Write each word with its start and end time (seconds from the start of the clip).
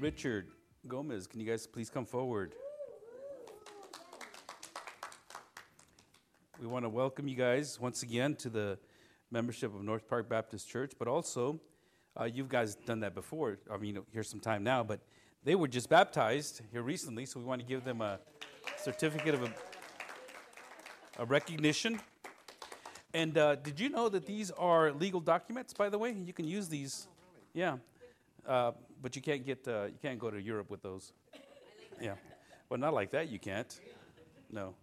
Richard 0.00 0.48
Gomez. 0.88 1.26
Can 1.26 1.40
you 1.40 1.46
guys 1.46 1.66
please 1.66 1.90
come 1.90 2.06
forward? 2.06 2.54
We 6.58 6.66
want 6.66 6.86
to 6.86 6.88
welcome 6.88 7.28
you 7.28 7.36
guys 7.36 7.78
once 7.78 8.02
again 8.02 8.34
to 8.36 8.48
the 8.48 8.78
membership 9.30 9.74
of 9.74 9.82
North 9.82 10.08
Park 10.08 10.26
Baptist 10.26 10.70
Church, 10.70 10.92
but 10.98 11.06
also 11.06 11.60
uh, 12.18 12.24
you 12.24 12.44
guys 12.44 12.76
done 12.76 13.00
that 13.00 13.14
before. 13.14 13.58
I 13.70 13.76
mean, 13.76 13.98
here's 14.10 14.30
some 14.30 14.40
time 14.40 14.64
now, 14.64 14.82
but 14.82 15.00
they 15.44 15.54
were 15.54 15.68
just 15.68 15.90
baptized 15.90 16.62
here 16.72 16.82
recently, 16.82 17.26
so 17.26 17.38
we 17.38 17.44
want 17.44 17.60
to 17.60 17.66
give 17.66 17.84
them 17.84 18.00
a 18.00 18.20
certificate 18.78 19.34
of 19.34 19.42
a, 19.42 19.52
a 21.18 21.26
recognition. 21.26 22.00
And 23.12 23.36
uh, 23.36 23.56
did 23.56 23.78
you 23.78 23.90
know 23.90 24.08
that 24.08 24.24
these 24.24 24.50
are 24.52 24.92
legal 24.92 25.20
documents? 25.20 25.74
By 25.74 25.90
the 25.90 25.98
way, 25.98 26.12
you 26.12 26.32
can 26.32 26.46
use 26.46 26.68
these. 26.68 27.06
Yeah, 27.52 27.76
uh, 28.46 28.72
but 29.02 29.16
you 29.16 29.22
can't 29.22 29.44
get 29.44 29.66
uh, 29.68 29.84
you 29.84 29.98
can't 30.00 30.18
go 30.18 30.30
to 30.30 30.40
Europe 30.40 30.70
with 30.70 30.82
those. 30.82 31.12
Yeah, 32.00 32.14
well, 32.68 32.78
not 32.80 32.94
like 32.94 33.10
that. 33.10 33.28
You 33.28 33.38
can't. 33.38 33.80
No. 34.50 34.74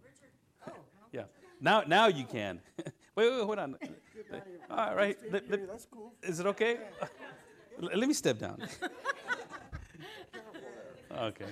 Yeah. 1.12 1.24
Now, 1.60 1.82
now 1.86 2.06
you 2.06 2.24
can. 2.24 2.60
wait, 3.14 3.30
wait, 3.30 3.42
hold 3.42 3.58
on. 3.58 3.76
All 4.70 4.94
right. 4.94 5.16
Let, 5.30 5.50
let, 5.50 5.66
That's 5.66 5.86
cool. 5.86 6.12
is 6.22 6.40
it 6.40 6.46
okay? 6.46 6.78
Let 7.80 8.08
me 8.08 8.14
step 8.14 8.38
down. 8.38 8.60
okay. 11.16 11.46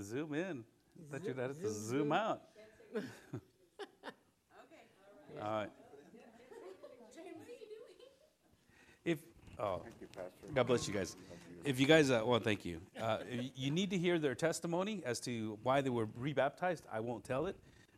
Zoom 0.00 0.34
in. 0.34 0.64
I 0.98 1.12
thought 1.12 1.26
you'd 1.26 1.38
have 1.38 1.60
to 1.60 1.70
zoom 1.70 2.12
out. 2.12 2.42
All 5.42 5.50
right. 5.50 5.70
If 9.04 9.18
oh, 9.58 9.80
Thank 9.82 9.94
you, 10.00 10.06
Pastor. 10.08 10.46
God 10.54 10.66
bless 10.66 10.86
you 10.86 10.92
guys. 10.92 11.16
If 11.64 11.80
you 11.80 11.86
guys, 11.86 12.10
uh, 12.10 12.22
well, 12.24 12.40
thank 12.40 12.64
you. 12.64 12.80
Uh, 13.00 13.18
you 13.54 13.70
need 13.70 13.90
to 13.90 13.98
hear 13.98 14.18
their 14.18 14.34
testimony 14.34 15.02
as 15.04 15.20
to 15.20 15.58
why 15.62 15.80
they 15.80 15.90
were 15.90 16.08
rebaptized. 16.18 16.82
I 16.92 17.00
won't 17.00 17.24
tell 17.24 17.46
it. 17.46 17.56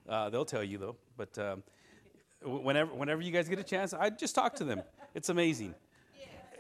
Uh, 0.08 0.30
they'll 0.30 0.44
tell 0.44 0.62
you 0.64 0.78
though. 0.78 0.96
But 1.16 1.36
um, 1.38 1.62
whenever, 2.44 2.92
whenever 2.94 3.22
you 3.22 3.32
guys 3.32 3.48
get 3.48 3.58
a 3.58 3.64
chance, 3.64 3.92
I 3.94 4.10
just 4.10 4.34
talk 4.34 4.54
to 4.56 4.64
them. 4.64 4.82
It's 5.14 5.28
amazing. 5.28 5.74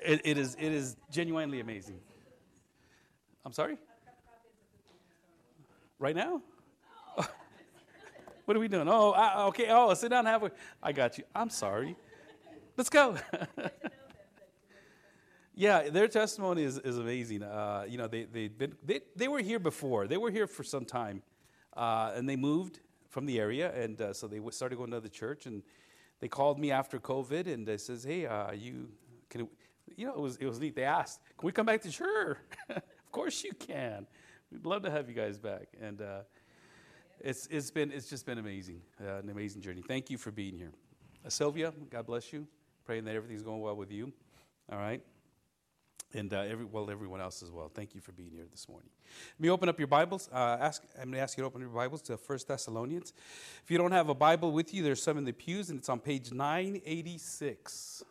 It, 0.04 0.20
it 0.24 0.38
is. 0.38 0.56
It 0.58 0.72
is 0.72 0.96
genuinely 1.10 1.60
amazing. 1.60 2.00
I'm 3.44 3.52
sorry. 3.52 3.76
Right 5.98 6.16
now. 6.16 6.42
What 8.44 8.56
are 8.56 8.60
we 8.60 8.68
doing? 8.68 8.88
Oh, 8.88 9.12
I, 9.12 9.44
okay. 9.46 9.68
Oh, 9.70 9.92
sit 9.94 10.10
down 10.10 10.26
halfway. 10.26 10.50
I 10.82 10.92
got 10.92 11.18
you. 11.18 11.24
I'm 11.34 11.50
sorry. 11.50 11.96
Let's 12.76 12.90
go. 12.90 13.16
Yeah, 15.54 15.90
their 15.90 16.08
testimony 16.08 16.64
is, 16.64 16.78
is 16.78 16.96
amazing. 16.96 17.42
Uh, 17.42 17.84
you 17.86 17.98
know, 17.98 18.06
they, 18.06 18.24
they, 18.24 18.50
they, 18.82 19.00
they 19.14 19.28
were 19.28 19.40
here 19.40 19.58
before. 19.58 20.06
They 20.06 20.16
were 20.16 20.30
here 20.30 20.46
for 20.46 20.64
some 20.64 20.84
time. 20.84 21.22
Uh, 21.76 22.12
and 22.14 22.28
they 22.28 22.36
moved 22.36 22.80
from 23.10 23.26
the 23.26 23.38
area. 23.38 23.72
And 23.74 24.00
uh, 24.00 24.14
so 24.14 24.26
they 24.26 24.40
started 24.50 24.76
going 24.76 24.90
to 24.92 25.00
the 25.00 25.10
church. 25.10 25.44
And 25.44 25.62
they 26.20 26.28
called 26.28 26.58
me 26.58 26.70
after 26.70 26.98
COVID 26.98 27.52
and 27.52 27.66
they 27.66 27.76
says, 27.76 28.02
hey, 28.02 28.26
uh, 28.26 28.52
you, 28.52 28.88
can, 29.28 29.46
you 29.94 30.06
know, 30.06 30.14
it 30.14 30.20
was, 30.20 30.36
it 30.36 30.46
was 30.46 30.58
neat. 30.58 30.74
They 30.74 30.84
asked, 30.84 31.20
can 31.38 31.46
we 31.46 31.52
come 31.52 31.66
back 31.66 31.82
to 31.82 31.90
Sure. 31.90 32.38
of 32.70 32.82
course 33.12 33.44
you 33.44 33.52
can. 33.52 34.06
We'd 34.50 34.64
love 34.64 34.82
to 34.84 34.90
have 34.90 35.08
you 35.08 35.14
guys 35.14 35.38
back. 35.38 35.68
And 35.82 36.00
uh, 36.00 36.20
it's, 37.22 37.46
it's, 37.50 37.70
been, 37.70 37.92
it's 37.92 38.08
just 38.08 38.26
been 38.26 38.38
amazing, 38.38 38.80
uh, 39.00 39.16
an 39.16 39.30
amazing 39.30 39.62
journey. 39.62 39.82
Thank 39.86 40.10
you 40.10 40.18
for 40.18 40.30
being 40.30 40.56
here. 40.56 40.72
Uh, 41.24 41.28
Sylvia, 41.28 41.72
God 41.90 42.06
bless 42.06 42.32
you. 42.32 42.46
Praying 42.84 43.04
that 43.04 43.14
everything's 43.14 43.42
going 43.42 43.60
well 43.60 43.76
with 43.76 43.92
you. 43.92 44.12
All 44.70 44.78
right 44.78 45.02
and 46.14 46.32
uh, 46.32 46.40
every, 46.40 46.64
well, 46.64 46.90
everyone 46.90 47.20
else 47.20 47.42
as 47.42 47.50
well. 47.50 47.70
Thank 47.72 47.94
you 47.94 48.00
for 48.00 48.12
being 48.12 48.30
here 48.30 48.44
this 48.50 48.68
morning. 48.68 48.90
Let 49.38 49.40
me 49.40 49.50
open 49.50 49.68
up 49.68 49.78
your 49.78 49.88
Bibles. 49.88 50.28
Uh, 50.32 50.58
ask, 50.60 50.82
I'm 50.96 51.04
going 51.04 51.14
to 51.14 51.20
ask 51.20 51.36
you 51.36 51.42
to 51.42 51.46
open 51.46 51.60
your 51.60 51.70
Bibles 51.70 52.02
to 52.02 52.14
1 52.14 52.38
Thessalonians. 52.46 53.12
If 53.62 53.70
you 53.70 53.78
don't 53.78 53.92
have 53.92 54.08
a 54.08 54.14
Bible 54.14 54.52
with 54.52 54.74
you, 54.74 54.82
there's 54.82 55.02
some 55.02 55.18
in 55.18 55.24
the 55.24 55.32
pews, 55.32 55.70
and 55.70 55.78
it's 55.78 55.88
on 55.88 56.00
page 56.00 56.32
986. 56.32 58.04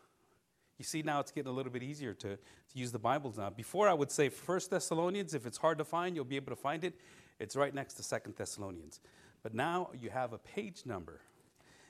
You 0.77 0.85
see, 0.85 1.01
now 1.03 1.19
it's 1.19 1.31
getting 1.31 1.51
a 1.51 1.53
little 1.53 1.71
bit 1.71 1.83
easier 1.83 2.13
to, 2.15 2.35
to 2.35 2.37
use 2.73 2.91
the 2.91 2.99
Bibles 2.99 3.37
now. 3.37 3.49
Before, 3.49 3.87
I 3.87 3.93
would 3.93 4.11
say 4.11 4.29
1 4.29 4.59
Thessalonians. 4.69 5.33
If 5.33 5.45
it's 5.45 5.57
hard 5.57 5.77
to 5.77 5.85
find, 5.85 6.15
you'll 6.15 6.25
be 6.25 6.37
able 6.37 6.51
to 6.51 6.61
find 6.61 6.83
it. 6.83 6.95
It's 7.41 7.55
right 7.55 7.73
next 7.73 7.95
to 7.95 8.03
Second 8.03 8.35
Thessalonians. 8.37 8.99
But 9.41 9.55
now 9.55 9.89
you 9.99 10.11
have 10.11 10.31
a 10.31 10.37
page 10.37 10.83
number. 10.85 11.21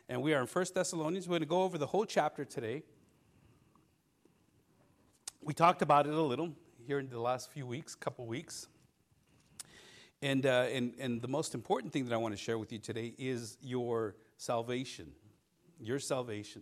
And 0.07 0.21
we 0.21 0.33
are 0.33 0.39
in 0.39 0.47
First 0.47 0.73
Thessalonians. 0.73 1.27
We're 1.27 1.33
going 1.33 1.41
to 1.41 1.45
go 1.45 1.63
over 1.63 1.77
the 1.77 1.87
whole 1.87 2.05
chapter 2.05 2.45
today. 2.45 2.83
We 5.41 5.53
talked 5.53 5.81
about 5.81 6.07
it 6.07 6.13
a 6.13 6.21
little 6.21 6.53
here 6.87 6.99
in 6.99 7.09
the 7.09 7.19
last 7.19 7.51
few 7.51 7.67
weeks, 7.67 7.95
couple 7.95 8.25
weeks. 8.27 8.67
And, 10.21 10.45
uh, 10.45 10.67
and, 10.71 10.93
and 10.97 11.21
the 11.21 11.27
most 11.27 11.53
important 11.53 11.91
thing 11.91 12.05
that 12.05 12.13
I 12.13 12.17
want 12.17 12.33
to 12.33 12.41
share 12.41 12.57
with 12.57 12.71
you 12.71 12.79
today 12.79 13.13
is 13.17 13.57
your 13.61 14.15
salvation. 14.37 15.11
Your 15.81 15.99
salvation. 15.99 16.61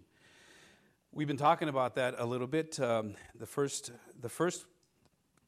We've 1.12 1.28
been 1.28 1.38
talking 1.38 1.70
about 1.70 1.94
that 1.96 2.16
a 2.18 2.26
little 2.26 2.48
bit. 2.48 2.80
Um, 2.80 3.14
the, 3.38 3.46
first, 3.46 3.92
the 4.20 4.30
first 4.30 4.66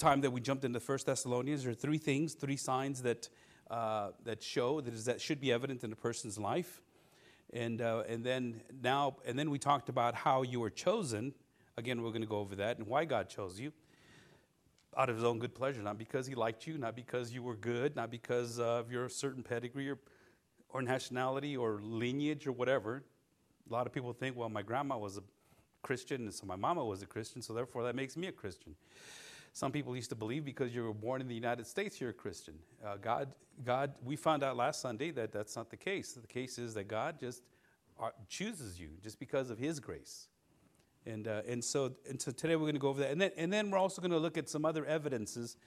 time 0.01 0.21
that 0.21 0.31
we 0.31 0.41
jumped 0.41 0.65
into 0.65 0.79
First 0.79 1.05
Thessalonians, 1.05 1.63
there 1.63 1.71
are 1.71 1.75
three 1.75 1.99
things, 1.99 2.33
three 2.33 2.57
signs 2.57 3.03
that, 3.03 3.29
uh, 3.69 4.09
that 4.25 4.41
show 4.41 4.81
that, 4.81 4.93
is, 4.93 5.05
that 5.05 5.21
should 5.21 5.39
be 5.39 5.51
evident 5.51 5.83
in 5.83 5.93
a 5.93 5.95
person's 5.95 6.39
life. 6.39 6.81
And, 7.53 7.81
uh, 7.81 8.03
and 8.07 8.23
then 8.23 8.61
now, 8.81 9.17
and 9.25 9.37
then 9.37 9.51
we 9.51 9.59
talked 9.59 9.89
about 9.89 10.15
how 10.15 10.41
you 10.41 10.59
were 10.59 10.71
chosen. 10.71 11.33
Again, 11.77 12.01
we're 12.01 12.09
going 12.09 12.23
to 12.23 12.27
go 12.27 12.39
over 12.39 12.55
that 12.55 12.79
and 12.79 12.87
why 12.87 13.05
God 13.05 13.29
chose 13.29 13.59
you 13.59 13.71
out 14.97 15.07
of 15.07 15.15
his 15.15 15.23
own 15.23 15.37
good 15.37 15.53
pleasure, 15.53 15.81
not 15.81 15.97
because 15.97 16.25
he 16.25 16.33
liked 16.33 16.65
you, 16.65 16.77
not 16.77 16.95
because 16.95 17.31
you 17.31 17.43
were 17.43 17.55
good, 17.55 17.95
not 17.95 18.09
because 18.09 18.59
of 18.59 18.91
your 18.91 19.07
certain 19.07 19.43
pedigree 19.43 19.89
or, 19.89 19.99
or 20.69 20.81
nationality 20.81 21.55
or 21.55 21.79
lineage 21.83 22.47
or 22.47 22.51
whatever. 22.51 23.03
A 23.69 23.73
lot 23.73 23.85
of 23.85 23.93
people 23.93 24.13
think, 24.13 24.35
well, 24.35 24.49
my 24.49 24.63
grandma 24.63 24.97
was 24.97 25.17
a 25.17 25.23
Christian, 25.83 26.23
and 26.23 26.33
so 26.33 26.45
my 26.45 26.55
mama 26.55 26.83
was 26.83 27.03
a 27.03 27.05
Christian, 27.05 27.41
so 27.41 27.53
therefore 27.53 27.83
that 27.83 27.95
makes 27.95 28.17
me 28.17 28.27
a 28.27 28.31
Christian. 28.31 28.75
Some 29.53 29.71
people 29.71 29.95
used 29.95 30.09
to 30.09 30.15
believe 30.15 30.45
because 30.45 30.73
you 30.73 30.83
were 30.83 30.93
born 30.93 31.21
in 31.21 31.27
the 31.27 31.35
United 31.35 31.67
States, 31.67 31.99
you're 31.99 32.11
a 32.11 32.13
Christian. 32.13 32.55
Uh, 32.85 32.95
God, 33.01 33.33
God, 33.65 33.93
we 34.03 34.15
found 34.15 34.43
out 34.43 34.55
last 34.55 34.81
Sunday 34.81 35.11
that 35.11 35.31
that's 35.31 35.55
not 35.55 35.69
the 35.69 35.77
case. 35.77 36.13
The 36.13 36.27
case 36.27 36.57
is 36.57 36.73
that 36.75 36.87
God 36.87 37.19
just 37.19 37.43
uh, 38.01 38.09
chooses 38.29 38.79
you 38.79 38.89
just 39.03 39.19
because 39.19 39.49
of 39.49 39.57
His 39.57 39.79
grace. 39.79 40.27
And, 41.05 41.27
uh, 41.27 41.41
and, 41.47 41.63
so, 41.63 41.93
and 42.07 42.21
so 42.21 42.31
today 42.31 42.55
we're 42.55 42.61
going 42.61 42.73
to 42.73 42.79
go 42.79 42.89
over 42.89 43.01
that. 43.01 43.11
And 43.11 43.19
then, 43.19 43.31
and 43.35 43.51
then 43.51 43.71
we're 43.71 43.77
also 43.77 44.01
going 44.01 44.11
to 44.11 44.19
look 44.19 44.37
at 44.37 44.47
some 44.47 44.65
other 44.65 44.85
evidences 44.85 45.57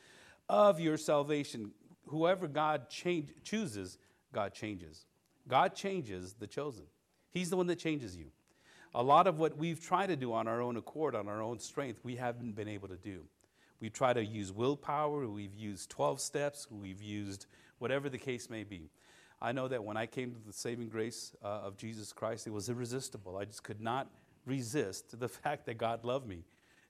of 0.48 0.80
your 0.80 0.96
salvation. 0.96 1.72
Whoever 2.06 2.48
God 2.48 2.88
change, 2.88 3.30
chooses, 3.42 3.98
God 4.32 4.54
changes. 4.54 5.06
God 5.46 5.74
changes 5.74 6.34
the 6.34 6.46
chosen. 6.46 6.84
He's 7.30 7.50
the 7.50 7.56
one 7.56 7.66
that 7.66 7.78
changes 7.78 8.16
you. 8.16 8.26
A 8.94 9.02
lot 9.02 9.26
of 9.26 9.38
what 9.38 9.58
we've 9.58 9.80
tried 9.80 10.06
to 10.06 10.16
do 10.16 10.32
on 10.32 10.46
our 10.46 10.62
own 10.62 10.76
accord, 10.76 11.16
on 11.16 11.28
our 11.28 11.42
own 11.42 11.58
strength, 11.58 12.00
we 12.04 12.16
haven't 12.16 12.52
been 12.52 12.68
able 12.68 12.88
to 12.88 12.96
do. 12.96 13.24
We 13.84 13.90
try 13.90 14.14
to 14.14 14.24
use 14.24 14.50
willpower, 14.50 15.28
we've 15.28 15.54
used 15.54 15.90
12 15.90 16.18
steps, 16.18 16.66
we've 16.70 17.02
used 17.02 17.44
whatever 17.80 18.08
the 18.08 18.16
case 18.16 18.48
may 18.48 18.64
be. 18.64 18.88
I 19.42 19.52
know 19.52 19.68
that 19.68 19.84
when 19.84 19.98
I 19.98 20.06
came 20.06 20.32
to 20.32 20.40
the 20.40 20.54
saving 20.54 20.88
grace 20.88 21.36
uh, 21.44 21.48
of 21.64 21.76
Jesus 21.76 22.10
Christ, 22.10 22.46
it 22.46 22.50
was 22.54 22.70
irresistible. 22.70 23.36
I 23.36 23.44
just 23.44 23.62
could 23.62 23.82
not 23.82 24.08
resist 24.46 25.20
the 25.20 25.28
fact 25.42 25.66
that 25.66 25.76
God 25.76 26.02
loved 26.02 26.26
me. 26.26 26.44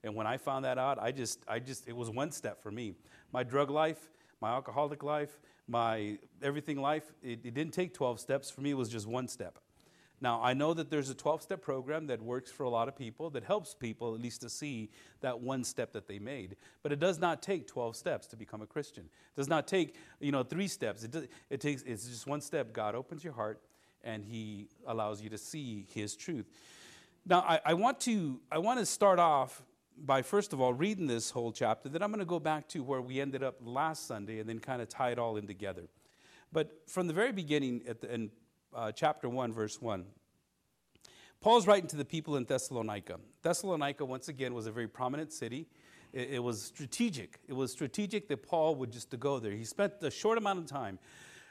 And 0.04 0.14
when 0.14 0.28
I 0.28 0.36
found 0.36 0.66
that 0.66 0.78
out, 0.78 1.00
I 1.02 1.10
just, 1.10 1.40
I 1.48 1.58
just, 1.58 1.88
it 1.88 1.96
was 1.96 2.10
one 2.10 2.30
step 2.30 2.62
for 2.62 2.70
me. 2.70 2.94
My 3.32 3.42
drug 3.42 3.70
life, 3.70 4.08
my 4.40 4.50
alcoholic 4.50 5.02
life, 5.02 5.40
my 5.66 6.18
everything 6.44 6.80
life, 6.80 7.12
it, 7.24 7.40
it 7.42 7.54
didn't 7.54 7.74
take 7.74 7.92
12 7.92 8.20
steps. 8.20 8.52
For 8.52 8.60
me, 8.60 8.70
it 8.70 8.76
was 8.76 8.88
just 8.88 9.08
one 9.08 9.26
step. 9.26 9.58
Now, 10.24 10.40
I 10.42 10.54
know 10.54 10.72
that 10.72 10.88
there's 10.88 11.10
a 11.10 11.14
12 11.14 11.42
step 11.42 11.60
program 11.60 12.06
that 12.06 12.22
works 12.22 12.50
for 12.50 12.62
a 12.62 12.70
lot 12.70 12.88
of 12.88 12.96
people, 12.96 13.28
that 13.28 13.44
helps 13.44 13.74
people 13.74 14.14
at 14.14 14.22
least 14.22 14.40
to 14.40 14.48
see 14.48 14.88
that 15.20 15.38
one 15.38 15.64
step 15.64 15.92
that 15.92 16.08
they 16.08 16.18
made. 16.18 16.56
But 16.82 16.92
it 16.92 16.98
does 16.98 17.18
not 17.20 17.42
take 17.42 17.66
12 17.66 17.94
steps 17.94 18.26
to 18.28 18.36
become 18.36 18.62
a 18.62 18.66
Christian. 18.66 19.04
It 19.04 19.36
does 19.36 19.48
not 19.48 19.68
take, 19.68 19.96
you 20.20 20.32
know, 20.32 20.42
three 20.42 20.66
steps. 20.66 21.04
It, 21.04 21.10
does, 21.10 21.26
it 21.50 21.60
takes, 21.60 21.82
it's 21.82 22.08
just 22.08 22.26
one 22.26 22.40
step. 22.40 22.72
God 22.72 22.94
opens 22.94 23.22
your 23.22 23.34
heart 23.34 23.60
and 24.02 24.24
He 24.24 24.68
allows 24.86 25.20
you 25.20 25.28
to 25.28 25.36
see 25.36 25.86
His 25.92 26.16
truth. 26.16 26.46
Now, 27.26 27.40
I, 27.46 27.60
I, 27.62 27.74
want 27.74 28.00
to, 28.00 28.40
I 28.50 28.56
want 28.56 28.78
to 28.78 28.86
start 28.86 29.18
off 29.18 29.62
by, 29.94 30.22
first 30.22 30.54
of 30.54 30.60
all, 30.62 30.72
reading 30.72 31.06
this 31.06 31.32
whole 31.32 31.52
chapter. 31.52 31.90
Then 31.90 32.02
I'm 32.02 32.08
going 32.08 32.20
to 32.20 32.24
go 32.24 32.40
back 32.40 32.66
to 32.68 32.82
where 32.82 33.02
we 33.02 33.20
ended 33.20 33.42
up 33.42 33.56
last 33.62 34.06
Sunday 34.06 34.38
and 34.38 34.48
then 34.48 34.58
kind 34.58 34.80
of 34.80 34.88
tie 34.88 35.10
it 35.10 35.18
all 35.18 35.36
in 35.36 35.46
together. 35.46 35.82
But 36.50 36.88
from 36.88 37.08
the 37.08 37.12
very 37.12 37.32
beginning, 37.32 37.82
at 37.86 38.00
the, 38.00 38.14
in 38.14 38.30
uh, 38.74 38.92
chapter 38.92 39.28
1, 39.28 39.52
verse 39.52 39.80
1, 39.80 40.04
Paul's 41.40 41.66
writing 41.66 41.88
to 41.88 41.96
the 41.96 42.04
people 42.04 42.36
in 42.36 42.44
Thessalonica. 42.44 43.18
Thessalonica, 43.42 44.04
once 44.04 44.28
again, 44.28 44.54
was 44.54 44.66
a 44.66 44.72
very 44.72 44.88
prominent 44.88 45.32
city. 45.32 45.66
It, 46.12 46.30
it 46.32 46.42
was 46.42 46.62
strategic. 46.62 47.38
It 47.46 47.52
was 47.52 47.72
strategic 47.72 48.28
that 48.28 48.42
Paul 48.42 48.74
would 48.76 48.90
just 48.90 49.10
to 49.10 49.16
go 49.16 49.38
there. 49.38 49.52
He 49.52 49.64
spent 49.64 49.94
a 50.02 50.10
short 50.10 50.38
amount 50.38 50.58
of 50.60 50.66
time 50.66 50.98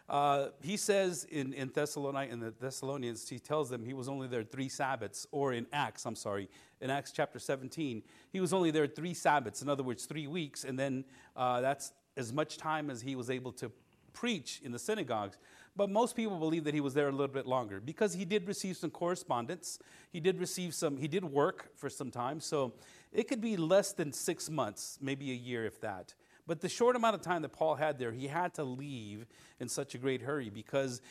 Uh, 0.09 0.49
he 0.61 0.75
says 0.75 1.25
in, 1.31 1.53
in 1.53 1.69
Thessalonians, 1.73 2.33
in 2.33 2.39
the 2.39 2.51
Thessalonians, 2.51 3.29
he 3.29 3.39
tells 3.39 3.69
them 3.69 3.85
he 3.85 3.93
was 3.93 4.09
only 4.09 4.27
there 4.27 4.43
three 4.43 4.67
Sabbaths, 4.67 5.25
or 5.31 5.53
in 5.53 5.65
Acts, 5.71 6.05
I'm 6.05 6.15
sorry, 6.15 6.49
in 6.81 6.89
Acts 6.89 7.11
chapter 7.11 7.39
17, 7.39 8.03
he 8.31 8.41
was 8.41 8.53
only 8.53 8.69
there 8.69 8.85
three 8.85 9.13
Sabbaths, 9.13 9.61
in 9.61 9.69
other 9.69 9.83
words, 9.83 10.05
three 10.05 10.27
weeks, 10.27 10.65
and 10.65 10.77
then 10.77 11.05
uh, 11.35 11.61
that's 11.61 11.93
as 12.17 12.33
much 12.33 12.57
time 12.57 12.89
as 12.89 13.01
he 13.01 13.15
was 13.15 13.29
able 13.29 13.53
to 13.53 13.71
preach 14.11 14.61
in 14.63 14.71
the 14.71 14.79
synagogues. 14.79 15.37
But 15.75 15.89
most 15.89 16.15
people 16.15 16.37
believe 16.37 16.65
that 16.65 16.73
he 16.73 16.81
was 16.81 16.93
there 16.93 17.07
a 17.07 17.11
little 17.11 17.27
bit 17.27 17.47
longer 17.47 17.79
because 17.79 18.13
he 18.13 18.25
did 18.25 18.47
receive 18.47 18.77
some 18.77 18.91
correspondence. 18.91 19.79
He 20.11 20.19
did 20.19 20.39
receive 20.39 20.75
some, 20.75 20.97
he 20.97 21.07
did 21.07 21.25
work 21.25 21.71
for 21.75 21.89
some 21.89 22.11
time. 22.11 22.39
So 22.39 22.73
it 23.11 23.27
could 23.27 23.41
be 23.41 23.57
less 23.57 23.91
than 23.91 24.13
six 24.13 24.49
months, 24.49 24.99
maybe 25.01 25.31
a 25.31 25.35
year, 25.35 25.65
if 25.65 25.81
that. 25.81 26.13
But 26.45 26.61
the 26.61 26.69
short 26.69 26.95
amount 26.95 27.15
of 27.15 27.21
time 27.21 27.41
that 27.41 27.53
Paul 27.53 27.75
had 27.75 27.97
there, 27.97 28.11
he 28.11 28.27
had 28.27 28.53
to 28.55 28.63
leave 28.63 29.25
in 29.59 29.67
such 29.67 29.95
a 29.95 29.97
great 29.97 30.21
hurry 30.21 30.49
because 30.49 31.01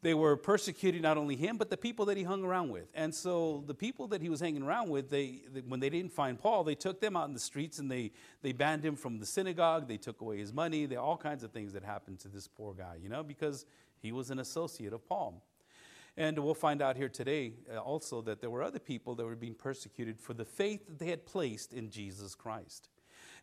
they 0.00 0.14
were 0.14 0.36
persecuting 0.36 1.02
not 1.02 1.16
only 1.16 1.36
him, 1.36 1.56
but 1.56 1.70
the 1.70 1.76
people 1.76 2.06
that 2.06 2.16
he 2.16 2.24
hung 2.24 2.42
around 2.42 2.70
with. 2.70 2.88
And 2.94 3.14
so 3.14 3.62
the 3.68 3.74
people 3.74 4.08
that 4.08 4.20
he 4.20 4.28
was 4.28 4.40
hanging 4.40 4.64
around 4.64 4.88
with, 4.88 5.10
they, 5.10 5.42
they, 5.52 5.60
when 5.60 5.78
they 5.78 5.90
didn't 5.90 6.10
find 6.10 6.36
Paul, 6.36 6.64
they 6.64 6.74
took 6.74 7.00
them 7.00 7.16
out 7.16 7.28
in 7.28 7.34
the 7.34 7.40
streets 7.40 7.78
and 7.78 7.88
they, 7.88 8.10
they 8.42 8.50
banned 8.50 8.84
him 8.84 8.96
from 8.96 9.20
the 9.20 9.26
synagogue. 9.26 9.86
They 9.86 9.98
took 9.98 10.20
away 10.20 10.38
his 10.38 10.52
money. 10.52 10.86
They, 10.86 10.96
all 10.96 11.16
kinds 11.16 11.44
of 11.44 11.52
things 11.52 11.72
that 11.74 11.84
happened 11.84 12.18
to 12.20 12.28
this 12.28 12.48
poor 12.48 12.74
guy, 12.74 12.96
you 13.00 13.08
know, 13.08 13.22
because 13.22 13.64
he 14.02 14.12
was 14.12 14.30
an 14.30 14.38
associate 14.38 14.92
of 14.92 15.06
Paul. 15.08 15.42
And 16.16 16.38
we'll 16.38 16.54
find 16.54 16.82
out 16.82 16.96
here 16.96 17.08
today 17.08 17.54
uh, 17.72 17.78
also 17.78 18.20
that 18.22 18.40
there 18.40 18.50
were 18.50 18.62
other 18.62 18.78
people 18.78 19.14
that 19.14 19.24
were 19.24 19.36
being 19.36 19.54
persecuted 19.54 20.20
for 20.20 20.34
the 20.34 20.44
faith 20.44 20.86
that 20.86 20.98
they 20.98 21.06
had 21.06 21.24
placed 21.24 21.72
in 21.72 21.90
Jesus 21.90 22.34
Christ. 22.34 22.88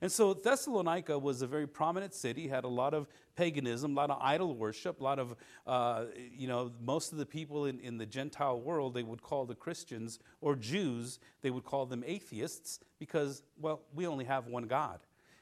And 0.02 0.12
so 0.12 0.34
Thessalonica 0.34 1.20
was 1.20 1.42
a 1.42 1.48
very 1.48 1.68
prominent 1.68 2.14
city, 2.14 2.48
had 2.48 2.64
a 2.64 2.70
lot 2.70 2.94
of 2.94 3.08
paganism, 3.36 3.92
a 3.92 3.96
lot 3.96 4.10
of 4.10 4.18
idol 4.22 4.56
worship, 4.56 5.02
a 5.02 5.04
lot 5.04 5.20
of, 5.20 5.36
uh, 5.68 6.06
you 6.32 6.48
know, 6.48 6.72
most 6.82 7.12
of 7.12 7.18
the 7.18 7.26
people 7.26 7.66
in, 7.66 7.80
in 7.80 7.98
the 7.98 8.06
Gentile 8.06 8.60
world, 8.62 8.94
they 8.94 9.04
would 9.04 9.22
call 9.22 9.46
the 9.46 9.56
Christians 9.56 10.20
or 10.40 10.56
Jews, 10.56 11.20
they 11.42 11.50
would 11.50 11.66
call 11.66 11.86
them 11.86 12.04
atheists 12.06 12.80
because, 12.98 13.44
well, 13.60 13.82
we 13.94 14.08
only 14.08 14.26
have 14.26 14.48
one 14.48 14.64
God. 14.64 15.00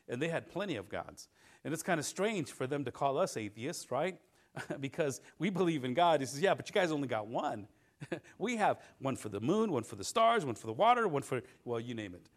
And 0.10 0.20
they 0.22 0.30
had 0.30 0.50
plenty 0.50 0.76
of 0.76 0.90
gods. 0.90 1.28
And 1.64 1.74
it's 1.74 1.84
kind 1.84 2.00
of 2.00 2.06
strange 2.06 2.52
for 2.52 2.66
them 2.66 2.84
to 2.86 2.92
call 2.92 3.18
us 3.18 3.38
atheists, 3.38 3.92
right? 3.92 4.18
because 4.80 5.22
we 5.40 5.50
believe 5.50 5.84
in 5.86 5.94
God. 5.94 6.20
He 6.20 6.26
says, 6.26 6.42
Yeah, 6.42 6.54
but 6.54 6.68
you 6.70 6.74
guys 6.74 6.92
only 6.92 7.08
got 7.08 7.28
one. 7.28 7.68
we 8.38 8.58
have 8.58 8.80
one 9.00 9.16
for 9.16 9.30
the 9.30 9.42
moon, 9.42 9.72
one 9.72 9.84
for 9.84 9.96
the 9.96 10.04
stars, 10.04 10.46
one 10.46 10.56
for 10.56 10.68
the 10.68 10.74
water, 10.74 11.08
one 11.08 11.24
for, 11.24 11.42
well, 11.66 11.80
you 11.80 11.94
name 11.94 12.14
it. 12.14 12.30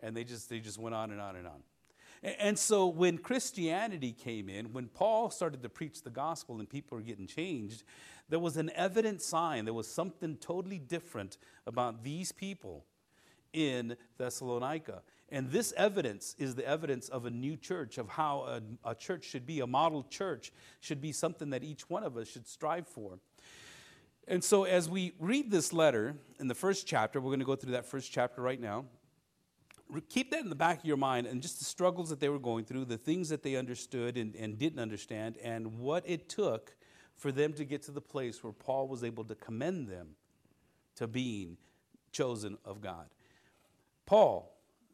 And 0.00 0.16
they 0.16 0.24
just, 0.24 0.48
they 0.48 0.60
just 0.60 0.78
went 0.78 0.94
on 0.94 1.10
and 1.10 1.20
on 1.20 1.36
and 1.36 1.46
on. 1.46 1.62
And 2.38 2.58
so 2.58 2.86
when 2.86 3.18
Christianity 3.18 4.12
came 4.12 4.48
in, 4.48 4.72
when 4.72 4.88
Paul 4.88 5.28
started 5.28 5.62
to 5.62 5.68
preach 5.68 6.02
the 6.02 6.10
gospel 6.10 6.58
and 6.58 6.68
people 6.68 6.96
were 6.96 7.04
getting 7.04 7.26
changed, 7.26 7.84
there 8.30 8.38
was 8.38 8.56
an 8.56 8.70
evident 8.74 9.20
sign. 9.20 9.66
There 9.66 9.74
was 9.74 9.86
something 9.86 10.36
totally 10.36 10.78
different 10.78 11.36
about 11.66 12.02
these 12.02 12.32
people 12.32 12.86
in 13.52 13.96
Thessalonica. 14.16 15.02
And 15.34 15.50
this 15.50 15.74
evidence 15.76 16.36
is 16.38 16.54
the 16.54 16.64
evidence 16.64 17.08
of 17.08 17.26
a 17.26 17.30
new 17.30 17.56
church, 17.56 17.98
of 17.98 18.08
how 18.08 18.42
a, 18.84 18.90
a, 18.90 18.94
church 18.94 19.24
should 19.24 19.44
be, 19.44 19.58
a 19.58 19.66
model 19.66 20.04
church 20.04 20.52
should 20.78 21.00
be 21.00 21.10
something 21.10 21.50
that 21.50 21.64
each 21.64 21.90
one 21.90 22.04
of 22.04 22.16
us 22.16 22.28
should 22.28 22.46
strive 22.46 22.86
for. 22.86 23.18
And 24.28 24.44
so, 24.44 24.62
as 24.62 24.88
we 24.88 25.12
read 25.18 25.50
this 25.50 25.72
letter 25.72 26.14
in 26.38 26.46
the 26.46 26.54
first 26.54 26.86
chapter, 26.86 27.20
we're 27.20 27.30
going 27.30 27.40
to 27.40 27.44
go 27.44 27.56
through 27.56 27.72
that 27.72 27.84
first 27.84 28.12
chapter 28.12 28.42
right 28.42 28.60
now. 28.60 28.84
Keep 30.08 30.30
that 30.30 30.40
in 30.40 30.50
the 30.50 30.54
back 30.54 30.78
of 30.78 30.84
your 30.84 30.96
mind 30.96 31.26
and 31.26 31.42
just 31.42 31.58
the 31.58 31.64
struggles 31.64 32.10
that 32.10 32.20
they 32.20 32.28
were 32.28 32.38
going 32.38 32.64
through, 32.64 32.84
the 32.84 32.96
things 32.96 33.28
that 33.30 33.42
they 33.42 33.56
understood 33.56 34.16
and, 34.16 34.36
and 34.36 34.56
didn't 34.56 34.78
understand, 34.78 35.36
and 35.42 35.80
what 35.80 36.04
it 36.06 36.28
took 36.28 36.76
for 37.16 37.32
them 37.32 37.52
to 37.54 37.64
get 37.64 37.82
to 37.82 37.90
the 37.90 38.00
place 38.00 38.44
where 38.44 38.52
Paul 38.52 38.86
was 38.86 39.02
able 39.02 39.24
to 39.24 39.34
commend 39.34 39.88
them 39.88 40.10
to 40.94 41.08
being 41.08 41.56
chosen 42.12 42.56
of 42.64 42.80
God. 42.80 43.08
Paul, 44.06 44.53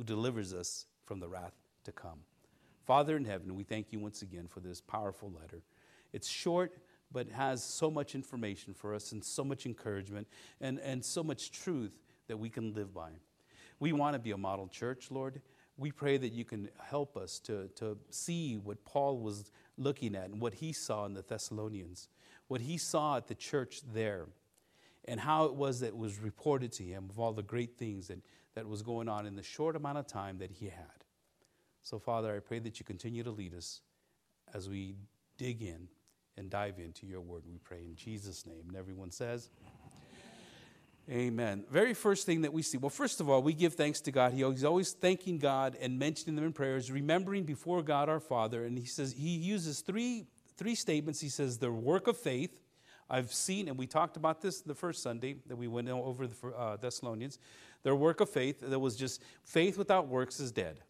who 0.00 0.04
delivers 0.04 0.54
us 0.54 0.86
from 1.04 1.20
the 1.20 1.28
wrath 1.28 1.52
to 1.84 1.92
come. 1.92 2.20
Father 2.86 3.18
in 3.18 3.26
heaven, 3.26 3.54
we 3.54 3.64
thank 3.64 3.92
you 3.92 3.98
once 3.98 4.22
again 4.22 4.46
for 4.48 4.60
this 4.60 4.80
powerful 4.80 5.30
letter. 5.30 5.62
It's 6.14 6.26
short, 6.26 6.78
but 7.12 7.28
has 7.28 7.62
so 7.62 7.90
much 7.90 8.14
information 8.14 8.72
for 8.72 8.94
us 8.94 9.12
and 9.12 9.22
so 9.22 9.44
much 9.44 9.66
encouragement 9.66 10.26
and, 10.58 10.78
and 10.78 11.04
so 11.04 11.22
much 11.22 11.50
truth 11.50 11.92
that 12.28 12.38
we 12.38 12.48
can 12.48 12.72
live 12.72 12.94
by. 12.94 13.10
We 13.78 13.92
want 13.92 14.14
to 14.14 14.18
be 14.18 14.30
a 14.30 14.38
model 14.38 14.68
church, 14.68 15.10
Lord. 15.10 15.42
We 15.76 15.92
pray 15.92 16.16
that 16.16 16.32
you 16.32 16.46
can 16.46 16.70
help 16.82 17.18
us 17.18 17.38
to, 17.40 17.68
to 17.76 17.98
see 18.08 18.56
what 18.56 18.82
Paul 18.86 19.18
was 19.18 19.52
looking 19.76 20.14
at 20.14 20.30
and 20.30 20.40
what 20.40 20.54
he 20.54 20.72
saw 20.72 21.04
in 21.04 21.12
the 21.12 21.22
Thessalonians, 21.22 22.08
what 22.48 22.62
he 22.62 22.78
saw 22.78 23.18
at 23.18 23.26
the 23.26 23.34
church 23.34 23.82
there, 23.92 24.28
and 25.04 25.20
how 25.20 25.44
it 25.44 25.54
was 25.54 25.80
that 25.80 25.94
was 25.94 26.18
reported 26.18 26.72
to 26.72 26.84
him 26.84 27.08
of 27.10 27.18
all 27.18 27.34
the 27.34 27.42
great 27.42 27.76
things 27.76 28.08
that 28.08 28.20
that 28.60 28.68
was 28.68 28.82
going 28.82 29.08
on 29.08 29.24
in 29.24 29.36
the 29.36 29.42
short 29.42 29.74
amount 29.74 29.96
of 29.96 30.06
time 30.06 30.36
that 30.36 30.50
he 30.50 30.66
had. 30.66 31.04
So, 31.82 31.98
Father, 31.98 32.36
I 32.36 32.40
pray 32.40 32.58
that 32.58 32.78
you 32.78 32.84
continue 32.84 33.22
to 33.22 33.30
lead 33.30 33.54
us 33.54 33.80
as 34.52 34.68
we 34.68 34.96
dig 35.38 35.62
in 35.62 35.88
and 36.36 36.50
dive 36.50 36.78
into 36.78 37.06
your 37.06 37.22
word. 37.22 37.44
We 37.50 37.56
pray 37.56 37.78
in 37.78 37.96
Jesus' 37.96 38.44
name. 38.44 38.64
And 38.68 38.76
everyone 38.76 39.12
says, 39.12 39.48
Amen. 41.10 41.64
Very 41.70 41.94
first 41.94 42.26
thing 42.26 42.42
that 42.42 42.52
we 42.52 42.60
see, 42.60 42.76
well, 42.76 42.90
first 42.90 43.22
of 43.22 43.30
all, 43.30 43.42
we 43.42 43.54
give 43.54 43.76
thanks 43.76 44.02
to 44.02 44.12
God. 44.12 44.34
He's 44.34 44.62
always 44.62 44.92
thanking 44.92 45.38
God 45.38 45.74
and 45.80 45.98
mentioning 45.98 46.36
them 46.36 46.44
in 46.44 46.52
prayers, 46.52 46.92
remembering 46.92 47.44
before 47.44 47.82
God 47.82 48.10
our 48.10 48.20
Father. 48.20 48.66
And 48.66 48.78
he 48.78 48.84
says, 48.84 49.12
he 49.12 49.30
uses 49.30 49.80
three, 49.80 50.26
three 50.58 50.74
statements. 50.74 51.18
He 51.18 51.30
says, 51.30 51.56
the 51.56 51.72
work 51.72 52.08
of 52.08 52.18
faith. 52.18 52.60
I've 53.10 53.32
seen, 53.32 53.68
and 53.68 53.76
we 53.76 53.86
talked 53.86 54.16
about 54.16 54.40
this 54.40 54.60
the 54.60 54.74
first 54.74 55.02
Sunday 55.02 55.36
that 55.46 55.56
we 55.56 55.66
went 55.66 55.88
over 55.88 56.26
the 56.28 56.48
uh, 56.48 56.76
Thessalonians. 56.76 57.38
Their 57.82 57.96
work 57.96 58.20
of 58.20 58.30
faith, 58.30 58.60
that 58.60 58.78
was 58.78 58.94
just 58.96 59.22
faith 59.42 59.76
without 59.76 60.06
works 60.06 60.38
is 60.38 60.52
dead. 60.52 60.80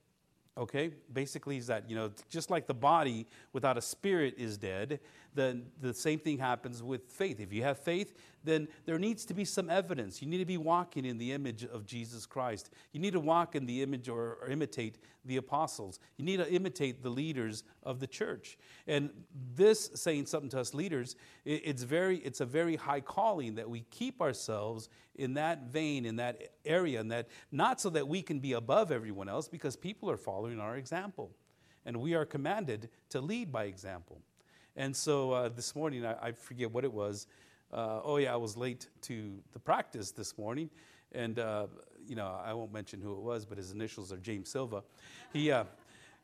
Okay? 0.59 0.91
Basically, 1.13 1.57
is 1.57 1.67
that, 1.69 1.89
you 1.89 1.97
know, 1.97 2.11
just 2.29 2.51
like 2.51 2.67
the 2.67 2.75
body 2.75 3.27
without 3.53 3.79
a 3.79 3.81
spirit 3.81 4.35
is 4.37 4.59
dead, 4.59 5.01
then 5.35 5.67
the 5.81 5.95
same 5.95 6.19
thing 6.19 6.39
happens 6.39 6.83
with 6.83 7.11
faith. 7.11 7.41
If 7.41 7.53
you 7.53 7.63
have 7.63 7.79
faith, 7.79 8.15
then 8.43 8.69
there 8.85 8.99
needs 8.99 9.25
to 9.27 9.35
be 9.35 9.45
some 9.45 9.71
evidence. 9.71 10.21
You 10.21 10.29
need 10.29 10.39
to 10.39 10.45
be 10.45 10.57
walking 10.57 11.05
in 11.05 11.19
the 11.19 11.33
image 11.33 11.65
of 11.65 11.87
Jesus 11.87 12.27
Christ. 12.27 12.71
You 12.93 13.01
need 13.01 13.13
to 13.13 13.21
walk 13.21 13.55
in 13.55 13.67
the 13.67 13.83
image 13.83 14.09
or, 14.09 14.39
or, 14.41 14.49
imitate 14.49 14.99
the 15.25 15.37
apostles. 15.37 16.01
You 16.17 16.25
need 16.25 16.39
to 16.39 16.51
imitate 16.51 17.03
the 17.03 17.11
leaders 17.11 17.65
of 17.83 18.01
the 18.01 18.07
church. 18.07 18.59
And 18.87 19.11
this 19.55 19.91
saying 19.95 20.27
something 20.27 20.51
to 20.51 20.61
us 20.61 20.75
leaders, 20.75 21.17
it, 21.45 21.63
it's 21.65 21.83
very 21.83 22.19
it's 22.19 22.41
a 22.41 22.47
very 22.47 22.77
high 22.77 23.01
calling 23.01 23.55
that 23.57 23.69
we 23.69 23.83
keep 23.91 24.21
ourselves 24.21 24.89
in 25.15 25.35
that 25.35 25.65
vein, 25.65 26.07
in 26.07 26.17
that 26.17 26.55
area, 26.65 27.01
and 27.01 27.11
that 27.13 27.29
not 27.53 27.81
so 27.81 27.91
that 27.91 28.09
we 28.09 28.23
can 28.23 28.41
be 28.41 28.55
above 28.55 28.91
everyone 28.91 29.29
else, 29.29 29.49
because 29.49 29.77
people 29.77 30.11
are 30.11 30.17
following 30.17 30.59
our 30.59 30.77
example. 30.77 31.31
And 31.87 31.99
we 31.99 32.15
are 32.15 32.27
commanded 32.27 32.91
to 33.11 33.21
lead 33.21 33.51
by 33.51 33.65
example. 33.65 34.21
And 34.77 34.95
so 34.95 35.33
uh, 35.33 35.49
this 35.49 35.75
morning, 35.75 36.07
I, 36.07 36.29
I, 36.29 36.33
forget 36.33 36.71
what 36.71 36.85
it 36.85 36.93
was. 36.93 37.27
Uh, 37.73 38.01
oh, 38.05 38.17
yeah, 38.17 38.33
I 38.33 38.37
was 38.37 38.57
late 38.57 38.89
to 39.03 39.33
the 39.53 39.59
practice 39.59 40.11
this 40.11 40.39
morning. 40.39 40.71
And, 41.13 41.39
uh, 41.39 41.67
you 42.07 42.17
know, 42.17 42.39
I 42.45 42.53
won't 42.55 42.73
mention 42.73 43.01
who 43.01 43.13
it 43.13 43.21
was, 43.21 43.45
but 43.45 43.59
his 43.59 43.73
initials 43.73 44.13
are 44.13 44.17
James 44.17 44.49
Silva. 44.49 44.83
He, 45.33 45.51
uh, 45.51 45.65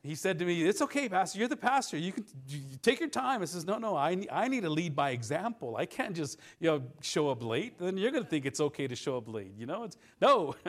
he 0.03 0.15
said 0.15 0.39
to 0.39 0.45
me, 0.45 0.63
It's 0.63 0.81
okay, 0.83 1.09
Pastor. 1.09 1.39
You're 1.39 1.49
the 1.49 1.57
pastor. 1.57 1.99
You 1.99 2.13
can 2.13 2.25
you 2.49 2.61
take 2.83 3.01
your 3.01 3.09
time. 3.09 3.43
I 3.43 3.45
says, 3.47 3.67
No, 3.67 3.79
no, 3.79 3.97
I, 3.97 4.25
I 4.31 4.49
need 4.49 4.63
to 4.63 4.71
lead 4.71 4.95
by 4.95 5.11
example. 5.11 5.77
I 5.77 5.87
can't 5.87 6.15
just, 6.15 6.39
you 6.61 6.71
know, 6.71 6.83
show 7.03 7.29
up 7.29 7.43
late. 7.43 7.79
Then 7.79 7.97
you're 7.97 8.13
going 8.13 8.25
to 8.25 8.31
think 8.31 8.47
it's 8.47 8.61
okay 8.61 8.87
to 8.87 8.97
show 8.97 9.17
up 9.17 9.29
late. 9.29 9.53
You 9.59 9.67
know, 9.67 9.85
it's 9.85 9.97
no. 10.21 10.55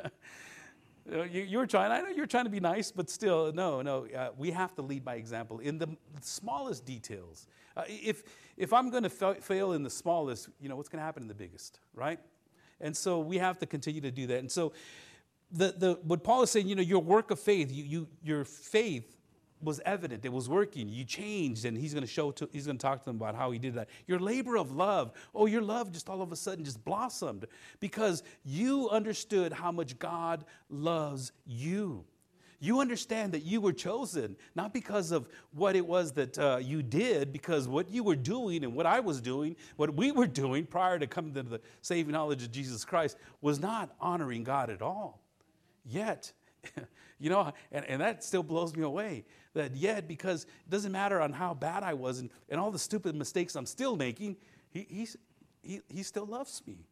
You, 1.10 1.41
you, 1.43 1.57
were 1.57 1.67
trying, 1.67 1.89
I 1.93 2.01
know 2.01 2.10
you 2.10 2.19
were 2.19 2.27
trying 2.27 2.43
to 2.43 2.50
be 2.50 2.60
nice, 2.60 2.91
but 2.91 3.10
still, 3.10 3.53
no, 3.53 3.81
no. 3.81 4.07
Uh, 4.07 4.31
we 4.38 4.51
have 4.51 4.75
to 4.75 4.81
lead 4.81 5.05
by 5.05 5.15
example 5.15 5.60
in 5.60 5.77
the 5.77 5.88
smallest 6.19 6.86
details. 6.86 7.48
Uh, 7.77 7.84
if, 7.88 8.24
if 8.57 8.74
I'm 8.74 8.89
going 8.89 9.03
to 9.03 9.10
fa- 9.10 9.38
fail 9.39 9.74
in 9.74 9.84
the 9.84 9.89
smallest, 9.89 10.50
you 10.60 10.67
know, 10.67 10.75
what's 10.75 10.89
going 10.89 11.00
to 11.00 11.05
happen 11.05 11.22
in 11.22 11.27
the 11.27 11.36
biggest, 11.36 11.79
right? 11.93 12.19
And 12.81 12.98
so 12.98 13.19
we 13.19 13.38
have 13.38 13.60
to 13.60 13.67
continue 13.67 14.01
to 14.01 14.12
do 14.12 14.25
that. 14.27 14.39
And 14.39 14.51
so 14.51 14.74
the, 15.51 15.75
the, 15.77 16.00
what 16.03 16.24
Paul 16.24 16.41
is 16.41 16.50
saying, 16.50 16.67
you 16.67 16.75
know, 16.75 16.81
your 16.81 17.01
work 17.01 17.29
of 17.29 17.39
faith, 17.39 17.72
you, 17.72 17.84
you, 17.84 18.07
your 18.24 18.46
faith 18.46 19.15
was 19.62 19.79
evident. 19.86 20.25
It 20.25 20.34
was 20.34 20.50
working. 20.50 20.89
You 20.89 21.03
changed, 21.03 21.65
and 21.65 21.77
he's 21.77 21.93
going 21.93 22.05
to 22.05 22.12
show. 22.12 22.31
To, 22.31 22.50
he's 22.51 22.65
going 22.65 22.77
to 22.77 22.81
talk 22.81 23.00
to 23.00 23.05
them 23.05 23.15
about 23.15 23.36
how 23.36 23.51
he 23.51 23.60
did 23.60 23.75
that. 23.75 23.89
Your 24.07 24.19
labor 24.19 24.57
of 24.57 24.72
love. 24.72 25.12
Oh, 25.34 25.46
your 25.46 25.62
love 25.62 25.91
just 25.91 26.10
all 26.10 26.22
of 26.22 26.31
a 26.31 26.36
sudden 26.36 26.63
just 26.63 26.84
blossomed 26.84 27.46
because 27.79 28.24
you 28.43 28.89
understood 28.89 29.53
how 29.53 29.72
much 29.72 29.98
God 30.00 30.46
loves 30.69 31.31
you. 31.46 32.05
You 32.59 32.79
understand 32.79 33.33
that 33.33 33.43
you 33.43 33.61
were 33.61 33.73
chosen 33.73 34.35
not 34.55 34.73
because 34.73 35.11
of 35.11 35.27
what 35.53 35.75
it 35.75 35.85
was 35.85 36.13
that 36.13 36.37
uh, 36.39 36.57
you 36.61 36.81
did, 36.81 37.31
because 37.31 37.67
what 37.67 37.89
you 37.89 38.03
were 38.03 38.15
doing 38.15 38.63
and 38.63 38.73
what 38.73 38.85
I 38.85 38.99
was 38.99 39.21
doing, 39.21 39.55
what 39.75 39.93
we 39.93 40.11
were 40.11 40.27
doing 40.27 40.65
prior 40.65 40.97
to 40.97 41.05
coming 41.05 41.33
to 41.35 41.43
the 41.43 41.61
saving 41.81 42.13
knowledge 42.13 42.43
of 42.43 42.51
Jesus 42.51 42.83
Christ, 42.83 43.17
was 43.41 43.59
not 43.59 43.95
honoring 44.01 44.43
God 44.43 44.69
at 44.69 44.81
all. 44.81 45.21
Yet, 45.85 46.31
you 47.19 47.29
know, 47.29 47.53
and, 47.71 47.85
and 47.85 48.01
that 48.01 48.23
still 48.23 48.43
blows 48.43 48.75
me 48.75 48.83
away 48.83 49.25
that 49.57 49.75
yet, 49.75 50.07
because 50.07 50.43
it 50.43 50.69
doesn't 50.69 50.91
matter 50.91 51.19
on 51.19 51.33
how 51.33 51.53
bad 51.53 51.83
I 51.83 51.93
was 51.93 52.19
and, 52.19 52.29
and 52.49 52.59
all 52.59 52.71
the 52.71 52.79
stupid 52.79 53.15
mistakes 53.15 53.55
I'm 53.55 53.65
still 53.65 53.95
making, 53.95 54.37
he, 54.69 55.07
he, 55.61 55.81
he 55.87 56.03
still 56.03 56.25
loves 56.25 56.61
me. 56.65 56.85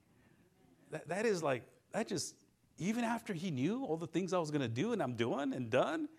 That, 0.91 1.07
that 1.07 1.25
is 1.25 1.41
like, 1.41 1.63
that 1.93 2.07
just, 2.07 2.35
even 2.77 3.03
after 3.03 3.33
he 3.33 3.51
knew 3.51 3.83
all 3.85 3.97
the 3.97 4.07
things 4.07 4.33
I 4.33 4.39
was 4.39 4.51
going 4.51 4.61
to 4.61 4.67
do 4.67 4.93
and 4.93 5.01
I'm 5.01 5.15
doing 5.15 5.53
and 5.53 5.69
done, 5.69 6.09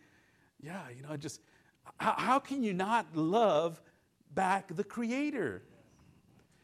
yeah, 0.61 0.83
you 0.95 1.03
know, 1.03 1.11
I 1.11 1.17
just, 1.17 1.41
how, 1.99 2.15
how 2.17 2.39
can 2.39 2.63
you 2.63 2.73
not 2.73 3.15
love 3.15 3.81
back 4.35 4.75
the 4.75 4.85
Creator? 4.85 5.63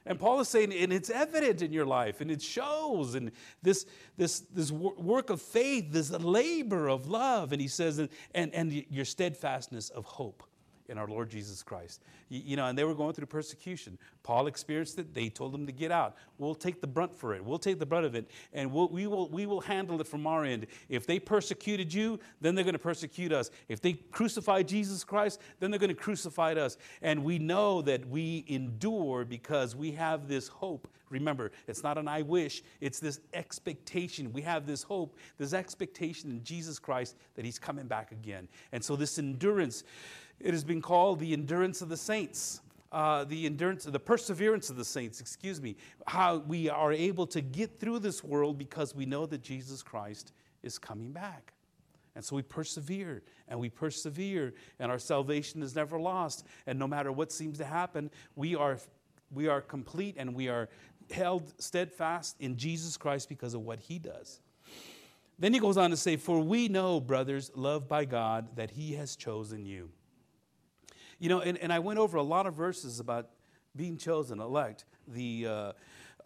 And 0.04 0.18
Paul 0.18 0.40
is 0.40 0.48
saying, 0.48 0.72
and 0.72 0.92
it's 0.92 1.10
evident 1.10 1.62
in 1.62 1.72
your 1.72 1.86
life, 1.86 2.20
and 2.20 2.30
it 2.30 2.42
shows, 2.42 3.14
and 3.14 3.30
this, 3.62 3.86
this, 4.16 4.40
this 4.40 4.72
work 4.72 5.30
of 5.30 5.40
faith, 5.40 5.92
this 5.92 6.10
labor 6.10 6.88
of 6.88 7.08
love, 7.08 7.52
and 7.52 7.60
he 7.60 7.68
says, 7.68 7.98
and, 7.98 8.08
and 8.34 8.84
your 8.90 9.04
steadfastness 9.04 9.90
of 9.90 10.04
hope 10.04 10.42
in 10.88 10.98
our 10.98 11.06
Lord 11.06 11.30
Jesus 11.30 11.62
Christ. 11.62 12.02
You, 12.28 12.56
know, 12.56 12.66
and 12.66 12.76
they 12.76 12.84
were 12.84 12.94
going 12.94 13.12
through 13.12 13.26
persecution. 13.26 13.98
Paul 14.22 14.46
experienced 14.46 14.98
it. 14.98 15.14
They 15.14 15.28
told 15.28 15.54
him 15.54 15.66
to 15.66 15.72
get 15.72 15.90
out. 15.90 16.16
We'll 16.38 16.54
take 16.54 16.80
the 16.80 16.86
brunt 16.86 17.14
for 17.16 17.34
it. 17.34 17.44
We'll 17.44 17.58
take 17.58 17.78
the 17.78 17.86
brunt 17.86 18.06
of 18.06 18.14
it, 18.14 18.30
and 18.52 18.72
we'll, 18.72 18.88
we, 18.88 19.06
will, 19.06 19.28
we 19.28 19.46
will 19.46 19.60
handle 19.60 20.00
it 20.00 20.06
from 20.06 20.26
our 20.26 20.44
end. 20.44 20.66
If 20.88 21.06
they 21.06 21.18
persecuted 21.18 21.92
you, 21.92 22.18
then 22.40 22.54
they're 22.54 22.64
going 22.64 22.72
to 22.74 22.78
persecute 22.78 23.32
us. 23.32 23.50
If 23.68 23.80
they 23.80 23.94
crucified 23.94 24.68
Jesus 24.68 25.04
Christ, 25.04 25.40
then 25.60 25.70
they're 25.70 25.80
going 25.80 25.88
to 25.88 25.94
crucify 25.94 26.54
us. 26.54 26.76
And 27.02 27.24
we 27.24 27.38
know 27.38 27.82
that 27.82 28.06
we 28.08 28.44
endure 28.48 29.24
because 29.24 29.76
we 29.76 29.92
have 29.92 30.28
this 30.28 30.48
hope. 30.48 30.88
Remember, 31.12 31.52
it's 31.68 31.82
not 31.82 31.98
an 31.98 32.08
I 32.08 32.22
wish, 32.22 32.62
it's 32.80 32.98
this 32.98 33.20
expectation. 33.34 34.32
We 34.32 34.40
have 34.42 34.66
this 34.66 34.82
hope, 34.82 35.18
this 35.36 35.52
expectation 35.52 36.30
in 36.30 36.42
Jesus 36.42 36.78
Christ 36.78 37.16
that 37.34 37.44
He's 37.44 37.58
coming 37.58 37.86
back 37.86 38.12
again. 38.12 38.48
And 38.72 38.82
so, 38.82 38.96
this 38.96 39.18
endurance, 39.18 39.84
it 40.42 40.52
has 40.52 40.64
been 40.64 40.82
called 40.82 41.20
the 41.20 41.32
endurance 41.32 41.82
of 41.82 41.88
the 41.88 41.96
saints. 41.96 42.60
Uh, 42.90 43.24
the 43.24 43.46
endurance, 43.46 43.84
the 43.84 43.98
perseverance 43.98 44.68
of 44.68 44.76
the 44.76 44.84
saints, 44.84 45.18
excuse 45.18 45.62
me, 45.62 45.74
how 46.06 46.36
we 46.46 46.68
are 46.68 46.92
able 46.92 47.26
to 47.26 47.40
get 47.40 47.80
through 47.80 47.98
this 47.98 48.22
world 48.22 48.58
because 48.58 48.94
we 48.94 49.06
know 49.06 49.24
that 49.24 49.40
Jesus 49.40 49.82
Christ 49.82 50.34
is 50.62 50.78
coming 50.78 51.10
back. 51.10 51.54
And 52.14 52.22
so 52.22 52.36
we 52.36 52.42
persevere 52.42 53.22
and 53.48 53.58
we 53.58 53.70
persevere, 53.70 54.52
and 54.78 54.92
our 54.92 54.98
salvation 54.98 55.62
is 55.62 55.74
never 55.74 55.98
lost. 55.98 56.46
And 56.66 56.78
no 56.78 56.86
matter 56.86 57.10
what 57.10 57.32
seems 57.32 57.56
to 57.58 57.64
happen, 57.64 58.10
we 58.36 58.54
are, 58.54 58.78
we 59.32 59.48
are 59.48 59.62
complete 59.62 60.16
and 60.18 60.34
we 60.34 60.48
are 60.50 60.68
held 61.10 61.50
steadfast 61.58 62.36
in 62.40 62.58
Jesus 62.58 62.98
Christ 62.98 63.26
because 63.30 63.54
of 63.54 63.62
what 63.62 63.80
he 63.80 63.98
does. 63.98 64.40
Then 65.38 65.54
he 65.54 65.60
goes 65.60 65.78
on 65.78 65.88
to 65.88 65.96
say, 65.96 66.16
For 66.16 66.40
we 66.40 66.68
know, 66.68 67.00
brothers, 67.00 67.50
loved 67.54 67.88
by 67.88 68.04
God, 68.04 68.54
that 68.56 68.72
he 68.72 68.92
has 68.96 69.16
chosen 69.16 69.64
you 69.64 69.90
you 71.22 71.28
know, 71.28 71.40
and, 71.40 71.56
and 71.58 71.72
I 71.72 71.78
went 71.78 72.00
over 72.00 72.16
a 72.16 72.22
lot 72.22 72.46
of 72.46 72.54
verses 72.54 72.98
about 72.98 73.28
being 73.76 73.96
chosen, 73.96 74.40
elect, 74.40 74.86
the 75.06 75.46
uh, 75.46 75.72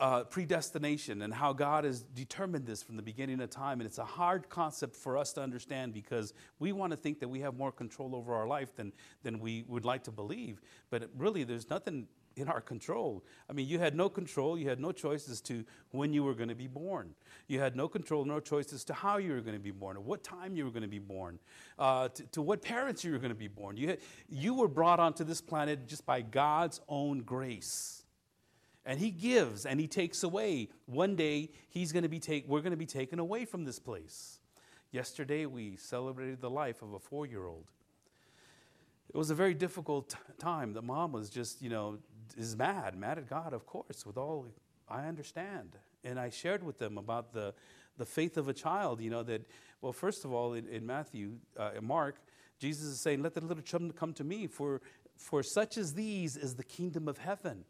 uh, 0.00 0.24
predestination, 0.24 1.20
and 1.20 1.34
how 1.34 1.52
God 1.52 1.84
has 1.84 2.00
determined 2.00 2.64
this 2.64 2.82
from 2.82 2.96
the 2.96 3.02
beginning 3.02 3.42
of 3.42 3.50
time. 3.50 3.80
And 3.80 3.86
it's 3.86 3.98
a 3.98 4.06
hard 4.06 4.48
concept 4.48 4.96
for 4.96 5.18
us 5.18 5.34
to 5.34 5.42
understand 5.42 5.92
because 5.92 6.32
we 6.60 6.72
want 6.72 6.92
to 6.92 6.96
think 6.96 7.20
that 7.20 7.28
we 7.28 7.40
have 7.40 7.58
more 7.58 7.70
control 7.70 8.16
over 8.16 8.34
our 8.34 8.46
life 8.46 8.74
than, 8.74 8.90
than 9.22 9.38
we 9.38 9.66
would 9.68 9.84
like 9.84 10.02
to 10.04 10.10
believe. 10.10 10.62
But 10.88 11.10
really, 11.18 11.44
there's 11.44 11.68
nothing 11.68 12.06
in 12.36 12.48
our 12.48 12.60
control. 12.60 13.24
I 13.48 13.54
mean, 13.54 13.66
you 13.66 13.78
had 13.78 13.94
no 13.94 14.08
control, 14.08 14.58
you 14.58 14.68
had 14.68 14.78
no 14.78 14.92
choice 14.92 15.28
as 15.28 15.40
to 15.42 15.64
when 15.90 16.12
you 16.12 16.22
were 16.22 16.34
going 16.34 16.50
to 16.50 16.54
be 16.54 16.66
born. 16.66 17.14
You 17.48 17.60
had 17.60 17.74
no 17.74 17.88
control, 17.88 18.24
no 18.24 18.40
choice 18.40 18.72
as 18.72 18.84
to 18.84 18.94
how 18.94 19.16
you 19.16 19.32
were 19.32 19.40
going 19.40 19.56
to 19.56 19.62
be 19.62 19.70
born, 19.70 19.96
or 19.96 20.00
what 20.00 20.22
time 20.22 20.54
you 20.54 20.64
were 20.64 20.70
going 20.70 20.82
to 20.82 20.88
be 20.88 20.98
born, 20.98 21.38
uh, 21.78 22.08
to, 22.08 22.22
to, 22.32 22.42
what 22.42 22.60
parents 22.60 23.02
you 23.02 23.12
were 23.12 23.18
going 23.18 23.30
to 23.30 23.34
be 23.34 23.48
born. 23.48 23.76
You, 23.76 23.88
had, 23.88 23.98
you 24.28 24.54
were 24.54 24.68
brought 24.68 25.00
onto 25.00 25.24
this 25.24 25.40
planet 25.40 25.88
just 25.88 26.04
by 26.04 26.20
God's 26.20 26.80
own 26.88 27.20
grace. 27.20 28.02
And 28.84 29.00
he 29.00 29.10
gives 29.10 29.66
and 29.66 29.80
he 29.80 29.88
takes 29.88 30.22
away. 30.22 30.68
One 30.84 31.16
day 31.16 31.50
he's 31.70 31.90
going 31.90 32.04
to 32.04 32.08
be 32.08 32.20
take, 32.20 32.46
we're 32.46 32.60
going 32.60 32.70
to 32.70 32.76
be 32.76 32.86
taken 32.86 33.18
away 33.18 33.44
from 33.44 33.64
this 33.64 33.78
place. 33.78 34.38
Yesterday 34.92 35.46
we 35.46 35.76
celebrated 35.76 36.40
the 36.40 36.50
life 36.50 36.82
of 36.82 36.92
a 36.92 36.98
four-year-old. 36.98 37.64
It 39.12 39.16
was 39.16 39.30
a 39.30 39.34
very 39.34 39.54
difficult 39.54 40.14
time. 40.38 40.72
The 40.72 40.82
mom 40.82 41.12
was 41.12 41.30
just, 41.30 41.62
you 41.62 41.70
know, 41.70 41.98
is 42.36 42.56
mad, 42.56 42.96
mad 42.96 43.18
at 43.18 43.28
God, 43.28 43.52
of 43.52 43.66
course, 43.66 44.04
with 44.06 44.16
all 44.16 44.46
I 44.88 45.06
understand. 45.06 45.76
And 46.04 46.18
I 46.18 46.30
shared 46.30 46.62
with 46.62 46.78
them 46.78 46.98
about 46.98 47.32
the, 47.32 47.54
the 47.96 48.06
faith 48.06 48.36
of 48.36 48.48
a 48.48 48.52
child, 48.52 49.00
you 49.00 49.10
know, 49.10 49.22
that, 49.24 49.42
well, 49.80 49.92
first 49.92 50.24
of 50.24 50.32
all, 50.32 50.54
in, 50.54 50.68
in 50.68 50.86
Matthew, 50.86 51.32
uh, 51.58 51.70
in 51.76 51.84
Mark, 51.84 52.16
Jesus 52.58 52.86
is 52.86 53.00
saying, 53.00 53.22
Let 53.22 53.34
the 53.34 53.40
little 53.40 53.62
children 53.62 53.92
come 53.92 54.12
to 54.14 54.24
me, 54.24 54.46
for, 54.46 54.80
for 55.16 55.42
such 55.42 55.76
as 55.76 55.94
these 55.94 56.36
is 56.36 56.54
the 56.54 56.64
kingdom 56.64 57.08
of 57.08 57.18
heaven. 57.18 57.64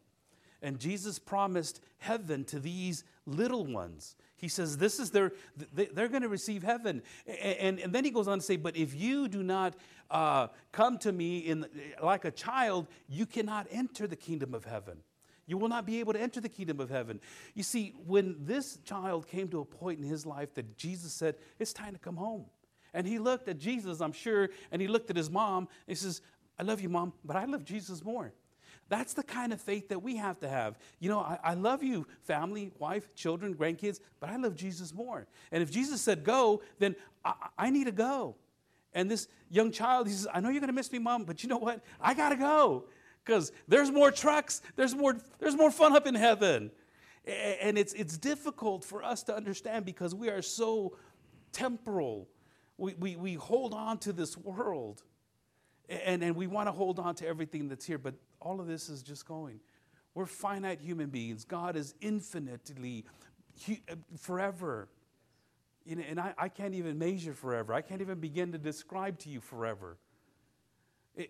And 0.61 0.79
Jesus 0.79 1.19
promised 1.19 1.81
heaven 1.99 2.43
to 2.45 2.59
these 2.59 3.03
little 3.25 3.65
ones. 3.65 4.15
He 4.37 4.47
says, 4.47 4.77
This 4.77 4.99
is 4.99 5.11
their, 5.11 5.33
they're 5.73 6.07
going 6.07 6.21
to 6.21 6.29
receive 6.29 6.63
heaven. 6.63 7.01
And, 7.25 7.79
and 7.79 7.93
then 7.93 8.05
he 8.05 8.11
goes 8.11 8.27
on 8.27 8.39
to 8.39 8.43
say, 8.43 8.55
But 8.55 8.77
if 8.77 8.95
you 8.95 9.27
do 9.27 9.43
not 9.43 9.75
uh, 10.09 10.47
come 10.71 10.97
to 10.99 11.11
me 11.11 11.39
in, 11.39 11.65
like 12.01 12.23
a 12.25 12.31
child, 12.31 12.87
you 13.09 13.25
cannot 13.25 13.67
enter 13.71 14.07
the 14.07 14.15
kingdom 14.15 14.53
of 14.53 14.65
heaven. 14.65 14.99
You 15.47 15.57
will 15.57 15.69
not 15.69 15.85
be 15.85 15.99
able 15.99 16.13
to 16.13 16.21
enter 16.21 16.41
the 16.41 16.49
kingdom 16.49 16.79
of 16.79 16.89
heaven. 16.89 17.19
You 17.55 17.63
see, 17.63 17.93
when 18.05 18.35
this 18.39 18.77
child 18.83 19.27
came 19.27 19.47
to 19.49 19.61
a 19.61 19.65
point 19.65 19.99
in 19.99 20.05
his 20.05 20.25
life 20.25 20.53
that 20.55 20.77
Jesus 20.77 21.13
said, 21.13 21.35
It's 21.57 21.73
time 21.73 21.93
to 21.93 21.99
come 21.99 22.17
home. 22.17 22.45
And 22.93 23.07
he 23.07 23.19
looked 23.19 23.47
at 23.47 23.57
Jesus, 23.57 24.01
I'm 24.01 24.11
sure, 24.11 24.49
and 24.71 24.81
he 24.81 24.87
looked 24.87 25.09
at 25.09 25.15
his 25.15 25.29
mom, 25.29 25.67
and 25.67 25.69
he 25.87 25.95
says, 25.95 26.21
I 26.59 26.63
love 26.63 26.81
you, 26.81 26.89
mom, 26.89 27.13
but 27.23 27.35
I 27.35 27.45
love 27.45 27.63
Jesus 27.63 28.03
more. 28.03 28.33
That's 28.89 29.13
the 29.13 29.23
kind 29.23 29.51
of 29.51 29.59
faith 29.59 29.89
that 29.89 30.01
we 30.01 30.15
have 30.15 30.39
to 30.39 30.49
have. 30.49 30.77
You 30.99 31.09
know, 31.09 31.19
I, 31.19 31.39
I, 31.43 31.53
love 31.55 31.83
you, 31.83 32.07
family, 32.23 32.71
wife, 32.79 33.13
children, 33.15 33.53
grandkids, 33.53 33.99
but 34.19 34.29
I 34.29 34.37
love 34.37 34.55
Jesus 34.55 34.93
more. 34.93 35.27
And 35.51 35.61
if 35.61 35.71
Jesus 35.71 36.01
said 36.01 36.23
go, 36.23 36.61
then 36.79 36.95
I, 37.25 37.33
I 37.57 37.69
need 37.69 37.85
to 37.85 37.91
go. 37.91 38.35
And 38.93 39.11
this 39.11 39.27
young 39.49 39.71
child, 39.71 40.07
he 40.07 40.13
says, 40.13 40.27
I 40.33 40.39
know 40.39 40.49
you're 40.49 40.61
going 40.61 40.69
to 40.69 40.73
miss 40.73 40.91
me, 40.91 40.99
mom, 40.99 41.25
but 41.25 41.43
you 41.43 41.49
know 41.49 41.57
what? 41.57 41.83
I 41.99 42.13
got 42.13 42.29
to 42.29 42.37
go 42.37 42.85
because 43.25 43.51
there's 43.67 43.91
more 43.91 44.09
trucks, 44.09 44.61
there's 44.77 44.95
more, 44.95 45.17
there's 45.39 45.55
more 45.55 45.69
fun 45.69 45.95
up 45.95 46.07
in 46.07 46.15
heaven. 46.15 46.71
And 47.25 47.77
it's, 47.77 47.91
it's 47.93 48.17
difficult 48.17 48.85
for 48.85 49.03
us 49.03 49.23
to 49.23 49.35
understand 49.35 49.83
because 49.83 50.15
we 50.15 50.29
are 50.29 50.41
so 50.41 50.95
temporal. 51.51 52.29
We, 52.77 52.93
we, 52.93 53.15
we 53.17 53.33
hold 53.33 53.73
on 53.73 53.97
to 53.99 54.13
this 54.13 54.37
world 54.37 55.03
and, 55.89 56.23
and 56.23 56.35
we 56.35 56.47
want 56.47 56.67
to 56.67 56.71
hold 56.71 56.99
on 56.99 57.15
to 57.15 57.27
everything 57.27 57.69
that's 57.69 57.85
here, 57.85 57.97
but 57.97 58.15
all 58.41 58.59
of 58.59 58.67
this 58.67 58.89
is 58.89 59.01
just 59.01 59.25
going. 59.25 59.59
We're 60.13 60.25
finite 60.25 60.81
human 60.81 61.09
beings. 61.09 61.45
God 61.45 61.75
is 61.75 61.93
infinitely, 62.01 63.05
forever. 64.17 64.89
And 65.89 66.19
I, 66.19 66.33
I 66.37 66.49
can't 66.49 66.73
even 66.73 66.97
measure 66.97 67.33
forever. 67.33 67.73
I 67.73 67.81
can't 67.81 68.01
even 68.01 68.19
begin 68.19 68.51
to 68.51 68.57
describe 68.57 69.19
to 69.19 69.29
you 69.29 69.39
forever. 69.39 69.97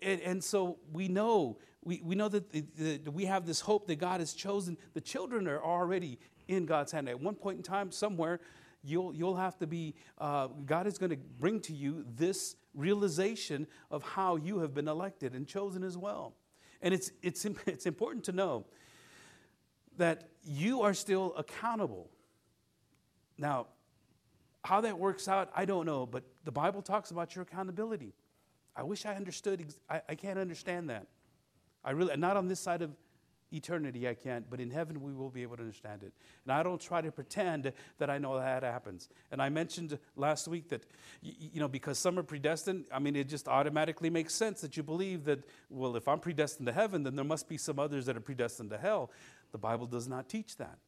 And, 0.02 0.20
and 0.20 0.44
so 0.44 0.78
we 0.92 1.08
know, 1.08 1.58
we, 1.84 2.00
we 2.04 2.14
know 2.14 2.28
that, 2.28 2.50
the, 2.50 2.98
the, 2.98 3.10
we 3.10 3.24
have 3.26 3.46
this 3.46 3.60
hope 3.60 3.86
that 3.86 3.96
God 3.96 4.20
has 4.20 4.32
chosen. 4.32 4.76
The 4.94 5.00
children 5.00 5.46
are 5.46 5.62
already 5.62 6.18
in 6.48 6.66
God's 6.66 6.92
hand. 6.92 7.08
At 7.08 7.20
one 7.20 7.34
point 7.34 7.58
in 7.58 7.62
time, 7.62 7.90
somewhere, 7.90 8.40
you'll, 8.82 9.14
you'll 9.14 9.36
have 9.36 9.58
to 9.58 9.66
be, 9.66 9.94
uh, 10.18 10.48
God 10.66 10.86
is 10.86 10.98
going 10.98 11.10
to 11.10 11.18
bring 11.38 11.60
to 11.60 11.72
you 11.72 12.04
this 12.16 12.56
realization 12.74 13.66
of 13.90 14.02
how 14.02 14.36
you 14.36 14.58
have 14.60 14.74
been 14.74 14.88
elected 14.88 15.34
and 15.34 15.46
chosen 15.46 15.82
as 15.82 15.96
well. 15.96 16.34
And 16.82 16.94
it's, 16.94 17.10
it's, 17.22 17.44
it's 17.66 17.86
important 17.86 18.24
to 18.24 18.32
know 18.32 18.64
that 19.96 20.28
you 20.44 20.82
are 20.82 20.94
still 20.94 21.34
accountable. 21.36 22.08
Now, 23.36 23.66
how 24.64 24.80
that 24.80 24.98
works 24.98 25.28
out, 25.28 25.50
I 25.54 25.64
don't 25.64 25.86
know, 25.86 26.06
but 26.06 26.24
the 26.44 26.52
Bible 26.52 26.82
talks 26.82 27.10
about 27.10 27.34
your 27.34 27.42
accountability. 27.42 28.14
I 28.76 28.82
wish 28.82 29.06
I 29.06 29.14
understood. 29.14 29.74
I, 29.88 30.02
I 30.08 30.14
can't 30.14 30.38
understand 30.38 30.90
that. 30.90 31.06
I 31.84 31.92
really, 31.92 32.16
not 32.16 32.36
on 32.36 32.48
this 32.48 32.60
side 32.60 32.82
of 32.82 32.90
eternity, 33.52 34.08
I 34.08 34.14
can't, 34.14 34.48
but 34.50 34.60
in 34.60 34.70
heaven 34.70 35.02
we 35.02 35.12
will 35.12 35.30
be 35.30 35.42
able 35.42 35.56
to 35.56 35.62
understand 35.62 36.02
it. 36.02 36.12
And 36.44 36.52
I 36.52 36.62
don't 36.62 36.80
try 36.80 37.00
to 37.00 37.10
pretend 37.10 37.72
that 37.98 38.10
I 38.10 38.18
know 38.18 38.38
that 38.38 38.62
happens. 38.62 39.08
And 39.30 39.40
I 39.40 39.48
mentioned 39.48 39.98
last 40.16 40.48
week 40.48 40.68
that, 40.68 40.84
you 41.22 41.60
know, 41.60 41.68
because 41.68 41.98
some 41.98 42.18
are 42.18 42.22
predestined, 42.22 42.86
I 42.92 42.98
mean, 42.98 43.16
it 43.16 43.28
just 43.28 43.48
automatically 43.48 44.10
makes 44.10 44.34
sense 44.34 44.60
that 44.60 44.76
you 44.76 44.82
believe 44.82 45.24
that, 45.24 45.44
well, 45.70 45.96
if 45.96 46.08
I'm 46.08 46.20
predestined 46.20 46.66
to 46.66 46.72
heaven, 46.72 47.02
then 47.02 47.16
there 47.16 47.24
must 47.24 47.48
be 47.48 47.56
some 47.56 47.78
others 47.78 48.06
that 48.06 48.16
are 48.16 48.20
predestined 48.20 48.70
to 48.70 48.78
hell. 48.78 49.10
The 49.52 49.58
Bible 49.58 49.86
does 49.86 50.08
not 50.08 50.28
teach 50.28 50.56
that. 50.58 50.78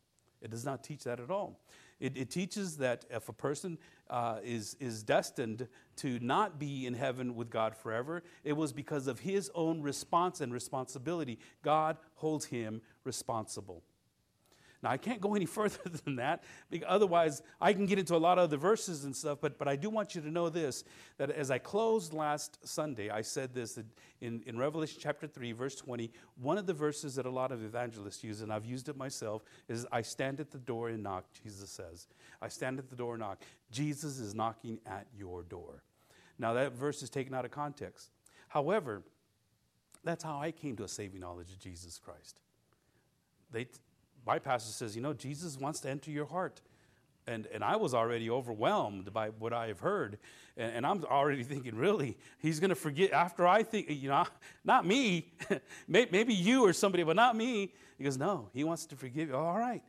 It 0.42 0.50
does 0.50 0.64
not 0.64 0.82
teach 0.82 1.04
that 1.04 1.20
at 1.20 1.30
all. 1.30 1.60
It, 2.00 2.16
it 2.16 2.30
teaches 2.30 2.78
that 2.78 3.04
if 3.10 3.28
a 3.28 3.32
person 3.32 3.78
uh, 4.08 4.38
is, 4.42 4.76
is 4.80 5.02
destined 5.02 5.68
to 5.96 6.18
not 6.20 6.58
be 6.58 6.86
in 6.86 6.94
heaven 6.94 7.34
with 7.34 7.50
God 7.50 7.76
forever, 7.76 8.22
it 8.42 8.54
was 8.54 8.72
because 8.72 9.06
of 9.06 9.20
his 9.20 9.50
own 9.54 9.82
response 9.82 10.40
and 10.40 10.52
responsibility. 10.52 11.38
God 11.62 11.98
holds 12.14 12.46
him 12.46 12.80
responsible. 13.04 13.82
Now, 14.82 14.90
I 14.90 14.96
can't 14.96 15.20
go 15.20 15.34
any 15.34 15.46
further 15.46 15.90
than 16.04 16.16
that, 16.16 16.42
because 16.70 16.86
otherwise, 16.88 17.42
I 17.60 17.72
can 17.72 17.86
get 17.86 17.98
into 17.98 18.14
a 18.14 18.18
lot 18.18 18.38
of 18.38 18.44
other 18.44 18.56
verses 18.56 19.04
and 19.04 19.14
stuff, 19.14 19.38
but, 19.40 19.58
but 19.58 19.68
I 19.68 19.76
do 19.76 19.90
want 19.90 20.14
you 20.14 20.20
to 20.22 20.30
know 20.30 20.48
this 20.48 20.84
that 21.18 21.30
as 21.30 21.50
I 21.50 21.58
closed 21.58 22.12
last 22.12 22.66
Sunday, 22.66 23.10
I 23.10 23.22
said 23.22 23.54
this 23.54 23.78
in, 24.20 24.42
in 24.46 24.58
Revelation 24.58 24.98
chapter 25.00 25.26
3, 25.26 25.52
verse 25.52 25.76
20. 25.76 26.10
One 26.40 26.56
of 26.56 26.66
the 26.66 26.72
verses 26.72 27.14
that 27.16 27.26
a 27.26 27.30
lot 27.30 27.52
of 27.52 27.62
evangelists 27.62 28.24
use, 28.24 28.40
and 28.40 28.52
I've 28.52 28.64
used 28.64 28.88
it 28.88 28.96
myself, 28.96 29.44
is 29.68 29.86
I 29.92 30.02
stand 30.02 30.40
at 30.40 30.50
the 30.50 30.58
door 30.58 30.88
and 30.88 31.02
knock, 31.02 31.26
Jesus 31.44 31.70
says. 31.70 32.06
I 32.40 32.48
stand 32.48 32.78
at 32.78 32.88
the 32.88 32.96
door 32.96 33.14
and 33.14 33.20
knock. 33.20 33.42
Jesus 33.70 34.18
is 34.18 34.34
knocking 34.34 34.78
at 34.86 35.06
your 35.16 35.42
door. 35.42 35.82
Now, 36.38 36.54
that 36.54 36.72
verse 36.72 37.02
is 37.02 37.10
taken 37.10 37.34
out 37.34 37.44
of 37.44 37.50
context. 37.50 38.10
However, 38.48 39.02
that's 40.02 40.24
how 40.24 40.40
I 40.40 40.50
came 40.50 40.74
to 40.76 40.84
a 40.84 40.88
saving 40.88 41.20
knowledge 41.20 41.50
of 41.50 41.58
Jesus 41.58 41.98
Christ. 41.98 42.40
They, 43.52 43.66
my 44.30 44.38
pastor 44.38 44.70
says, 44.70 44.94
you 44.94 45.02
know, 45.02 45.12
Jesus 45.12 45.58
wants 45.58 45.80
to 45.80 45.90
enter 45.90 46.12
your 46.12 46.26
heart. 46.26 46.60
And, 47.26 47.48
and 47.52 47.64
I 47.64 47.74
was 47.74 47.94
already 47.94 48.30
overwhelmed 48.30 49.12
by 49.12 49.30
what 49.30 49.52
I 49.52 49.66
have 49.66 49.80
heard. 49.80 50.18
And, 50.56 50.72
and 50.72 50.86
I'm 50.86 51.02
already 51.04 51.42
thinking, 51.52 51.74
really, 51.74 52.16
he's 52.38 52.60
going 52.60 52.68
to 52.68 52.76
forget 52.76 53.10
after 53.10 53.44
I 53.44 53.64
think, 53.64 53.90
you 53.90 54.08
know, 54.08 54.24
not 54.64 54.86
me, 54.86 55.32
maybe 55.88 56.32
you 56.32 56.64
or 56.64 56.72
somebody, 56.72 57.02
but 57.02 57.16
not 57.16 57.34
me. 57.34 57.72
He 57.98 58.04
goes, 58.04 58.16
no, 58.16 58.50
he 58.54 58.62
wants 58.62 58.86
to 58.86 58.96
forgive 58.96 59.30
you. 59.30 59.36
All 59.36 59.58
right. 59.58 59.82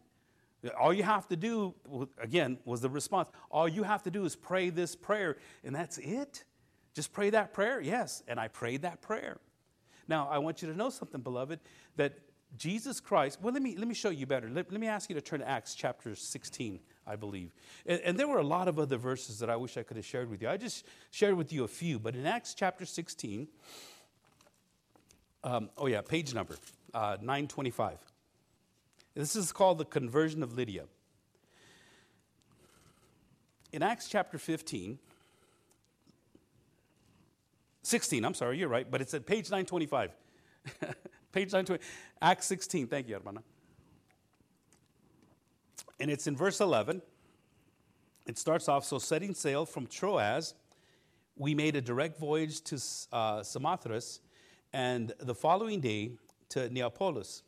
All 0.79 0.91
you 0.91 1.03
have 1.03 1.27
to 1.27 1.36
do, 1.36 1.75
again, 2.19 2.57
was 2.65 2.81
the 2.81 2.89
response. 2.89 3.29
All 3.51 3.69
you 3.69 3.83
have 3.83 4.01
to 4.04 4.12
do 4.12 4.25
is 4.25 4.36
pray 4.36 4.71
this 4.71 4.95
prayer, 4.95 5.38
and 5.63 5.75
that's 5.75 5.99
it. 5.99 6.45
Just 6.95 7.13
pray 7.13 7.30
that 7.30 7.54
prayer. 7.54 7.80
Yes. 7.80 8.23
And 8.27 8.39
I 8.39 8.47
prayed 8.47 8.82
that 8.82 9.01
prayer. 9.01 9.38
Now, 10.08 10.27
I 10.30 10.39
want 10.39 10.63
you 10.63 10.67
to 10.67 10.75
know 10.75 10.89
something, 10.89 11.21
beloved, 11.21 11.60
that 11.97 12.13
Jesus 12.57 12.99
Christ, 12.99 13.39
well, 13.41 13.53
let 13.53 13.61
me, 13.61 13.75
let 13.77 13.87
me 13.87 13.93
show 13.93 14.09
you 14.09 14.25
better. 14.25 14.49
Let, 14.49 14.71
let 14.71 14.81
me 14.81 14.87
ask 14.87 15.09
you 15.09 15.15
to 15.15 15.21
turn 15.21 15.39
to 15.39 15.47
Acts 15.47 15.73
chapter 15.73 16.15
16, 16.15 16.79
I 17.07 17.15
believe. 17.15 17.51
And, 17.85 18.01
and, 18.01 18.19
there 18.19 18.27
were 18.27 18.39
a 18.39 18.43
lot 18.43 18.67
of 18.67 18.77
other 18.77 18.97
verses 18.97 19.39
that 19.39 19.49
I 19.49 19.55
wish 19.55 19.77
I 19.77 19.83
could 19.83 19.97
have 19.97 20.05
shared 20.05 20.29
with 20.29 20.41
you. 20.41 20.49
I 20.49 20.57
just 20.57 20.85
shared 21.11 21.35
with 21.35 21.53
you 21.53 21.63
a 21.63 21.67
few, 21.67 21.97
but 21.97 22.15
in 22.15 22.25
Acts 22.25 22.53
chapter 22.53 22.85
16, 22.85 23.47
um, 25.43 25.69
oh 25.77 25.87
yeah, 25.87 26.01
page 26.01 26.33
number, 26.33 26.55
uh, 26.93 27.17
925. 27.21 27.97
This 29.15 29.35
is 29.35 29.51
called 29.51 29.77
the 29.77 29.85
conversion 29.85 30.43
of 30.43 30.53
Lydia. 30.53 30.85
In 33.71 33.81
Acts 33.81 34.09
chapter 34.09 34.37
15, 34.37 34.99
16, 37.83 38.25
I'm 38.25 38.33
sorry, 38.33 38.59
you're 38.59 38.67
right, 38.67 38.89
but 38.89 39.01
it's 39.01 39.13
at 39.13 39.25
page 39.25 39.49
925. 39.49 40.11
Page 41.32 41.54
920. 41.54 41.82
Acts 42.22 42.46
16. 42.48 42.88
Thank 42.88 43.08
you, 43.08 43.15
hermana. 43.15 43.41
And 46.00 46.12
it's 46.12 46.28
in 46.28 46.36
verse 46.36 46.60
11. 46.60 47.02
It 48.28 48.38
starts 48.38 48.67
off 48.67 48.86
So, 48.86 49.00
setting 49.00 49.34
sail 49.34 49.65
from 49.65 49.88
Troas, 49.88 50.54
we 51.38 51.56
made 51.56 51.76
a 51.76 51.82
direct 51.82 52.20
voyage 52.20 52.62
to 52.65 52.76
uh, 53.12 53.44
Samothrace, 53.44 54.20
and 54.74 55.13
the 55.20 55.34
following 55.34 55.80
day 55.80 56.12
to 56.50 56.70
Neapolis, 56.70 57.44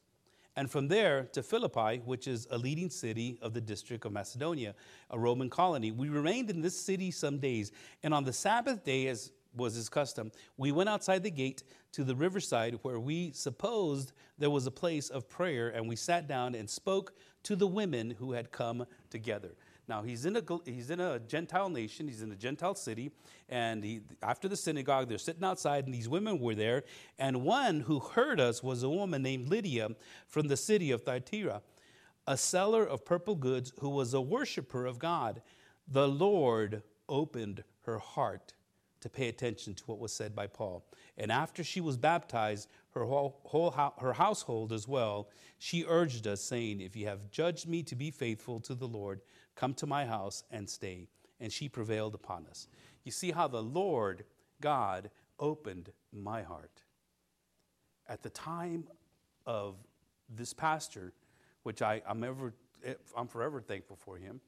and 0.56 0.72
from 0.72 0.88
there 0.88 1.24
to 1.34 1.44
Philippi, 1.44 2.02
which 2.06 2.28
is 2.28 2.48
a 2.52 2.58
leading 2.58 2.90
city 2.90 3.38
of 3.42 3.54
the 3.54 3.62
district 3.62 4.06
of 4.06 4.12
Macedonia, 4.12 4.76
a 5.10 5.20
Roman 5.20 5.50
colony. 5.50 5.92
We 5.92 6.10
remained 6.10 6.50
in 6.50 6.62
this 6.62 6.80
city 6.80 7.12
some 7.12 7.40
days, 7.40 7.72
and 8.02 8.14
on 8.14 8.24
the 8.24 8.34
Sabbath 8.34 8.84
day, 8.84 9.08
as 9.08 9.32
was 9.56 9.76
his 9.76 9.90
custom, 9.90 10.32
we 10.58 10.72
went 10.72 10.90
outside 10.90 11.24
the 11.24 11.32
gate 11.32 11.64
to 11.94 12.04
the 12.04 12.16
riverside 12.16 12.80
where 12.82 13.00
we 13.00 13.32
supposed 13.32 14.12
there 14.38 14.50
was 14.50 14.66
a 14.66 14.72
place 14.72 15.10
of 15.10 15.30
prayer, 15.30 15.70
and 15.70 15.88
we 15.88 15.96
sat 15.96 16.28
down 16.28 16.56
and 16.56 16.70
spoke 16.70 17.14
to 17.44 17.56
the 17.56 17.68
women 17.68 18.12
who 18.12 18.34
had 18.34 18.52
come 18.52 18.86
together. 19.10 19.56
Now 19.88 20.02
he's 20.02 20.26
in 20.26 20.38
a 20.38 20.42
he's 20.66 20.90
in 20.90 21.00
a 21.02 21.20
Gentile 21.20 21.70
nation. 21.70 22.08
He's 22.08 22.22
in 22.22 22.32
a 22.32 22.36
Gentile 22.36 22.76
city, 22.76 23.12
and 23.50 23.84
he, 23.84 24.02
after 24.22 24.48
the 24.48 24.56
synagogue, 24.56 25.10
they're 25.10 25.18
sitting 25.18 25.44
outside, 25.44 25.86
and 25.86 25.94
these 25.94 26.08
women 26.08 26.40
were 26.40 26.56
there. 26.56 26.84
And 27.20 27.44
one 27.44 27.82
who 27.82 28.00
heard 28.00 28.40
us 28.40 28.64
was 28.64 28.84
a 28.84 28.90
woman 28.90 29.22
named 29.22 29.50
Lydia 29.50 29.90
from 30.28 30.48
the 30.48 30.58
city 30.58 30.92
of 30.92 31.04
Thyatira, 31.04 31.62
a 32.26 32.38
seller 32.38 32.86
of 32.86 33.04
purple 33.04 33.36
goods, 33.36 33.74
who 33.80 33.90
was 33.90 34.14
a 34.14 34.22
worshiper 34.22 34.86
of 34.86 35.00
God. 35.00 35.42
The 35.86 36.08
Lord 36.08 36.84
opened 37.10 37.66
her 37.82 38.00
heart 38.00 38.54
to 39.04 39.10
pay 39.10 39.28
attention 39.28 39.74
to 39.74 39.84
what 39.86 40.00
was 40.00 40.14
said 40.14 40.34
by 40.34 40.48
Paul. 40.48 40.86
And 41.18 41.30
after 41.30 41.62
she 41.62 41.82
was 41.82 41.98
baptized, 41.98 42.70
her 42.92 43.04
whole, 43.04 43.38
whole 43.44 43.72
her 44.00 44.14
household 44.14 44.72
as 44.72 44.88
well, 44.88 45.28
she 45.60 45.84
urged 45.86 46.26
us, 46.26 46.42
saying, 46.42 46.80
If 46.80 46.96
you 46.96 47.06
have 47.08 47.30
judged 47.30 47.68
me 47.68 47.84
to 47.84 47.96
be 47.96 48.12
faithful 48.12 48.62
to 48.62 48.74
the 48.74 48.88
Lord, 48.88 49.20
come 49.56 49.74
to 49.76 49.86
my 49.86 50.06
house 50.06 50.46
and 50.52 50.70
stay. 50.70 51.10
And 51.42 51.52
she 51.52 51.68
prevailed 51.68 52.16
upon 52.16 52.48
us. 52.48 52.70
You 53.04 53.12
see 53.12 53.32
how 53.32 53.50
the 53.50 53.62
Lord 53.62 54.24
God 54.62 55.10
opened 55.38 55.92
my 56.14 56.42
heart. 56.42 56.82
At 58.08 58.24
the 58.24 58.30
time 58.30 58.88
of 59.46 59.76
this 60.30 60.54
pastor, 60.54 61.12
which 61.64 61.82
I, 61.82 62.02
am 62.08 62.24
ever, 62.24 62.54
I'm 63.18 63.28
forever 63.28 63.60
thankful 63.60 63.98
for 63.98 64.16
him, 64.16 64.40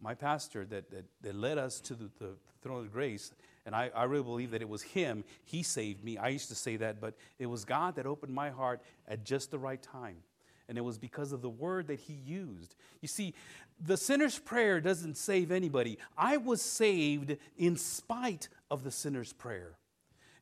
my 0.00 0.14
pastor 0.14 0.64
that, 0.66 0.90
that, 0.90 1.04
that 1.22 1.34
led 1.34 1.58
us 1.58 1.80
to 1.80 1.94
the, 1.94 2.10
the 2.18 2.30
throne 2.62 2.84
of 2.84 2.92
grace, 2.92 3.32
and 3.64 3.74
I, 3.74 3.90
I 3.94 4.04
really 4.04 4.24
believe 4.24 4.50
that 4.52 4.62
it 4.62 4.68
was 4.68 4.82
him. 4.82 5.24
He 5.44 5.62
saved 5.62 6.04
me. 6.04 6.18
I 6.18 6.28
used 6.28 6.48
to 6.48 6.54
say 6.54 6.76
that, 6.76 7.00
but 7.00 7.14
it 7.38 7.46
was 7.46 7.64
God 7.64 7.96
that 7.96 8.06
opened 8.06 8.34
my 8.34 8.50
heart 8.50 8.80
at 9.08 9.24
just 9.24 9.50
the 9.50 9.58
right 9.58 9.82
time. 9.82 10.16
And 10.68 10.76
it 10.76 10.80
was 10.80 10.98
because 10.98 11.32
of 11.32 11.42
the 11.42 11.50
word 11.50 11.86
that 11.88 12.00
he 12.00 12.12
used. 12.12 12.74
You 13.00 13.08
see, 13.08 13.34
the 13.84 13.96
sinner's 13.96 14.38
prayer 14.38 14.80
doesn't 14.80 15.16
save 15.16 15.52
anybody. 15.52 15.98
I 16.16 16.38
was 16.38 16.60
saved 16.60 17.36
in 17.56 17.76
spite 17.76 18.48
of 18.70 18.82
the 18.82 18.90
sinner's 18.90 19.32
prayer. 19.32 19.78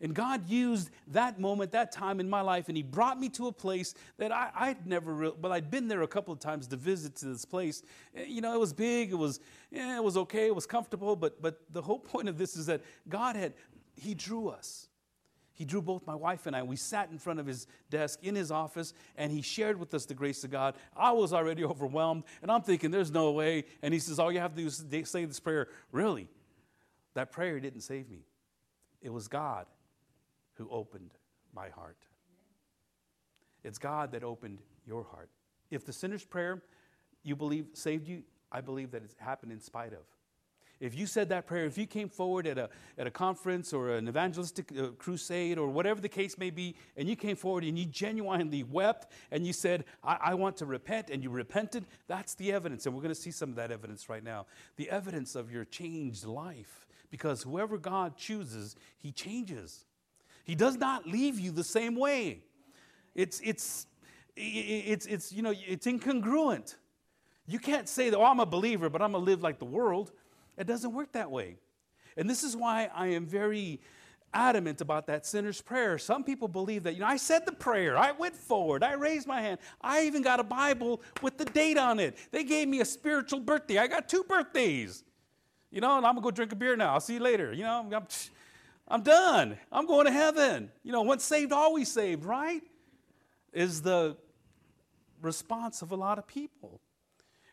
And 0.00 0.14
God 0.14 0.48
used 0.48 0.90
that 1.09 1.38
moment, 1.38 1.72
that 1.72 1.92
time 1.92 2.20
in 2.20 2.28
my 2.28 2.40
life, 2.40 2.68
and 2.68 2.76
He 2.76 2.83
brought 2.83 3.18
me 3.18 3.28
to 3.30 3.46
a 3.46 3.52
place 3.52 3.94
that 4.18 4.33
I, 4.33 4.68
would 4.68 4.87
never, 4.87 5.14
re- 5.14 5.33
but 5.40 5.52
I'd 5.52 5.70
been 5.70 5.88
there 5.88 6.02
a 6.02 6.09
couple 6.09 6.33
of 6.33 6.40
times 6.40 6.66
to 6.68 6.76
visit 6.76 7.16
to 7.16 7.26
this 7.26 7.44
place. 7.44 7.83
Eh, 8.16 8.24
you 8.26 8.40
know, 8.40 8.54
it 8.54 8.61
was 8.61 8.72
big, 8.72 9.12
it 9.12 9.16
was, 9.16 9.40
yeah, 9.70 9.96
it 9.96 10.04
was 10.04 10.16
okay, 10.16 10.46
it 10.46 10.54
was 10.54 10.66
comfortable, 10.66 11.16
but, 11.16 11.40
but 11.40 11.61
the 11.72 11.83
whole 11.83 11.98
point 12.12 12.28
of 12.28 12.38
this 12.38 12.57
is 12.57 12.66
that 12.66 12.83
God 13.09 13.37
had, 13.37 13.54
He 13.96 14.14
drew 14.14 14.48
us. 14.48 14.88
He 15.54 15.64
drew 15.64 15.80
both 15.80 16.04
my 16.04 16.16
wife 16.16 16.46
and 16.46 16.57
I. 16.57 16.64
We 16.64 16.74
sat 16.74 17.11
in 17.12 17.18
front 17.18 17.38
of 17.38 17.46
his 17.46 17.68
desk 17.88 18.18
in 18.24 18.35
his 18.35 18.50
office, 18.50 18.92
and 19.16 19.30
he 19.30 19.40
shared 19.40 19.78
with 19.78 19.94
us 19.94 20.04
the 20.04 20.12
grace 20.12 20.42
of 20.42 20.50
God. 20.50 20.74
I 20.96 21.12
was 21.12 21.33
already 21.33 21.64
overwhelmed, 21.64 22.24
and 22.42 22.50
I'm 22.50 22.62
thinking, 22.62 22.90
there's 22.90 23.12
no 23.12 23.30
way. 23.30 23.64
And 23.80 23.94
he 23.94 24.00
says, 24.00 24.18
All 24.18 24.33
you 24.33 24.40
have 24.40 24.57
to 24.57 24.61
do 24.61 24.66
is 24.66 24.85
say 25.09 25.24
this 25.24 25.38
prayer. 25.38 25.68
Really? 25.92 26.28
That 27.14 27.30
prayer 27.30 27.61
didn't 27.61 27.83
save 27.83 28.11
me. 28.11 28.26
It 29.00 29.12
was 29.12 29.28
God 29.28 29.66
who 30.54 30.68
opened 30.70 31.10
my 31.54 31.68
heart. 31.68 31.98
It's 33.62 33.78
God 33.78 34.12
that 34.12 34.22
opened 34.22 34.60
your 34.86 35.04
heart. 35.04 35.30
If 35.70 35.84
the 35.84 35.92
sinner's 35.92 36.24
prayer 36.24 36.62
you 37.22 37.36
believe 37.36 37.66
saved 37.72 38.06
you, 38.06 38.22
I 38.52 38.60
believe 38.60 38.90
that 38.92 39.02
it's 39.02 39.16
happened 39.18 39.52
in 39.52 39.60
spite 39.60 39.92
of. 39.92 40.04
If 40.80 40.94
you 40.94 41.06
said 41.06 41.28
that 41.28 41.46
prayer, 41.46 41.64
if 41.64 41.78
you 41.78 41.86
came 41.86 42.08
forward 42.08 42.46
at 42.46 42.58
a, 42.58 42.68
at 42.98 43.06
a 43.06 43.10
conference 43.10 43.72
or 43.72 43.90
an 43.90 44.08
evangelistic 44.08 44.70
uh, 44.76 44.88
crusade 44.98 45.56
or 45.56 45.68
whatever 45.68 46.00
the 46.00 46.08
case 46.08 46.36
may 46.36 46.50
be, 46.50 46.74
and 46.96 47.08
you 47.08 47.16
came 47.16 47.36
forward 47.36 47.64
and 47.64 47.78
you 47.78 47.86
genuinely 47.86 48.64
wept 48.64 49.10
and 49.30 49.46
you 49.46 49.52
said, 49.52 49.84
I, 50.02 50.18
I 50.20 50.34
want 50.34 50.56
to 50.58 50.66
repent, 50.66 51.10
and 51.10 51.22
you 51.22 51.30
repented, 51.30 51.86
that's 52.08 52.34
the 52.34 52.52
evidence. 52.52 52.86
And 52.86 52.94
we're 52.94 53.02
going 53.02 53.14
to 53.14 53.20
see 53.20 53.30
some 53.30 53.50
of 53.50 53.56
that 53.56 53.70
evidence 53.70 54.08
right 54.08 54.22
now. 54.22 54.46
The 54.76 54.90
evidence 54.90 55.36
of 55.36 55.50
your 55.50 55.64
changed 55.64 56.24
life. 56.24 56.86
Because 57.10 57.42
whoever 57.42 57.78
God 57.78 58.16
chooses, 58.16 58.74
He 58.98 59.12
changes. 59.12 59.86
He 60.44 60.54
does 60.54 60.76
not 60.76 61.07
leave 61.07 61.40
you 61.40 61.50
the 61.50 61.64
same 61.64 61.96
way. 61.96 62.42
It's, 63.14 63.40
it's, 63.42 63.87
it's, 64.37 65.07
it's, 65.07 65.33
you 65.33 65.42
know, 65.42 65.54
it's 65.57 65.87
incongruent. 65.87 66.76
You 67.46 67.59
can't 67.59 67.88
say 67.88 68.11
that, 68.11 68.16
oh, 68.16 68.24
I'm 68.24 68.40
a 68.40 68.46
believer, 68.46 68.88
but 68.88 69.02
I'm 69.02 69.12
going 69.12 69.24
to 69.24 69.30
live 69.30 69.42
like 69.42 69.59
the 69.59 69.64
world. 69.64 70.12
It 70.57 70.66
doesn't 70.66 70.92
work 70.92 71.12
that 71.12 71.30
way. 71.30 71.57
And 72.16 72.28
this 72.28 72.42
is 72.42 72.57
why 72.57 72.90
I 72.94 73.09
am 73.09 73.26
very 73.26 73.80
adamant 74.33 74.80
about 74.80 75.07
that 75.07 75.24
sinner's 75.26 75.61
prayer. 75.61 75.96
Some 75.98 76.24
people 76.24 76.48
believe 76.48 76.83
that, 76.85 76.94
you 76.94 77.00
know, 77.00 77.07
I 77.07 77.16
said 77.16 77.46
the 77.46 77.52
prayer, 77.52 77.96
I 77.96 78.12
went 78.12 78.35
forward, 78.35 78.83
I 78.83 78.94
raised 78.94 79.26
my 79.26 79.40
hand, 79.40 79.59
I 79.80 80.04
even 80.07 80.22
got 80.22 80.40
a 80.40 80.44
Bible 80.44 81.02
with 81.22 81.38
the 81.38 81.44
date 81.44 81.78
on 81.78 82.00
it. 82.00 82.16
They 82.33 82.44
gave 82.44 82.68
me 82.68 82.80
a 82.80 82.85
spiritual 82.85 83.40
birthday. 83.40 83.78
I 83.78 83.87
got 83.87 84.09
two 84.09 84.24
birthdays. 84.24 85.04
You 85.70 85.80
know, 85.80 85.96
and 85.96 86.07
I'm 86.07 86.14
gonna 86.14 86.24
go 86.24 86.30
drink 86.30 86.52
a 86.52 86.57
beer 86.57 86.76
now. 86.76 86.94
I'll 86.94 87.00
see 87.00 87.14
you 87.14 87.20
later. 87.20 87.52
You 87.52 87.64
know, 87.64 87.88
I'm, 87.92 88.07
I'm 88.87 89.03
done. 89.03 89.59
I'm 89.73 89.87
going 89.87 90.07
to 90.07 90.12
heaven. 90.12 90.70
You 90.83 90.92
know, 90.92 91.03
once 91.03 91.25
saved, 91.25 91.53
always 91.53 91.90
saved, 91.90 92.25
right? 92.25 92.62
Is 93.53 93.83
the 93.83 94.16
response 95.23 95.83
of 95.83 95.90
a 95.90 95.97
lot 95.97 96.18
of 96.18 96.27
people. 96.27 96.81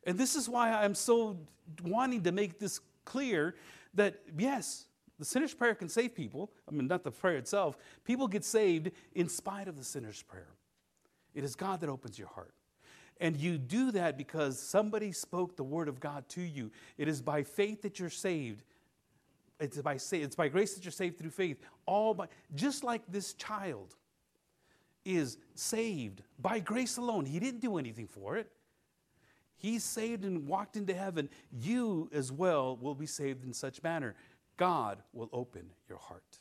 And 0.03 0.17
this 0.17 0.35
is 0.35 0.49
why 0.49 0.71
I'm 0.71 0.95
so 0.95 1.37
wanting 1.83 2.23
to 2.23 2.31
make 2.31 2.59
this 2.59 2.79
clear 3.05 3.55
that 3.93 4.19
yes, 4.37 4.85
the 5.19 5.25
sinner's 5.25 5.53
prayer 5.53 5.75
can 5.75 5.89
save 5.89 6.15
people. 6.15 6.51
I 6.67 6.71
mean, 6.71 6.87
not 6.87 7.03
the 7.03 7.11
prayer 7.11 7.37
itself. 7.37 7.77
People 8.03 8.27
get 8.27 8.43
saved 8.43 8.91
in 9.13 9.29
spite 9.29 9.67
of 9.67 9.77
the 9.77 9.83
sinner's 9.83 10.21
prayer. 10.21 10.49
It 11.33 11.43
is 11.43 11.55
God 11.55 11.81
that 11.81 11.89
opens 11.89 12.19
your 12.19 12.27
heart. 12.27 12.53
And 13.19 13.37
you 13.37 13.59
do 13.59 13.91
that 13.91 14.17
because 14.17 14.59
somebody 14.59 15.11
spoke 15.11 15.55
the 15.55 15.63
word 15.63 15.87
of 15.87 15.99
God 15.99 16.27
to 16.29 16.41
you. 16.41 16.71
It 16.97 17.07
is 17.07 17.21
by 17.21 17.43
faith 17.43 17.83
that 17.83 17.99
you're 17.99 18.09
saved. 18.09 18.63
It's 19.61 19.79
by, 19.81 19.93
it's 19.93 20.35
by 20.35 20.47
grace 20.47 20.73
that 20.73 20.83
you're 20.83 20.91
saved 20.91 21.19
through 21.19 21.29
faith. 21.29 21.57
All 21.85 22.13
by, 22.13 22.27
just 22.55 22.83
like 22.83 23.03
this 23.07 23.33
child 23.35 23.95
is 25.05 25.37
saved 25.55 26.23
by 26.39 26.59
grace 26.59 26.97
alone. 26.97 27.25
He 27.25 27.39
didn't 27.39 27.61
do 27.61 27.77
anything 27.77 28.07
for 28.07 28.37
it. 28.37 28.51
He's 29.57 29.83
saved 29.83 30.25
and 30.25 30.47
walked 30.47 30.75
into 30.75 30.93
heaven. 30.93 31.29
You 31.51 32.09
as 32.11 32.31
well 32.31 32.75
will 32.75 32.95
be 32.95 33.05
saved 33.05 33.45
in 33.45 33.53
such 33.53 33.83
manner. 33.83 34.15
God 34.57 35.03
will 35.13 35.29
open 35.31 35.67
your 35.87 35.99
heart. 35.99 36.39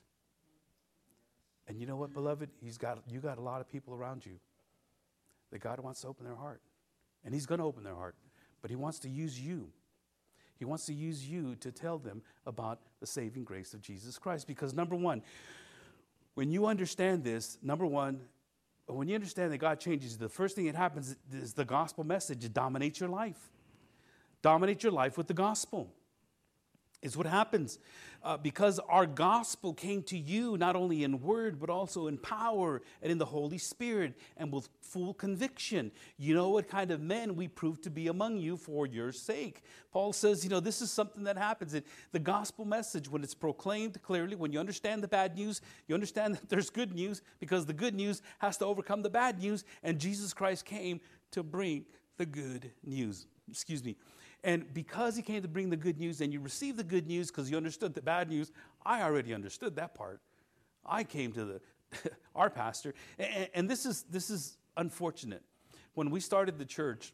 And 1.69 1.79
you 1.79 1.87
know 1.87 1.97
what, 1.97 2.15
beloved? 2.15 2.49
He's 2.63 2.79
got, 2.79 3.03
you 3.07 3.21
got 3.21 3.37
a 3.37 3.43
lot 3.43 3.61
of 3.61 3.69
people 3.69 3.95
around 3.95 4.25
you 4.25 4.41
that 5.53 5.61
God 5.61 5.79
wants 5.81 6.01
to 6.01 6.09
open 6.09 6.25
their 6.25 6.35
heart. 6.35 6.63
And 7.25 7.35
He's 7.35 7.45
going 7.45 7.59
to 7.59 7.65
open 7.65 7.85
their 7.85 7.95
heart. 7.95 8.15
But 8.63 8.71
He 8.71 8.77
wants 8.77 8.99
to 9.01 9.11
use 9.11 9.39
you. 9.39 9.71
He 10.61 10.67
wants 10.67 10.85
to 10.87 10.93
use 10.93 11.27
you 11.27 11.57
to 11.57 11.73
tell 11.73 11.97
them 11.97 12.21
about 12.45 12.81
the 13.01 13.07
saving 13.07 13.45
grace 13.45 13.73
of 13.73 13.81
Jesus 13.81 14.19
Christ. 14.19 14.47
Because, 14.47 14.75
number 14.75 14.95
one, 14.95 15.23
when 16.35 16.51
you 16.51 16.67
understand 16.67 17.25
this, 17.25 17.57
number 17.63 17.87
one, 17.87 18.21
when 18.87 19.09
you 19.09 19.15
understand 19.15 19.53
that 19.53 19.59
God 19.59 19.81
changes, 19.81 20.19
the 20.19 20.29
first 20.29 20.57
thing 20.57 20.67
that 20.67 20.75
happens 20.75 21.17
is 21.33 21.55
the 21.55 21.65
gospel 21.65 22.05
message. 22.05 22.53
Dominates 22.53 23.01
your 23.01 23.09
life. 23.09 23.51
Dominate 24.43 24.83
your 24.83 24.93
life 24.93 25.17
with 25.17 25.29
the 25.29 25.35
gospel 25.35 25.95
is 27.03 27.17
what 27.17 27.27
happens 27.27 27.79
uh, 28.23 28.37
because 28.37 28.79
our 28.81 29.07
gospel 29.07 29.73
came 29.73 30.03
to 30.03 30.19
you 30.19 30.59
not 30.59 30.77
only 30.77 31.03
in 31.03 31.21
word 31.23 31.59
but 31.59 31.71
also 31.71 32.07
in 32.07 32.19
power 32.19 32.83
and 33.03 33.11
in 33.11 33.19
the 33.19 33.25
holy 33.25 33.57
spirit 33.57 34.15
and 34.37 34.53
with 34.53 34.69
full 34.83 35.15
conviction. 35.15 35.91
You 36.19 36.35
know 36.35 36.51
what 36.51 36.69
kind 36.69 36.91
of 36.91 37.01
men 37.01 37.37
we 37.37 37.49
prove 37.49 37.81
to 37.83 37.91
be 37.91 38.09
among 38.09 38.37
you 38.39 38.57
for 38.57 38.87
your 38.87 39.13
sake. 39.13 39.63
Paul 39.93 40.13
says 40.13 40.45
you 40.45 40.51
know 40.51 40.61
this 40.61 40.83
is 40.83 40.91
something 40.91 41.25
that 41.25 41.39
happens. 41.39 41.73
In 41.75 41.83
the 42.13 42.19
gospel 42.19 42.65
message 42.65 43.11
when 43.11 43.23
it's 43.23 43.35
proclaimed 43.35 44.01
clearly 44.03 44.37
when 44.37 44.53
you 44.53 44.61
understand 44.61 45.03
the 45.03 45.09
bad 45.09 45.37
news 45.37 45.63
you 45.89 45.95
understand 45.95 46.35
that 46.37 46.49
there's 46.49 46.71
good 46.71 46.95
news 46.95 47.23
because 47.39 47.65
the 47.65 47.73
good 47.73 47.95
news 47.95 48.21
has 48.39 48.59
to 48.59 48.67
overcome 48.67 49.03
the 49.03 49.11
bad 49.11 49.39
news 49.39 49.65
and 49.83 49.99
jesus 49.99 50.35
christ 50.35 50.65
came 50.65 51.01
to 51.31 51.43
bring 51.43 51.85
the 52.19 52.27
good 52.27 52.71
news. 52.85 53.27
Excuse 53.49 53.83
me 53.83 53.97
and 54.43 54.73
because 54.73 55.17
he 55.17 55.23
came 55.23 55.43
to 55.43 55.49
bring 55.49 55.71
the 55.71 55.77
good 55.77 55.99
news 55.99 56.21
and 56.21 56.33
you 56.33 56.41
received 56.41 56.79
the 56.79 56.85
good 56.85 57.07
news 57.07 57.31
because 57.31 57.51
you 57.51 57.57
understood 57.57 57.95
the 57.95 58.03
bad 58.03 58.29
news, 58.29 58.53
I 58.85 59.03
already 59.03 59.35
understood 59.35 59.77
that 59.77 59.95
part. 59.95 60.21
I 60.85 61.05
came 61.05 61.33
to 61.33 61.45
the 61.45 61.61
our 62.35 62.49
pastor, 62.49 62.95
and, 63.19 63.49
and, 63.53 63.69
this 63.69 63.85
is 63.85 64.05
this 64.05 64.31
is 64.31 64.57
unfortunate. 64.77 65.43
When 65.95 66.11
we 66.11 66.21
started 66.21 66.57
the 66.57 66.65
church, 66.65 67.13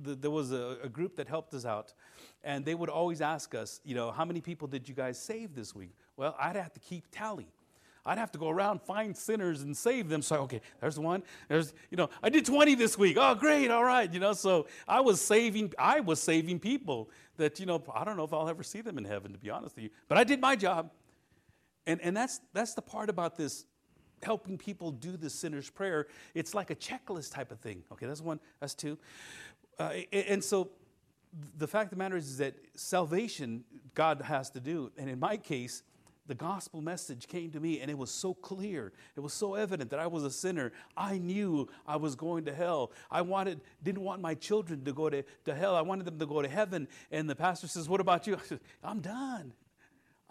the, 0.00 0.14
there 0.14 0.30
was 0.30 0.52
a, 0.52 0.78
a 0.84 0.88
group 0.88 1.16
that 1.16 1.26
helped 1.26 1.54
us 1.54 1.64
out, 1.64 1.92
and 2.44 2.64
they 2.64 2.76
would 2.76 2.88
always 2.88 3.20
ask 3.20 3.52
us, 3.54 3.80
you 3.84 3.96
know, 3.96 4.12
how 4.12 4.24
many 4.24 4.40
people 4.40 4.68
did 4.68 4.88
you 4.88 4.94
guys 4.94 5.18
save 5.18 5.56
this 5.56 5.74
week? 5.74 5.96
Well, 6.16 6.36
I'd 6.38 6.54
have 6.54 6.72
to 6.74 6.80
keep 6.80 7.06
tally. 7.10 7.48
I'd 8.06 8.18
have 8.18 8.30
to 8.32 8.38
go 8.38 8.50
around, 8.50 8.82
find 8.82 9.16
sinners, 9.16 9.62
and 9.62 9.74
save 9.76 10.08
them. 10.08 10.20
So, 10.20 10.36
okay, 10.42 10.60
there's 10.80 10.98
one. 10.98 11.22
There's, 11.48 11.72
you 11.90 11.96
know, 11.96 12.10
I 12.22 12.28
did 12.28 12.44
20 12.44 12.74
this 12.74 12.98
week. 12.98 13.16
Oh, 13.18 13.34
great, 13.34 13.70
all 13.70 13.84
right. 13.84 14.12
You 14.12 14.20
know, 14.20 14.34
so 14.34 14.66
I 14.86 15.00
was 15.00 15.20
saving, 15.20 15.72
I 15.78 16.00
was 16.00 16.20
saving 16.20 16.58
people 16.58 17.10
that, 17.38 17.58
you 17.58 17.66
know, 17.66 17.82
I 17.94 18.04
don't 18.04 18.16
know 18.16 18.24
if 18.24 18.32
I'll 18.32 18.48
ever 18.48 18.62
see 18.62 18.82
them 18.82 18.98
in 18.98 19.04
heaven, 19.04 19.32
to 19.32 19.38
be 19.38 19.48
honest 19.48 19.76
with 19.76 19.84
you. 19.84 19.90
But 20.08 20.18
I 20.18 20.24
did 20.24 20.40
my 20.40 20.54
job. 20.54 20.90
And, 21.86 22.00
and 22.02 22.16
that's, 22.16 22.40
that's 22.52 22.74
the 22.74 22.82
part 22.82 23.08
about 23.08 23.36
this 23.36 23.64
helping 24.22 24.58
people 24.58 24.90
do 24.90 25.16
the 25.16 25.30
sinner's 25.30 25.70
prayer. 25.70 26.06
It's 26.34 26.54
like 26.54 26.70
a 26.70 26.74
checklist 26.74 27.32
type 27.32 27.50
of 27.50 27.60
thing. 27.60 27.84
Okay, 27.92 28.06
that's 28.06 28.22
one, 28.22 28.40
that's 28.60 28.74
two. 28.74 28.98
Uh, 29.78 29.92
and 30.12 30.42
so 30.42 30.70
the 31.56 31.66
fact 31.66 31.86
of 31.86 31.90
the 31.90 31.96
matter 31.96 32.16
is, 32.16 32.28
is 32.28 32.38
that 32.38 32.54
salvation 32.74 33.64
God 33.94 34.22
has 34.22 34.50
to 34.50 34.60
do. 34.60 34.92
And 34.96 35.08
in 35.08 35.18
my 35.18 35.36
case, 35.36 35.82
the 36.26 36.34
gospel 36.34 36.80
message 36.80 37.28
came 37.28 37.50
to 37.50 37.60
me 37.60 37.80
and 37.80 37.90
it 37.90 37.98
was 37.98 38.10
so 38.10 38.34
clear. 38.34 38.92
It 39.16 39.20
was 39.20 39.32
so 39.32 39.54
evident 39.54 39.90
that 39.90 40.00
i 40.00 40.06
was 40.06 40.24
a 40.24 40.30
sinner. 40.30 40.72
I 40.96 41.18
knew 41.18 41.68
i 41.86 41.96
was 41.96 42.14
going 42.14 42.44
to 42.46 42.54
hell. 42.54 42.92
I 43.10 43.22
wanted 43.22 43.60
didn't 43.82 44.02
want 44.02 44.22
my 44.22 44.34
children 44.34 44.84
to 44.84 44.92
go 44.92 45.10
to, 45.10 45.22
to 45.44 45.54
hell. 45.54 45.76
I 45.76 45.82
wanted 45.82 46.06
them 46.06 46.18
to 46.18 46.26
go 46.26 46.40
to 46.42 46.48
heaven. 46.48 46.88
And 47.10 47.28
the 47.28 47.36
pastor 47.36 47.68
says 47.68 47.88
what 47.88 48.00
about 48.00 48.26
you? 48.26 48.36
I 48.36 48.46
said, 48.46 48.60
i'm 48.82 49.00
done 49.00 49.52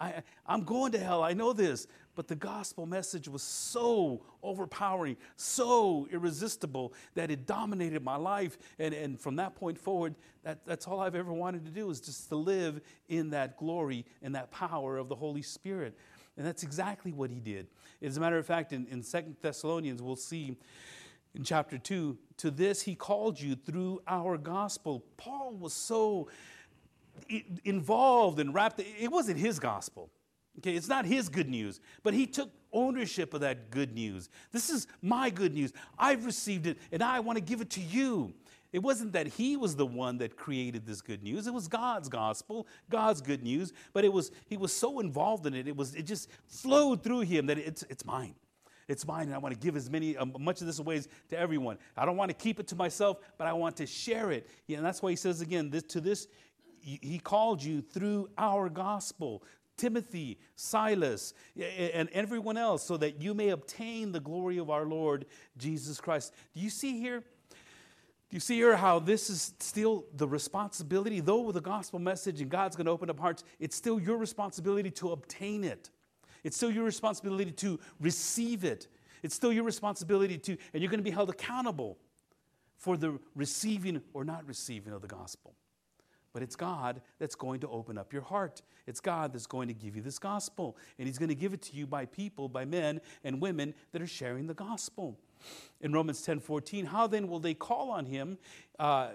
I, 0.03 0.23
I'm 0.45 0.63
going 0.63 0.91
to 0.93 0.99
hell. 0.99 1.23
I 1.23 1.33
know 1.33 1.53
this. 1.53 1.87
But 2.15 2.27
the 2.27 2.35
gospel 2.35 2.85
message 2.85 3.27
was 3.27 3.41
so 3.41 4.21
overpowering, 4.43 5.17
so 5.35 6.07
irresistible 6.11 6.93
that 7.15 7.31
it 7.31 7.47
dominated 7.47 8.03
my 8.03 8.17
life. 8.17 8.57
And, 8.77 8.93
and 8.93 9.19
from 9.19 9.37
that 9.37 9.55
point 9.55 9.79
forward, 9.79 10.13
that, 10.43 10.63
that's 10.65 10.87
all 10.87 10.99
I've 10.99 11.15
ever 11.15 11.33
wanted 11.33 11.65
to 11.65 11.71
do 11.71 11.89
is 11.89 11.99
just 11.99 12.29
to 12.29 12.35
live 12.35 12.81
in 13.09 13.31
that 13.31 13.57
glory 13.57 14.05
and 14.21 14.35
that 14.35 14.51
power 14.51 14.97
of 14.97 15.09
the 15.09 15.15
Holy 15.15 15.41
Spirit. 15.41 15.97
And 16.37 16.45
that's 16.45 16.61
exactly 16.61 17.11
what 17.11 17.31
he 17.31 17.39
did. 17.39 17.67
As 18.01 18.17
a 18.17 18.19
matter 18.19 18.37
of 18.37 18.45
fact, 18.45 18.73
in, 18.73 18.85
in 18.87 19.01
2 19.01 19.35
Thessalonians, 19.41 20.01
we'll 20.01 20.15
see 20.15 20.55
in 21.35 21.43
chapter 21.43 21.79
2, 21.79 22.15
to 22.37 22.51
this 22.51 22.83
he 22.83 22.93
called 22.93 23.39
you 23.39 23.55
through 23.55 24.01
our 24.07 24.37
gospel. 24.37 25.03
Paul 25.17 25.53
was 25.53 25.73
so 25.73 26.27
involved 27.63 28.39
and 28.39 28.53
wrapped. 28.53 28.79
It 28.79 29.11
wasn't 29.11 29.39
his 29.39 29.59
gospel. 29.59 30.09
Okay, 30.59 30.75
it's 30.75 30.87
not 30.87 31.05
his 31.05 31.29
good 31.29 31.49
news, 31.49 31.79
but 32.03 32.13
he 32.13 32.27
took 32.27 32.51
ownership 32.71 33.33
of 33.33 33.41
that 33.41 33.71
good 33.71 33.93
news. 33.93 34.29
This 34.51 34.69
is 34.69 34.87
my 35.01 35.29
good 35.31 35.53
news. 35.53 35.73
I've 35.97 36.25
received 36.25 36.67
it 36.67 36.77
and 36.91 37.01
I 37.01 37.19
want 37.21 37.37
to 37.37 37.43
give 37.43 37.61
it 37.61 37.71
to 37.71 37.81
you. 37.81 38.33
It 38.71 38.81
wasn't 38.81 39.13
that 39.13 39.27
he 39.27 39.55
was 39.57 39.75
the 39.75 39.85
one 39.85 40.17
that 40.17 40.35
created 40.35 40.85
this 40.85 41.01
good 41.01 41.23
news. 41.23 41.47
It 41.47 41.53
was 41.53 41.67
God's 41.67 42.09
gospel, 42.09 42.67
God's 42.89 43.21
good 43.21 43.43
news, 43.43 43.73
but 43.93 44.03
it 44.03 44.11
was 44.11 44.31
he 44.47 44.57
was 44.57 44.73
so 44.73 44.99
involved 44.99 45.45
in 45.45 45.53
it. 45.53 45.67
It 45.67 45.75
was 45.75 45.95
it 45.95 46.03
just 46.03 46.29
flowed 46.47 47.03
through 47.03 47.21
him 47.21 47.47
that 47.47 47.57
it's 47.57 47.83
it's 47.89 48.05
mine. 48.05 48.35
It's 48.87 49.07
mine, 49.07 49.27
and 49.27 49.33
I 49.33 49.37
want 49.37 49.53
to 49.53 49.59
give 49.59 49.77
as 49.77 49.89
many, 49.89 50.17
um, 50.17 50.35
much 50.39 50.59
of 50.59 50.67
this 50.67 50.79
away 50.79 51.01
to 51.29 51.39
everyone. 51.39 51.77
I 51.95 52.05
don't 52.05 52.17
want 52.17 52.29
to 52.29 52.35
keep 52.35 52.59
it 52.59 52.67
to 52.67 52.75
myself, 52.75 53.19
but 53.37 53.47
I 53.47 53.53
want 53.53 53.77
to 53.77 53.85
share 53.85 54.31
it. 54.31 54.49
Yeah, 54.67 54.77
and 54.77 54.85
that's 54.85 55.01
why 55.01 55.11
he 55.11 55.15
says 55.15 55.39
again, 55.39 55.69
this, 55.69 55.83
to 55.83 56.01
this 56.01 56.27
he 56.83 57.19
called 57.19 57.63
you 57.63 57.81
through 57.81 58.29
our 58.37 58.69
gospel. 58.69 59.43
Timothy, 59.75 60.37
Silas, 60.55 61.33
and 61.59 62.07
everyone 62.09 62.57
else, 62.57 62.83
so 62.83 62.95
that 62.97 63.19
you 63.21 63.33
may 63.33 63.49
obtain 63.49 64.11
the 64.11 64.19
glory 64.19 64.59
of 64.59 64.69
our 64.69 64.85
Lord 64.85 65.25
Jesus 65.57 65.99
Christ. 65.99 66.31
Do 66.53 66.61
you 66.61 66.69
see 66.69 66.99
here? 66.99 67.21
Do 67.21 68.35
you 68.35 68.39
see 68.39 68.55
here 68.55 68.75
how 68.75 68.99
this 68.99 69.29
is 69.29 69.53
still 69.59 70.05
the 70.15 70.27
responsibility? 70.27 71.19
Though 71.19 71.41
with 71.41 71.55
the 71.55 71.61
gospel 71.61 71.99
message 71.99 72.39
and 72.41 72.51
God's 72.51 72.75
going 72.75 72.85
to 72.85 72.91
open 72.91 73.09
up 73.09 73.19
hearts, 73.19 73.43
it's 73.59 73.75
still 73.75 73.99
your 73.99 74.17
responsibility 74.17 74.91
to 74.91 75.11
obtain 75.11 75.63
it. 75.63 75.89
It's 76.43 76.57
still 76.57 76.71
your 76.71 76.83
responsibility 76.83 77.51
to 77.51 77.79
receive 77.99 78.63
it. 78.63 78.87
It's 79.23 79.33
still 79.33 79.53
your 79.53 79.63
responsibility 79.63 80.37
to, 80.37 80.57
and 80.73 80.83
you're 80.83 80.89
going 80.89 80.99
to 80.99 81.03
be 81.03 81.11
held 81.11 81.29
accountable 81.29 81.97
for 82.77 82.97
the 82.97 83.19
receiving 83.35 84.01
or 84.13 84.23
not 84.23 84.45
receiving 84.47 84.93
of 84.93 85.01
the 85.01 85.07
gospel. 85.07 85.55
But 86.33 86.43
it's 86.43 86.55
God 86.55 87.01
that's 87.19 87.35
going 87.35 87.59
to 87.61 87.69
open 87.69 87.97
up 87.97 88.11
your 88.11 88.23
heart. 88.23 88.61
It's 88.87 88.99
God 88.99 89.33
that's 89.33 89.45
going 89.45 89.67
to 89.67 89.73
give 89.73 89.95
you 89.95 90.01
this 90.01 90.19
gospel. 90.19 90.75
And 90.97 91.07
He's 91.07 91.17
going 91.17 91.29
to 91.29 91.35
give 91.35 91.53
it 91.53 91.61
to 91.63 91.75
you 91.75 91.87
by 91.87 92.05
people, 92.05 92.49
by 92.49 92.65
men 92.65 93.01
and 93.23 93.39
women 93.39 93.73
that 93.91 94.01
are 94.01 94.07
sharing 94.07 94.47
the 94.47 94.53
gospel. 94.53 95.17
In 95.81 95.93
Romans 95.93 96.21
10 96.21 96.39
14, 96.39 96.85
how 96.87 97.07
then 97.07 97.27
will 97.27 97.39
they 97.39 97.53
call 97.53 97.91
on 97.91 98.05
Him? 98.05 98.37
Uh, 98.79 99.09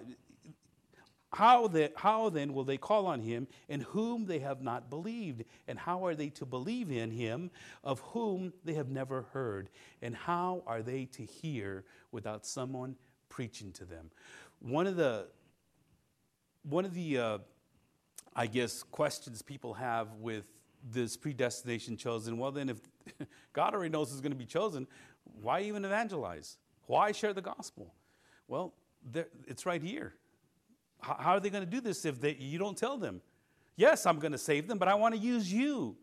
how, 1.33 1.69
the, 1.69 1.93
how 1.95 2.31
then 2.31 2.55
will 2.55 2.65
they 2.65 2.79
call 2.79 3.07
on 3.07 3.21
him 3.21 3.49
in 3.69 3.83
whom 3.83 4.25
they 4.25 4.39
have 4.39 4.63
not 4.63 4.89
believed? 4.89 5.45
And 5.67 5.79
how 5.79 6.05
are 6.07 6.15
they 6.15 6.31
to 6.31 6.47
believe 6.47 6.91
in 6.91 7.11
him 7.11 7.51
of 7.85 8.01
whom 8.01 8.53
they 8.65 8.75
have 8.75 8.89
never 8.89 9.23
heard? 9.33 9.69
And 10.01 10.17
how 10.17 10.63
are 10.67 10.83
they 10.83 11.05
to 11.07 11.25
hear 11.25 11.85
without 12.13 12.47
someone 12.47 12.97
preaching 13.29 13.73
to 13.73 13.85
them? 13.85 14.11
One 14.61 14.87
of 14.87 14.97
the 14.97 15.29
one 16.69 16.85
of 16.85 16.95
the, 16.95 17.19
uh, 17.19 17.39
I 18.35 18.47
guess, 18.47 18.83
questions 18.83 19.43
people 19.43 19.75
have 19.75 20.13
with 20.15 20.45
this 20.93 21.17
predestination 21.17 21.97
chosen, 21.97 22.39
well, 22.39 22.53
then 22.53 22.69
if 22.69 22.79
God 23.53 23.75
already 23.75 23.91
knows 23.91 24.11
who's 24.11 24.21
going 24.21 24.33
to 24.33 24.39
be 24.39 24.47
chosen, 24.47 24.87
why 25.41 25.61
even 25.63 25.85
evangelize? 25.85 26.59
Why 26.87 27.13
share 27.13 27.33
the 27.33 27.43
gospel? 27.43 27.95
Well, 28.47 28.75
it's 29.47 29.67
right 29.67 29.83
here. 29.83 30.15
How 31.01 31.35
are 31.35 31.41
they 31.41 31.51
going 31.51 31.65
to 31.65 31.71
do 31.71 31.81
this 31.81 32.05
if 32.05 32.21
they, 32.21 32.35
you 32.35 32.59
don't 32.59 32.77
tell 32.77 32.97
them? 32.97 33.21
Yes, 33.77 34.07
I'm 34.07 34.19
going 34.19 34.33
to 34.33 34.39
save 34.39 34.67
them, 34.67 34.79
but 34.79 34.89
I 34.89 34.95
want 34.95 35.15
to 35.15 35.21
use 35.21 35.53
you. 35.53 35.97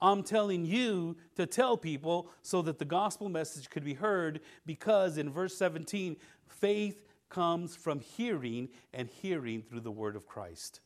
I'm 0.00 0.22
telling 0.22 0.66
you 0.66 1.16
to 1.36 1.46
tell 1.46 1.76
people 1.76 2.28
so 2.42 2.60
that 2.62 2.78
the 2.78 2.84
gospel 2.84 3.28
message 3.28 3.70
could 3.70 3.84
be 3.84 3.94
heard 3.94 4.40
because 4.66 5.16
in 5.16 5.30
verse 5.30 5.56
17, 5.56 6.16
faith 6.48 7.11
comes 7.32 7.74
from 7.74 8.00
hearing, 8.00 8.68
and 8.92 9.08
hearing 9.08 9.62
through 9.62 9.80
the 9.80 9.90
word 9.90 10.16
of 10.16 10.26
Christ. 10.26 10.80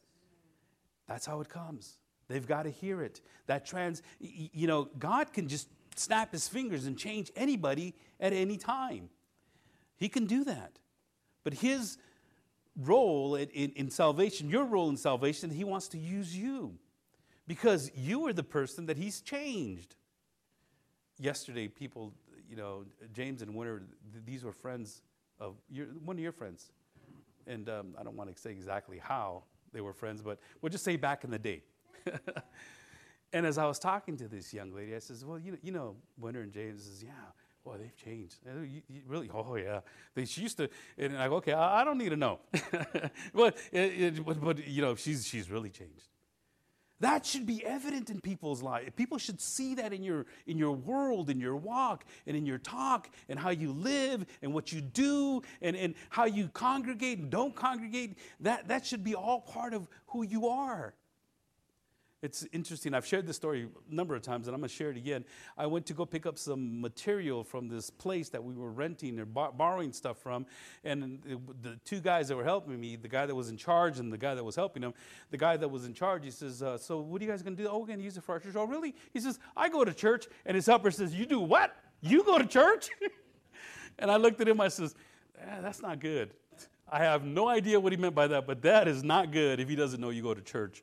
That's 1.09 1.27
how 1.27 1.41
it 1.41 1.49
comes. 1.49 1.99
They've 2.29 2.47
got 2.47 2.63
to 2.63 2.71
hear 2.71 3.03
it. 3.03 3.21
That 3.47 3.67
trans, 3.67 4.03
you 4.21 4.67
know, 4.67 4.89
God 4.99 5.33
can 5.33 5.49
just 5.49 5.69
snap 5.97 6.33
his 6.33 6.47
fingers 6.49 6.87
and 6.87 6.97
change 6.97 7.33
anybody 7.35 7.95
at 8.21 8.33
any 8.33 8.57
time. 8.57 9.11
He 9.97 10.09
can 10.09 10.27
do 10.27 10.45
that. 10.45 10.79
But 11.43 11.55
his 11.55 11.99
role 12.77 13.35
in, 13.35 13.49
in, 13.49 13.71
in, 13.73 13.91
salvation, 13.91 14.49
your 14.49 14.65
role 14.65 14.89
in 14.89 14.97
salvation, 14.97 15.51
he 15.51 15.65
wants 15.65 15.89
to 15.89 15.99
use 15.99 16.37
you 16.37 16.79
because 17.47 17.91
you 17.97 18.27
are 18.27 18.33
the 18.33 18.43
person 18.45 18.87
that 18.87 18.97
he's 18.97 19.21
changed. 19.21 19.97
Yesterday, 21.19 21.67
people, 21.69 22.13
you 22.49 22.57
know, 22.57 22.85
James 23.15 23.43
and 23.43 23.55
Winter, 23.55 23.83
these 24.25 24.45
were 24.45 24.53
friends 24.53 25.03
of 25.39 25.57
your, 25.71 25.87
one 26.05 26.17
of 26.17 26.23
your 26.23 26.33
friends. 26.33 26.71
And 27.47 27.69
um, 27.69 27.95
I 27.99 28.03
don't 28.03 28.17
want 28.17 28.35
to 28.35 28.41
say 28.41 28.51
exactly 28.51 28.99
how 28.99 29.45
they 29.73 29.81
were 29.81 29.93
friends, 29.93 30.21
but 30.23 30.39
we'll 30.61 30.71
just 30.71 30.85
say 30.85 30.97
back 30.97 31.25
in 31.25 31.31
the 31.31 31.39
day. 31.39 31.63
and 33.33 33.47
as 33.47 33.59
I 33.59 33.67
was 33.67 33.79
talking 33.79 34.17
to 34.17 34.29
this 34.29 34.53
young 34.53 34.73
lady, 34.75 34.95
I 34.95 34.99
says, 34.99 35.25
"Well, 35.25 35.39
you 35.39 35.53
know, 35.53 35.59
you 35.63 35.73
know, 35.73 35.97
Winter 36.19 36.41
and 36.41 36.53
James 36.53 36.85
says, 36.85 37.05
yeah, 37.05 37.13
boy, 37.67 37.77
they've 37.79 37.97
changed. 37.97 38.37
You, 38.47 38.83
you 38.89 39.03
really? 39.07 39.31
Oh 39.33 39.57
yeah. 39.57 39.81
They 40.15 40.25
she 40.25 40.43
used 40.43 40.57
to, 40.59 40.69
and 40.97 41.19
I 41.19 41.29
go, 41.29 41.37
okay, 41.37 41.53
I, 41.53 41.83
I 41.83 41.85
don't 41.85 41.99
need 41.99 42.11
to 42.11 42.17
know, 42.17 42.39
but, 43.35 43.57
it, 43.73 44.03
it, 44.03 44.25
but, 44.25 44.41
but 44.41 44.67
you 44.67 44.83
know, 44.83 44.95
she's 44.95 45.27
she's 45.27 45.51
really 45.51 45.71
changed. 45.71 46.09
That 47.01 47.27
should 47.27 47.45
be 47.45 47.65
evident 47.65 48.09
in 48.09 48.21
people's 48.21 48.63
lives. 48.63 48.91
People 48.97 49.19
should 49.19 49.41
see 49.41 49.75
that 49.75 49.93
in 49.93 50.03
your, 50.03 50.25
in 50.47 50.57
your 50.57 50.73
world, 50.73 51.29
in 51.29 51.39
your 51.39 51.57
walk, 51.57 52.05
and 52.27 52.37
in 52.37 52.47
your 52.47 52.59
talk, 52.59 53.11
and 53.29 53.39
how 53.39 53.51
you 53.51 53.73
live, 53.73 54.25
and 54.41 54.55
what 54.55 54.73
you 54.73 54.81
do, 54.81 55.43
and, 55.61 55.77
and 55.77 55.95
how 56.09 56.25
you 56.25 56.49
congregate 56.49 57.19
and 57.19 57.31
don't 57.31 57.55
congregate. 57.55 58.17
That, 58.41 58.69
that 58.69 58.87
should 58.87 59.05
be 59.05 59.15
all 59.15 59.41
part 59.41 59.75
of 59.75 59.89
who 60.07 60.23
you 60.23 60.49
are. 60.49 60.95
It's 62.27 62.45
interesting. 62.53 62.93
I've 62.93 63.07
shared 63.07 63.25
this 63.25 63.37
story 63.37 63.69
a 63.89 63.95
number 63.95 64.17
of 64.17 64.21
times, 64.21 64.49
and 64.49 64.55
I'm 64.57 64.61
going 64.61 64.69
to 64.69 64.75
share 64.75 64.91
it 64.91 64.97
again. 64.97 65.25
I 65.57 65.67
went 65.69 65.87
to 65.87 65.95
go 65.95 66.05
pick 66.05 66.27
up 66.27 66.39
some 66.39 66.81
material 66.81 67.45
from 67.45 67.69
this 67.69 67.89
place 67.89 68.31
that 68.31 68.43
we 68.43 68.53
were 68.53 68.73
renting 68.73 69.21
or 69.21 69.25
bar- 69.25 69.53
borrowing 69.53 69.93
stuff 69.93 70.19
from. 70.19 70.45
And 70.83 71.23
the 71.63 71.79
two 71.85 72.01
guys 72.01 72.27
that 72.27 72.37
were 72.37 72.43
helping 72.43 72.81
me, 72.81 72.97
the 72.97 73.07
guy 73.07 73.27
that 73.27 73.35
was 73.37 73.49
in 73.49 73.57
charge 73.57 74.01
and 74.01 74.13
the 74.13 74.19
guy 74.19 74.35
that 74.35 74.43
was 74.43 74.57
helping 74.57 74.83
him, 74.83 74.93
the 75.31 75.37
guy 75.37 75.57
that 75.57 75.69
was 75.69 75.85
in 75.85 75.95
charge, 75.95 76.25
he 76.25 76.33
says, 76.33 76.65
uh, 76.65 76.77
So, 76.77 76.99
what 76.99 77.23
are 77.23 77.25
you 77.25 77.31
guys 77.31 77.45
going 77.45 77.57
to 77.57 77.63
do? 77.63 77.69
Oh, 77.69 77.79
we're 77.79 77.87
going 77.87 78.01
to 78.01 78.05
use 78.05 78.17
it 78.17 78.25
for 78.25 78.33
our 78.33 78.41
church. 78.41 78.57
Oh, 78.57 78.67
really? 78.67 78.97
He 79.13 79.21
says, 79.21 79.39
I 79.57 79.69
go 79.69 79.85
to 79.85 79.95
church. 79.95 80.27
And 80.45 80.57
his 80.57 80.67
helper 80.67 80.91
says, 80.91 81.15
You 81.15 81.27
do 81.27 81.39
what? 81.39 81.77
You 82.01 82.25
go 82.25 82.39
to 82.39 82.47
church? 82.47 82.89
and 84.01 84.11
I 84.11 84.17
looked 84.17 84.41
at 84.41 84.49
him, 84.49 84.61
I 84.61 84.67
says, 84.67 84.97
eh, 85.41 85.61
That's 85.61 85.81
not 85.81 86.01
good. 86.01 86.33
I 86.91 86.99
have 87.05 87.25
no 87.25 87.47
idea 87.47 87.79
what 87.79 87.93
he 87.93 87.97
meant 87.97 88.17
by 88.17 88.27
that, 88.27 88.49
but 88.49 88.63
that 88.63 88.89
is 88.89 89.05
not 89.05 89.31
good 89.31 89.61
if 89.61 89.69
he 89.69 89.77
doesn't 89.77 90.01
know 90.01 90.11
you 90.11 90.25
go 90.25 90.35
to 90.35 90.43
church 90.43 90.83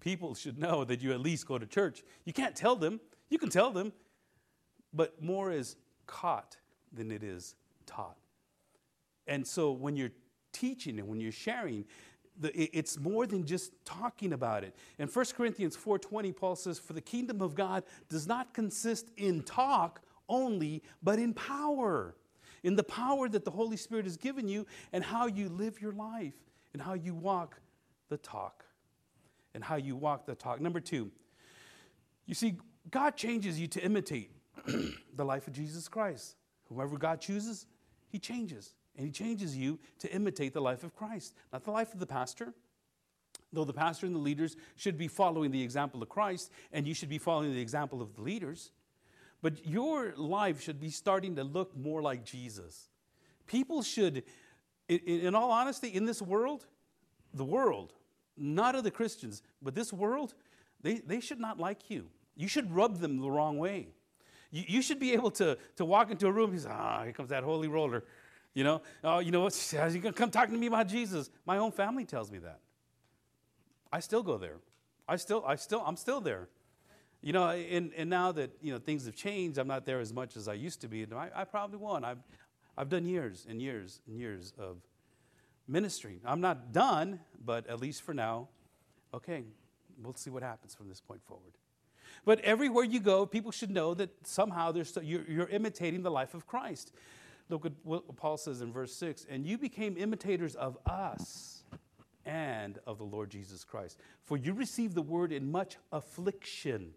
people 0.00 0.34
should 0.34 0.58
know 0.58 0.84
that 0.84 1.02
you 1.02 1.12
at 1.12 1.20
least 1.20 1.46
go 1.46 1.58
to 1.58 1.66
church. 1.66 2.02
You 2.24 2.32
can't 2.32 2.54
tell 2.54 2.76
them, 2.76 3.00
you 3.28 3.38
can 3.38 3.48
tell 3.48 3.70
them, 3.70 3.92
but 4.92 5.22
more 5.22 5.50
is 5.50 5.76
caught 6.06 6.56
than 6.92 7.10
it 7.10 7.22
is 7.22 7.54
taught. 7.86 8.16
And 9.26 9.46
so 9.46 9.72
when 9.72 9.96
you're 9.96 10.12
teaching 10.52 10.98
and 10.98 11.08
when 11.08 11.20
you're 11.20 11.32
sharing, 11.32 11.84
it's 12.42 12.98
more 12.98 13.26
than 13.26 13.44
just 13.44 13.72
talking 13.84 14.32
about 14.32 14.64
it. 14.64 14.74
In 14.98 15.08
1 15.08 15.34
Corinthians 15.34 15.76
4:20, 15.76 16.32
Paul 16.32 16.56
says, 16.56 16.78
"For 16.78 16.92
the 16.92 17.00
kingdom 17.00 17.42
of 17.42 17.54
God 17.54 17.84
does 18.08 18.26
not 18.26 18.54
consist 18.54 19.10
in 19.16 19.42
talk 19.42 20.00
only, 20.28 20.82
but 21.02 21.18
in 21.18 21.34
power." 21.34 22.16
In 22.62 22.76
the 22.76 22.84
power 22.84 23.28
that 23.28 23.44
the 23.44 23.50
Holy 23.50 23.76
Spirit 23.76 24.04
has 24.04 24.16
given 24.16 24.48
you 24.48 24.66
and 24.92 25.04
how 25.04 25.26
you 25.26 25.48
live 25.48 25.80
your 25.80 25.92
life 25.92 26.36
and 26.72 26.82
how 26.82 26.94
you 26.94 27.14
walk 27.14 27.60
the 28.08 28.18
talk 28.18 28.64
and 29.54 29.64
how 29.64 29.76
you 29.76 29.96
walk 29.96 30.26
the 30.26 30.34
talk. 30.34 30.60
Number 30.60 30.80
two, 30.80 31.10
you 32.26 32.34
see, 32.34 32.56
God 32.90 33.16
changes 33.16 33.58
you 33.58 33.66
to 33.68 33.82
imitate 33.82 34.30
the 35.16 35.24
life 35.24 35.46
of 35.46 35.52
Jesus 35.52 35.88
Christ. 35.88 36.36
Whoever 36.68 36.96
God 36.96 37.20
chooses, 37.20 37.66
He 38.08 38.18
changes. 38.18 38.74
And 38.96 39.06
He 39.06 39.12
changes 39.12 39.56
you 39.56 39.78
to 40.00 40.12
imitate 40.12 40.52
the 40.52 40.60
life 40.60 40.84
of 40.84 40.94
Christ, 40.94 41.34
not 41.52 41.64
the 41.64 41.70
life 41.70 41.92
of 41.92 42.00
the 42.00 42.06
pastor. 42.06 42.52
Though 43.52 43.64
the 43.64 43.72
pastor 43.72 44.04
and 44.04 44.14
the 44.14 44.20
leaders 44.20 44.56
should 44.76 44.98
be 44.98 45.08
following 45.08 45.50
the 45.50 45.62
example 45.62 46.02
of 46.02 46.08
Christ, 46.08 46.50
and 46.72 46.86
you 46.86 46.92
should 46.92 47.08
be 47.08 47.18
following 47.18 47.54
the 47.54 47.60
example 47.60 48.02
of 48.02 48.14
the 48.14 48.20
leaders, 48.20 48.72
but 49.40 49.66
your 49.66 50.14
life 50.16 50.60
should 50.60 50.80
be 50.80 50.90
starting 50.90 51.36
to 51.36 51.44
look 51.44 51.76
more 51.76 52.02
like 52.02 52.24
Jesus. 52.24 52.88
People 53.46 53.82
should, 53.82 54.24
in, 54.88 54.98
in 54.98 55.34
all 55.34 55.50
honesty, 55.50 55.88
in 55.88 56.04
this 56.04 56.20
world, 56.20 56.66
the 57.32 57.44
world 57.44 57.94
not 58.40 58.74
other 58.74 58.90
Christians, 58.90 59.42
but 59.62 59.74
this 59.74 59.92
world, 59.92 60.34
they, 60.82 60.94
they 60.94 61.20
should 61.20 61.40
not 61.40 61.58
like 61.58 61.90
you. 61.90 62.06
You 62.36 62.48
should 62.48 62.74
rub 62.74 62.98
them 62.98 63.20
the 63.20 63.30
wrong 63.30 63.58
way. 63.58 63.88
You, 64.50 64.64
you 64.66 64.82
should 64.82 65.00
be 65.00 65.12
able 65.12 65.30
to, 65.32 65.58
to 65.76 65.84
walk 65.84 66.10
into 66.10 66.26
a 66.26 66.32
room, 66.32 66.50
and 66.50 66.60
say, 66.60 66.68
ah, 66.70 67.02
here 67.02 67.12
comes 67.12 67.30
that 67.30 67.42
holy 67.42 67.68
roller. 67.68 68.04
You 68.54 68.64
know, 68.64 68.82
oh, 69.04 69.18
you 69.18 69.30
know 69.30 69.40
what? 69.40 69.74
How's 69.76 69.92
he 69.92 70.00
gonna 70.00 70.12
come 70.12 70.30
talking 70.30 70.54
to 70.54 70.60
me 70.60 70.66
about 70.66 70.88
Jesus? 70.88 71.30
My 71.46 71.58
own 71.58 71.72
family 71.72 72.04
tells 72.04 72.30
me 72.30 72.38
that. 72.38 72.60
I 73.92 74.00
still 74.00 74.22
go 74.22 74.38
there. 74.38 74.56
I 75.08 75.16
still, 75.16 75.44
I 75.46 75.56
still, 75.56 75.82
I'm 75.84 75.96
still 75.96 76.20
there. 76.20 76.48
You 77.20 77.32
know, 77.32 77.48
and, 77.48 77.92
and 77.96 78.08
now 78.08 78.30
that 78.32 78.52
you 78.62 78.72
know 78.72 78.78
things 78.78 79.06
have 79.06 79.16
changed, 79.16 79.58
I'm 79.58 79.66
not 79.66 79.84
there 79.86 79.98
as 80.00 80.12
much 80.12 80.36
as 80.36 80.46
I 80.46 80.54
used 80.54 80.80
to 80.82 80.88
be. 80.88 81.06
I, 81.14 81.30
I 81.34 81.44
probably 81.44 81.78
won't. 81.78 82.04
I've, 82.04 82.18
I've 82.76 82.88
done 82.88 83.04
years 83.04 83.46
and 83.48 83.60
years 83.60 84.00
and 84.06 84.16
years 84.16 84.52
of 84.58 84.76
ministry. 85.68 86.20
I'm 86.24 86.40
not 86.40 86.72
done, 86.72 87.20
but 87.44 87.66
at 87.68 87.80
least 87.80 88.02
for 88.02 88.14
now, 88.14 88.48
okay, 89.12 89.44
we'll 90.02 90.14
see 90.14 90.30
what 90.30 90.42
happens 90.42 90.74
from 90.74 90.88
this 90.88 91.00
point 91.00 91.22
forward. 91.22 91.52
But 92.24 92.40
everywhere 92.40 92.84
you 92.84 93.00
go, 93.00 93.26
people 93.26 93.52
should 93.52 93.70
know 93.70 93.94
that 93.94 94.10
somehow 94.26 94.72
you're, 95.02 95.24
you're 95.28 95.48
imitating 95.48 96.02
the 96.02 96.10
life 96.10 96.34
of 96.34 96.46
Christ. 96.46 96.92
Look 97.48 97.64
at 97.64 97.72
what 97.82 98.16
Paul 98.16 98.36
says 98.36 98.60
in 98.60 98.72
verse 98.72 98.94
6 98.94 99.26
and 99.30 99.46
you 99.46 99.56
became 99.56 99.96
imitators 99.96 100.54
of 100.54 100.76
us 100.86 101.62
and 102.26 102.78
of 102.86 102.98
the 102.98 103.04
Lord 103.04 103.30
Jesus 103.30 103.64
Christ. 103.64 103.98
For 104.22 104.36
you 104.36 104.52
received 104.52 104.94
the 104.94 105.02
word 105.02 105.32
in 105.32 105.50
much 105.50 105.76
affliction 105.92 106.92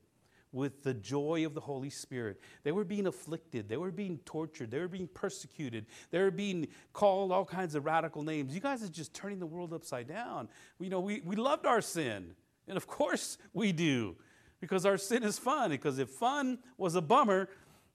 with 0.51 0.83
the 0.83 0.93
joy 0.93 1.45
of 1.45 1.53
the 1.53 1.61
Holy 1.61 1.89
Spirit. 1.89 2.41
They 2.63 2.71
were 2.71 2.83
being 2.83 3.07
afflicted, 3.07 3.69
they 3.69 3.77
were 3.77 3.91
being 3.91 4.19
tortured, 4.25 4.71
they 4.71 4.79
were 4.79 4.87
being 4.87 5.07
persecuted, 5.07 5.85
they 6.09 6.19
were 6.19 6.31
being 6.31 6.67
called 6.93 7.31
all 7.31 7.45
kinds 7.45 7.75
of 7.75 7.85
radical 7.85 8.23
names. 8.23 8.53
You 8.53 8.61
guys 8.61 8.83
are 8.83 8.89
just 8.89 9.13
turning 9.13 9.39
the 9.39 9.45
world 9.45 9.73
upside 9.73 10.07
down. 10.07 10.49
You 10.79 10.89
know, 10.89 10.99
we, 10.99 11.21
we 11.23 11.35
loved 11.35 11.65
our 11.65 11.81
sin, 11.81 12.35
and 12.67 12.77
of 12.77 12.87
course 12.87 13.37
we 13.53 13.71
do. 13.71 14.15
because 14.61 14.85
our 14.85 14.97
sin 14.97 15.23
is 15.23 15.37
fun. 15.37 15.71
Because 15.71 15.99
if 15.99 16.09
fun 16.09 16.59
was 16.77 16.95
a 16.95 17.01
bummer, 17.01 17.49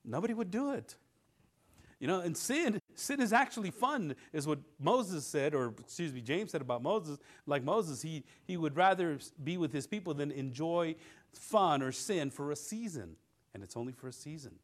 nobody 0.05 0.35
would 0.35 0.51
do 0.51 0.73
it. 0.73 0.97
You 1.99 2.07
know, 2.07 2.21
and 2.21 2.37
sin, 2.37 2.81
sin 2.95 3.21
is 3.23 3.33
actually 3.33 3.71
fun, 3.71 4.15
is 4.33 4.47
what 4.47 4.59
Moses 4.79 5.25
said, 5.25 5.55
or 5.55 5.73
excuse 5.81 6.13
me, 6.13 6.21
James 6.21 6.53
said 6.53 6.61
about 6.61 6.83
Moses. 6.83 7.19
Like 7.47 7.65
Moses, 7.65 8.03
he, 8.03 8.25
he 8.45 8.57
would 8.57 8.77
rather 8.77 9.19
be 9.43 9.57
with 9.57 9.73
his 9.73 9.87
people 9.87 10.13
than 10.13 10.31
enjoy 10.31 10.97
fun 11.33 11.83
or 11.83 11.93
sin 11.93 12.31
for 12.31 12.51
a 12.51 12.57
season. 12.57 13.17
And 13.55 13.63
it's 13.63 13.77
only 13.77 13.93
for 13.93 14.09
a 14.09 14.13
season. 14.13 14.57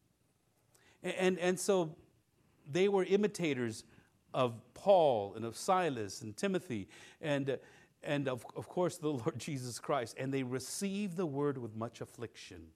And, 1.02 1.14
and, 1.14 1.38
and 1.38 1.60
so 1.60 1.96
they 2.70 2.88
were 2.88 3.04
imitators 3.04 3.84
of 4.34 4.60
Paul 4.74 5.32
and 5.34 5.44
of 5.44 5.56
Silas 5.56 6.20
and 6.20 6.36
Timothy 6.36 6.88
and, 7.20 7.58
and 8.02 8.28
of, 8.28 8.44
of 8.56 8.68
course 8.68 8.98
the 8.98 9.08
Lord 9.08 9.38
Jesus 9.38 9.78
Christ. 9.78 10.16
And 10.18 10.34
they 10.34 10.42
received 10.42 11.16
the 11.16 11.26
word 11.26 11.56
with 11.56 11.74
much 11.74 12.02
affliction. 12.02 12.66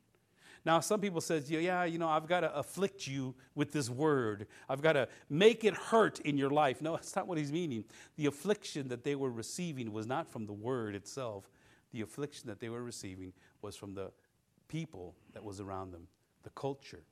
Now, 0.66 0.80
some 0.80 1.00
people 1.00 1.20
says, 1.20 1.48
yeah, 1.48 1.84
you 1.84 1.96
know, 1.96 2.08
I've 2.08 2.26
got 2.26 2.40
to 2.40 2.52
afflict 2.52 3.06
you 3.06 3.36
with 3.54 3.70
this 3.70 3.88
word. 3.88 4.48
I've 4.68 4.82
got 4.82 4.94
to 4.94 5.06
make 5.30 5.62
it 5.62 5.74
hurt 5.74 6.18
in 6.18 6.36
your 6.36 6.50
life. 6.50 6.82
No, 6.82 6.92
that's 6.96 7.14
not 7.14 7.28
what 7.28 7.38
he's 7.38 7.52
meaning. 7.52 7.84
The 8.16 8.26
affliction 8.26 8.88
that 8.88 9.04
they 9.04 9.14
were 9.14 9.30
receiving 9.30 9.92
was 9.92 10.08
not 10.08 10.28
from 10.28 10.46
the 10.46 10.52
word 10.52 10.96
itself. 10.96 11.48
The 11.92 12.00
affliction 12.00 12.48
that 12.48 12.58
they 12.58 12.68
were 12.68 12.82
receiving 12.82 13.32
was 13.62 13.76
from 13.76 13.94
the 13.94 14.10
people 14.66 15.14
that 15.34 15.44
was 15.44 15.60
around 15.60 15.92
them, 15.92 16.08
the 16.42 16.50
culture. 16.50 17.04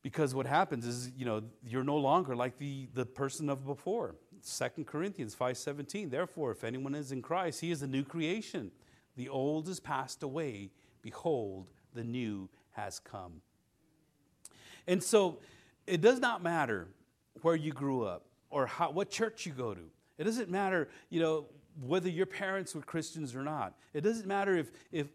Because 0.00 0.32
what 0.32 0.46
happens 0.46 0.86
is, 0.86 1.10
you 1.16 1.24
know, 1.24 1.42
you're 1.66 1.82
no 1.82 1.96
longer 1.96 2.36
like 2.36 2.56
the, 2.56 2.88
the 2.94 3.04
person 3.04 3.50
of 3.50 3.66
before. 3.66 4.14
2 4.46 4.84
Corinthians 4.84 5.34
5.17, 5.34 6.08
therefore, 6.08 6.52
if 6.52 6.62
anyone 6.62 6.94
is 6.94 7.10
in 7.10 7.20
Christ, 7.20 7.60
he 7.60 7.72
is 7.72 7.82
a 7.82 7.88
new 7.88 8.04
creation. 8.04 8.70
The 9.16 9.28
old 9.28 9.68
is 9.68 9.80
passed 9.80 10.22
away. 10.22 10.70
Behold, 11.02 11.66
the 11.94 12.04
new 12.04 12.48
has 12.72 12.98
come. 12.98 13.40
And 14.86 15.02
so 15.02 15.38
it 15.86 16.00
does 16.00 16.20
not 16.20 16.42
matter 16.42 16.88
where 17.42 17.56
you 17.56 17.72
grew 17.72 18.04
up 18.04 18.26
or 18.50 18.66
how, 18.66 18.90
what 18.90 19.10
church 19.10 19.46
you 19.46 19.52
go 19.52 19.74
to. 19.74 19.82
It 20.18 20.24
doesn't 20.24 20.50
matter, 20.50 20.88
you 21.10 21.20
know, 21.20 21.46
whether 21.80 22.08
your 22.08 22.26
parents 22.26 22.74
were 22.74 22.82
Christians 22.82 23.34
or 23.34 23.42
not. 23.42 23.74
It 23.94 24.02
doesn't 24.02 24.26
matter 24.26 24.56
if, 24.56 24.70
if 24.90 25.08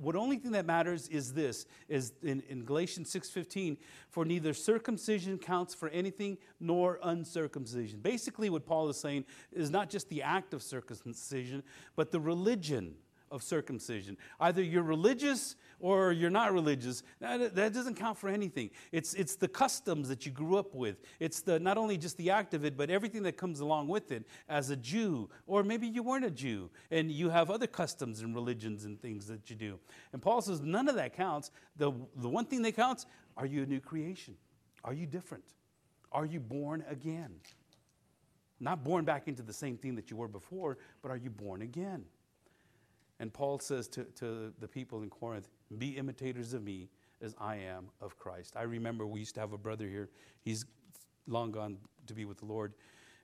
what 0.00 0.16
only 0.16 0.36
thing 0.36 0.52
that 0.52 0.64
matters 0.64 1.08
is 1.08 1.34
this 1.34 1.66
is 1.88 2.12
in, 2.22 2.42
in 2.48 2.64
galatians 2.64 3.12
6.15 3.12 3.76
for 4.08 4.24
neither 4.24 4.54
circumcision 4.54 5.38
counts 5.38 5.74
for 5.74 5.88
anything 5.90 6.38
nor 6.58 6.98
uncircumcision 7.02 8.00
basically 8.00 8.50
what 8.50 8.66
paul 8.66 8.88
is 8.88 8.98
saying 8.98 9.24
is 9.52 9.70
not 9.70 9.90
just 9.90 10.08
the 10.08 10.22
act 10.22 10.54
of 10.54 10.62
circumcision 10.62 11.62
but 11.96 12.10
the 12.10 12.20
religion 12.20 12.94
of 13.30 13.42
circumcision. 13.42 14.16
Either 14.40 14.62
you're 14.62 14.82
religious 14.82 15.56
or 15.78 16.12
you're 16.12 16.30
not 16.30 16.52
religious. 16.52 17.02
That, 17.20 17.54
that, 17.54 17.72
doesn't 17.72 17.94
count 17.94 18.18
for 18.18 18.28
anything. 18.28 18.70
It's, 18.92 19.14
it's 19.14 19.36
the 19.36 19.48
customs 19.48 20.08
that 20.08 20.26
you 20.26 20.32
grew 20.32 20.56
up 20.56 20.74
with. 20.74 21.00
It's 21.20 21.40
the, 21.40 21.58
not 21.58 21.78
only 21.78 21.96
just 21.96 22.16
the 22.16 22.30
act 22.30 22.54
of 22.54 22.64
it, 22.64 22.76
but 22.76 22.90
everything 22.90 23.22
that 23.22 23.36
comes 23.36 23.60
along 23.60 23.88
with 23.88 24.12
it 24.12 24.26
as 24.48 24.70
a 24.70 24.76
Jew. 24.76 25.30
Or 25.46 25.62
maybe 25.62 25.86
you 25.86 26.02
weren't 26.02 26.24
a 26.24 26.30
Jew 26.30 26.70
and 26.90 27.10
you 27.10 27.30
have 27.30 27.50
other 27.50 27.66
customs 27.66 28.20
and 28.20 28.34
religions 28.34 28.84
and 28.84 29.00
things 29.00 29.26
that 29.26 29.48
you 29.48 29.56
do. 29.56 29.78
And 30.12 30.20
Paul 30.20 30.42
says 30.42 30.60
none 30.60 30.88
of 30.88 30.96
that 30.96 31.16
counts. 31.16 31.50
The, 31.76 31.92
the 32.16 32.28
one 32.28 32.44
thing 32.44 32.62
that 32.62 32.76
counts 32.76 33.06
are 33.36 33.46
you 33.46 33.62
a 33.62 33.66
new 33.66 33.80
creation? 33.80 34.34
Are 34.84 34.92
you 34.92 35.06
different? 35.06 35.44
Are 36.12 36.26
you 36.26 36.40
born 36.40 36.84
again? 36.88 37.30
Not 38.58 38.84
born 38.84 39.04
back 39.04 39.28
into 39.28 39.42
the 39.42 39.52
same 39.52 39.78
thing 39.78 39.94
that 39.94 40.10
you 40.10 40.16
were 40.16 40.28
before, 40.28 40.76
but 41.00 41.10
are 41.10 41.16
you 41.16 41.30
born 41.30 41.62
again? 41.62 42.04
And 43.20 43.32
Paul 43.32 43.58
says 43.58 43.86
to, 43.88 44.04
to 44.16 44.52
the 44.58 44.66
people 44.66 45.02
in 45.02 45.10
Corinth, 45.10 45.48
Be 45.78 45.90
imitators 45.90 46.54
of 46.54 46.64
me 46.64 46.88
as 47.22 47.34
I 47.38 47.56
am 47.56 47.90
of 48.00 48.18
Christ. 48.18 48.54
I 48.56 48.62
remember 48.62 49.06
we 49.06 49.20
used 49.20 49.34
to 49.34 49.40
have 49.40 49.52
a 49.52 49.58
brother 49.58 49.86
here. 49.86 50.08
He's 50.42 50.64
long 51.28 51.52
gone 51.52 51.76
to 52.06 52.14
be 52.14 52.24
with 52.24 52.38
the 52.38 52.46
Lord. 52.46 52.72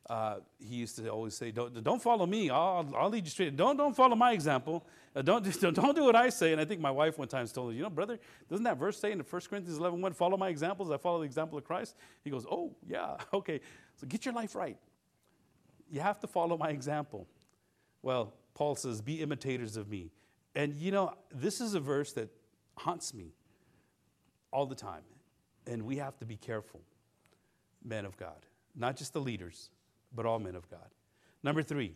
Uh, 0.08 0.36
he 0.60 0.76
used 0.76 0.96
to 0.96 1.08
always 1.08 1.34
say, 1.34 1.50
Don't, 1.50 1.82
don't 1.82 2.00
follow 2.00 2.26
me, 2.26 2.50
I'll, 2.50 2.86
I'll 2.94 3.08
lead 3.08 3.24
you 3.24 3.30
straight. 3.30 3.56
Don't, 3.56 3.78
don't 3.78 3.96
follow 3.96 4.14
my 4.14 4.32
example. 4.32 4.86
Uh, 5.16 5.22
don't, 5.22 5.60
don't, 5.60 5.74
don't 5.74 5.96
do 5.96 6.04
what 6.04 6.14
I 6.14 6.28
say. 6.28 6.52
And 6.52 6.60
I 6.60 6.66
think 6.66 6.82
my 6.82 6.90
wife 6.90 7.18
one 7.18 7.28
time 7.28 7.46
told 7.48 7.70
him, 7.70 7.78
You 7.78 7.84
know, 7.84 7.90
brother, 7.90 8.20
doesn't 8.50 8.64
that 8.64 8.76
verse 8.76 8.98
say 8.98 9.12
in 9.12 9.18
1 9.18 9.26
Corinthians 9.48 9.78
11 9.78 10.02
1, 10.02 10.12
follow 10.12 10.36
my 10.36 10.50
examples? 10.50 10.90
I 10.90 10.98
follow 10.98 11.20
the 11.20 11.24
example 11.24 11.56
of 11.56 11.64
Christ? 11.64 11.96
He 12.22 12.28
goes, 12.28 12.44
Oh, 12.48 12.76
yeah, 12.86 13.16
okay. 13.32 13.60
So 13.96 14.06
get 14.06 14.26
your 14.26 14.34
life 14.34 14.54
right. 14.54 14.76
You 15.90 16.00
have 16.00 16.20
to 16.20 16.26
follow 16.26 16.58
my 16.58 16.68
example. 16.68 17.26
Well, 18.02 18.34
Paul 18.56 18.74
says, 18.74 19.02
Be 19.02 19.20
imitators 19.20 19.76
of 19.76 19.88
me. 19.88 20.10
And 20.54 20.74
you 20.74 20.90
know, 20.90 21.12
this 21.30 21.60
is 21.60 21.74
a 21.74 21.80
verse 21.80 22.12
that 22.14 22.30
haunts 22.74 23.12
me 23.12 23.34
all 24.50 24.64
the 24.64 24.74
time. 24.74 25.02
And 25.66 25.82
we 25.82 25.96
have 25.98 26.16
to 26.18 26.24
be 26.24 26.36
careful, 26.36 26.80
men 27.84 28.06
of 28.06 28.16
God. 28.16 28.46
Not 28.74 28.96
just 28.96 29.12
the 29.12 29.20
leaders, 29.20 29.68
but 30.14 30.24
all 30.24 30.38
men 30.38 30.54
of 30.54 30.70
God. 30.70 30.88
Number 31.42 31.62
three, 31.62 31.92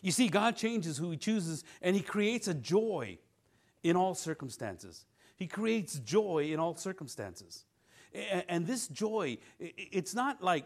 you 0.00 0.10
see, 0.10 0.28
God 0.28 0.56
changes 0.56 0.96
who 0.96 1.10
He 1.10 1.18
chooses, 1.18 1.64
and 1.82 1.94
He 1.94 2.02
creates 2.02 2.48
a 2.48 2.54
joy 2.54 3.18
in 3.82 3.94
all 3.94 4.14
circumstances. 4.14 5.04
He 5.36 5.46
creates 5.46 5.98
joy 5.98 6.48
in 6.50 6.58
all 6.58 6.76
circumstances. 6.76 7.66
And 8.48 8.66
this 8.66 8.88
joy, 8.88 9.36
it's 9.58 10.14
not 10.14 10.42
like 10.42 10.64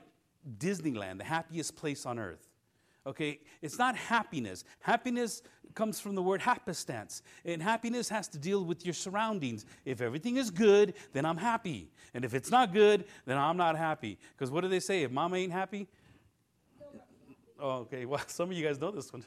Disneyland, 0.58 1.18
the 1.18 1.24
happiest 1.24 1.74
place 1.74 2.06
on 2.06 2.20
earth. 2.20 2.49
Okay, 3.10 3.40
it's 3.60 3.76
not 3.76 3.96
happiness. 3.96 4.62
Happiness 4.78 5.42
comes 5.74 5.98
from 5.98 6.14
the 6.14 6.22
word 6.22 6.40
happenstance, 6.40 7.22
and 7.44 7.60
happiness 7.60 8.08
has 8.08 8.28
to 8.28 8.38
deal 8.38 8.64
with 8.64 8.84
your 8.84 8.94
surroundings. 8.94 9.66
If 9.84 10.00
everything 10.00 10.36
is 10.36 10.48
good, 10.48 10.94
then 11.12 11.26
I'm 11.26 11.36
happy, 11.36 11.90
and 12.14 12.24
if 12.24 12.34
it's 12.34 12.52
not 12.52 12.72
good, 12.72 13.04
then 13.26 13.36
I'm 13.36 13.56
not 13.56 13.76
happy. 13.76 14.16
Because 14.30 14.52
what 14.52 14.60
do 14.60 14.68
they 14.68 14.78
say? 14.78 15.02
If 15.02 15.10
mama 15.10 15.38
ain't 15.38 15.50
happy, 15.50 15.88
oh, 17.58 17.78
okay. 17.78 18.04
Well, 18.06 18.22
some 18.28 18.52
of 18.52 18.56
you 18.56 18.64
guys 18.64 18.78
know 18.78 18.92
this 18.92 19.12
one. 19.12 19.24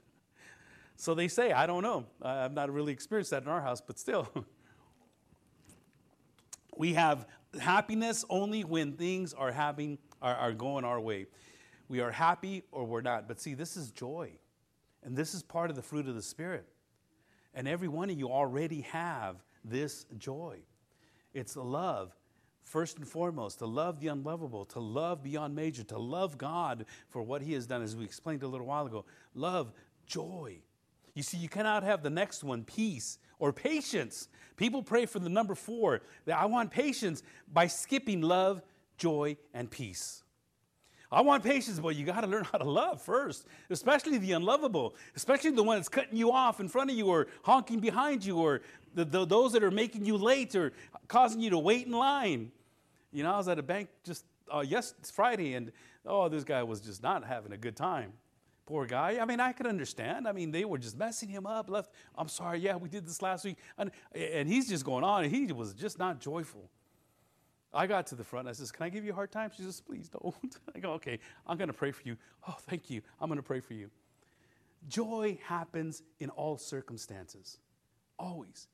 So 0.95 1.13
they 1.13 1.27
say. 1.27 1.51
I 1.51 1.67
don't 1.67 1.83
know. 1.83 2.05
I've 2.21 2.53
not 2.53 2.71
really 2.71 2.93
experienced 2.93 3.31
that 3.31 3.43
in 3.43 3.49
our 3.49 3.61
house, 3.61 3.81
but 3.81 3.99
still. 3.99 4.29
we 6.77 6.93
have 6.93 7.27
happiness 7.59 8.23
only 8.29 8.63
when 8.63 8.93
things 8.93 9.33
are 9.33 9.51
having 9.51 9.97
are, 10.21 10.35
are 10.35 10.53
going 10.53 10.85
our 10.85 11.01
way. 11.01 11.25
We 11.87 11.99
are 11.99 12.11
happy 12.11 12.63
or 12.71 12.85
we're 12.85 13.01
not. 13.01 13.27
But 13.27 13.39
see, 13.39 13.53
this 13.53 13.77
is 13.77 13.91
joy. 13.91 14.31
And 15.03 15.15
this 15.15 15.33
is 15.33 15.43
part 15.43 15.69
of 15.69 15.75
the 15.75 15.81
fruit 15.81 16.07
of 16.07 16.15
the 16.15 16.21
Spirit. 16.21 16.65
And 17.53 17.67
every 17.67 17.87
one 17.87 18.09
of 18.09 18.17
you 18.17 18.29
already 18.29 18.81
have 18.81 19.37
this 19.63 20.05
joy. 20.17 20.59
It's 21.33 21.55
love, 21.55 22.15
first 22.63 22.97
and 22.97 23.07
foremost, 23.07 23.59
to 23.59 23.65
love 23.65 23.99
the 23.99 24.07
unlovable, 24.07 24.65
to 24.65 24.79
love 24.79 25.23
beyond 25.23 25.55
measure, 25.55 25.83
to 25.83 25.97
love 25.97 26.37
God 26.37 26.85
for 27.09 27.21
what 27.21 27.41
He 27.41 27.53
has 27.53 27.67
done, 27.67 27.81
as 27.81 27.95
we 27.95 28.05
explained 28.05 28.43
a 28.43 28.47
little 28.47 28.67
while 28.67 28.85
ago. 28.85 29.05
Love, 29.35 29.71
joy. 30.05 30.57
You 31.13 31.21
see, 31.21 31.37
you 31.37 31.49
cannot 31.49 31.83
have 31.83 32.01
the 32.01 32.09
next 32.09 32.43
one, 32.43 32.63
peace 32.63 33.19
or 33.37 33.53
patience. 33.53 34.29
People 34.55 34.81
pray 34.81 35.05
for 35.05 35.19
the 35.19 35.29
number 35.29 35.53
four, 35.53 36.01
I 36.33 36.45
want 36.45 36.71
patience, 36.71 37.21
by 37.51 37.67
skipping 37.67 38.21
love, 38.21 38.61
joy, 38.97 39.37
and 39.53 39.69
peace. 39.69 40.22
I 41.13 41.21
want 41.21 41.43
patience, 41.43 41.79
but 41.79 41.95
you 41.95 42.05
got 42.05 42.21
to 42.21 42.27
learn 42.27 42.43
how 42.43 42.57
to 42.57 42.69
love 42.69 43.01
first, 43.01 43.45
especially 43.69 44.17
the 44.17 44.31
unlovable, 44.31 44.95
especially 45.15 45.51
the 45.51 45.63
one 45.63 45.77
that's 45.77 45.89
cutting 45.89 46.17
you 46.17 46.31
off 46.31 46.59
in 46.59 46.67
front 46.67 46.89
of 46.89 46.97
you 46.97 47.07
or 47.07 47.27
honking 47.43 47.79
behind 47.79 48.25
you 48.25 48.39
or 48.39 48.61
the, 48.95 49.05
the, 49.05 49.25
those 49.25 49.53
that 49.53 49.63
are 49.63 49.71
making 49.71 50.05
you 50.05 50.17
late 50.17 50.55
or 50.55 50.73
causing 51.07 51.39
you 51.39 51.51
to 51.51 51.59
wait 51.59 51.85
in 51.85 51.93
line. 51.93 52.51
You 53.11 53.23
know, 53.23 53.33
I 53.33 53.37
was 53.37 53.47
at 53.47 53.59
a 53.59 53.63
bank 53.63 53.89
just 54.03 54.25
uh, 54.51 54.63
Friday, 55.13 55.53
and 55.53 55.71
oh, 56.05 56.29
this 56.29 56.43
guy 56.43 56.63
was 56.63 56.81
just 56.81 57.03
not 57.03 57.23
having 57.23 57.51
a 57.51 57.57
good 57.57 57.75
time. 57.75 58.13
Poor 58.65 58.85
guy. 58.85 59.19
I 59.21 59.25
mean, 59.25 59.39
I 59.39 59.51
could 59.51 59.67
understand. 59.67 60.27
I 60.27 60.31
mean, 60.31 60.51
they 60.51 60.63
were 60.63 60.77
just 60.77 60.97
messing 60.97 61.29
him 61.29 61.45
up. 61.45 61.69
Left. 61.69 61.91
I'm 62.17 62.29
sorry. 62.29 62.59
Yeah, 62.59 62.77
we 62.77 62.89
did 62.89 63.05
this 63.05 63.21
last 63.21 63.43
week, 63.43 63.57
and, 63.77 63.91
and 64.15 64.47
he's 64.47 64.69
just 64.69 64.85
going 64.85 65.03
on, 65.03 65.25
and 65.25 65.33
he 65.33 65.51
was 65.51 65.73
just 65.73 65.99
not 65.99 66.19
joyful. 66.19 66.69
I 67.73 67.87
got 67.87 68.07
to 68.07 68.15
the 68.15 68.23
front. 68.23 68.47
and 68.47 68.55
I 68.55 68.57
says, 68.57 68.71
Can 68.71 68.85
I 68.85 68.89
give 68.89 69.03
you 69.03 69.11
a 69.11 69.15
hard 69.15 69.31
time? 69.31 69.51
She 69.55 69.63
says, 69.63 69.81
Please 69.81 70.09
don't. 70.09 70.35
I 70.75 70.79
go, 70.79 70.93
Okay, 70.93 71.19
I'm 71.47 71.57
going 71.57 71.67
to 71.67 71.73
pray 71.73 71.91
for 71.91 72.01
you. 72.03 72.17
Oh, 72.47 72.55
thank 72.69 72.89
you. 72.89 73.01
I'm 73.19 73.29
going 73.29 73.37
to 73.37 73.43
pray 73.43 73.59
for 73.59 73.73
you. 73.73 73.89
Joy 74.87 75.39
happens 75.45 76.03
in 76.19 76.29
all 76.29 76.57
circumstances, 76.57 77.57
always. 78.19 78.67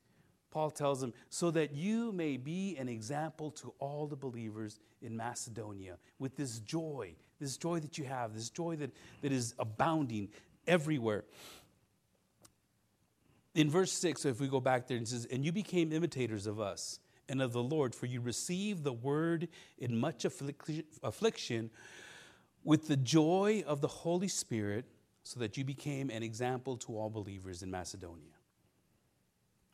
Paul 0.50 0.70
tells 0.70 1.00
them, 1.00 1.14
so 1.28 1.52
that 1.52 1.72
you 1.74 2.10
may 2.10 2.36
be 2.36 2.76
an 2.76 2.88
example 2.88 3.52
to 3.52 3.72
all 3.78 4.08
the 4.08 4.16
believers 4.16 4.80
in 5.00 5.16
Macedonia 5.16 5.96
with 6.18 6.36
this 6.36 6.58
joy, 6.58 7.14
this 7.38 7.56
joy 7.56 7.78
that 7.78 7.98
you 7.98 8.04
have, 8.04 8.34
this 8.34 8.50
joy 8.50 8.74
that, 8.76 8.90
that 9.22 9.30
is 9.30 9.54
abounding 9.60 10.28
everywhere. 10.66 11.24
In 13.54 13.70
verse 13.70 13.92
6, 13.92 14.22
so 14.22 14.28
if 14.28 14.40
we 14.40 14.48
go 14.48 14.60
back 14.60 14.88
there, 14.88 14.96
it 14.96 15.06
says, 15.06 15.24
And 15.26 15.44
you 15.44 15.52
became 15.52 15.92
imitators 15.92 16.48
of 16.48 16.58
us 16.58 16.98
and 17.30 17.40
of 17.40 17.52
the 17.52 17.62
Lord, 17.62 17.94
for 17.94 18.06
you 18.06 18.20
received 18.20 18.84
the 18.84 18.92
word 18.92 19.48
in 19.78 19.96
much 19.96 20.24
affliction 20.24 21.70
with 22.64 22.88
the 22.88 22.96
joy 22.96 23.64
of 23.66 23.80
the 23.80 23.88
Holy 23.88 24.28
Spirit, 24.28 24.84
so 25.22 25.40
that 25.40 25.56
you 25.56 25.64
became 25.64 26.10
an 26.10 26.22
example 26.22 26.76
to 26.78 26.98
all 26.98 27.08
believers 27.08 27.62
in 27.62 27.70
Macedonia. 27.70 28.32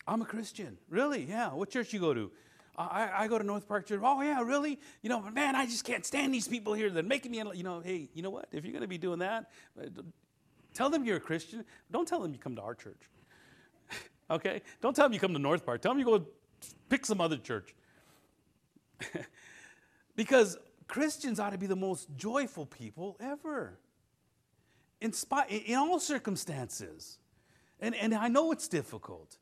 I'm 0.07 0.22
a 0.22 0.24
Christian. 0.24 0.76
Really? 0.88 1.24
Yeah. 1.24 1.48
What 1.52 1.70
church 1.70 1.92
you 1.92 2.00
go 2.00 2.14
to? 2.14 2.30
I, 2.78 3.11
I 3.20 3.28
go 3.28 3.38
to 3.38 3.44
North 3.44 3.66
Park 3.66 3.86
Church. 3.86 4.00
Oh, 4.02 4.20
yeah, 4.20 4.42
really? 4.42 4.78
You 5.02 5.09
know, 5.09 5.22
man, 5.22 5.57
I 5.57 5.64
just 5.64 5.84
can't 5.84 6.04
stand 6.04 6.34
these 6.34 6.46
people 6.46 6.74
here. 6.74 6.90
They're 6.90 7.02
making 7.02 7.30
me, 7.30 7.42
you 7.54 7.62
know, 7.62 7.80
hey, 7.80 8.09
you 8.12 8.22
know 8.22 8.30
what? 8.30 8.48
If 8.52 8.64
you're 8.64 8.72
going 8.72 8.82
to 8.82 8.88
be 8.88 8.98
doing 8.98 9.20
that, 9.20 9.50
uh, 9.80 9.86
tell 10.74 10.90
them 10.90 11.04
you're 11.04 11.16
a 11.16 11.20
Christian. 11.20 11.64
Don't 11.90 12.07
tell 12.07 12.20
them 12.20 12.32
you 12.32 12.38
come 12.38 12.54
to 12.57 12.62
our 12.62 12.74
church. 12.74 13.00
okay? 14.30 14.61
Don't 14.82 14.94
tell 14.94 15.07
them 15.07 15.14
you 15.14 15.20
come 15.20 15.32
to 15.32 15.38
North 15.38 15.64
Park. 15.64 15.80
Tell 15.80 15.92
them 15.92 15.98
you 15.98 16.04
go 16.04 16.26
pick 16.88 17.07
some 17.07 17.20
other 17.20 17.36
church. 17.36 17.74
because 20.16 20.57
Christians 20.88 21.40
ought 21.40 21.50
to 21.50 21.59
be 21.59 21.66
the 21.66 21.76
most 21.76 22.09
joyful 22.16 22.66
people 22.66 23.16
ever. 23.20 23.78
In, 25.00 25.12
spite, 25.12 25.50
in 25.50 25.76
all 25.76 26.00
circumstances. 26.00 27.18
And, 27.80 27.94
and 27.94 28.14
I 28.14 28.28
know 28.28 28.52
it's 28.52 28.68
difficult. 28.68 29.36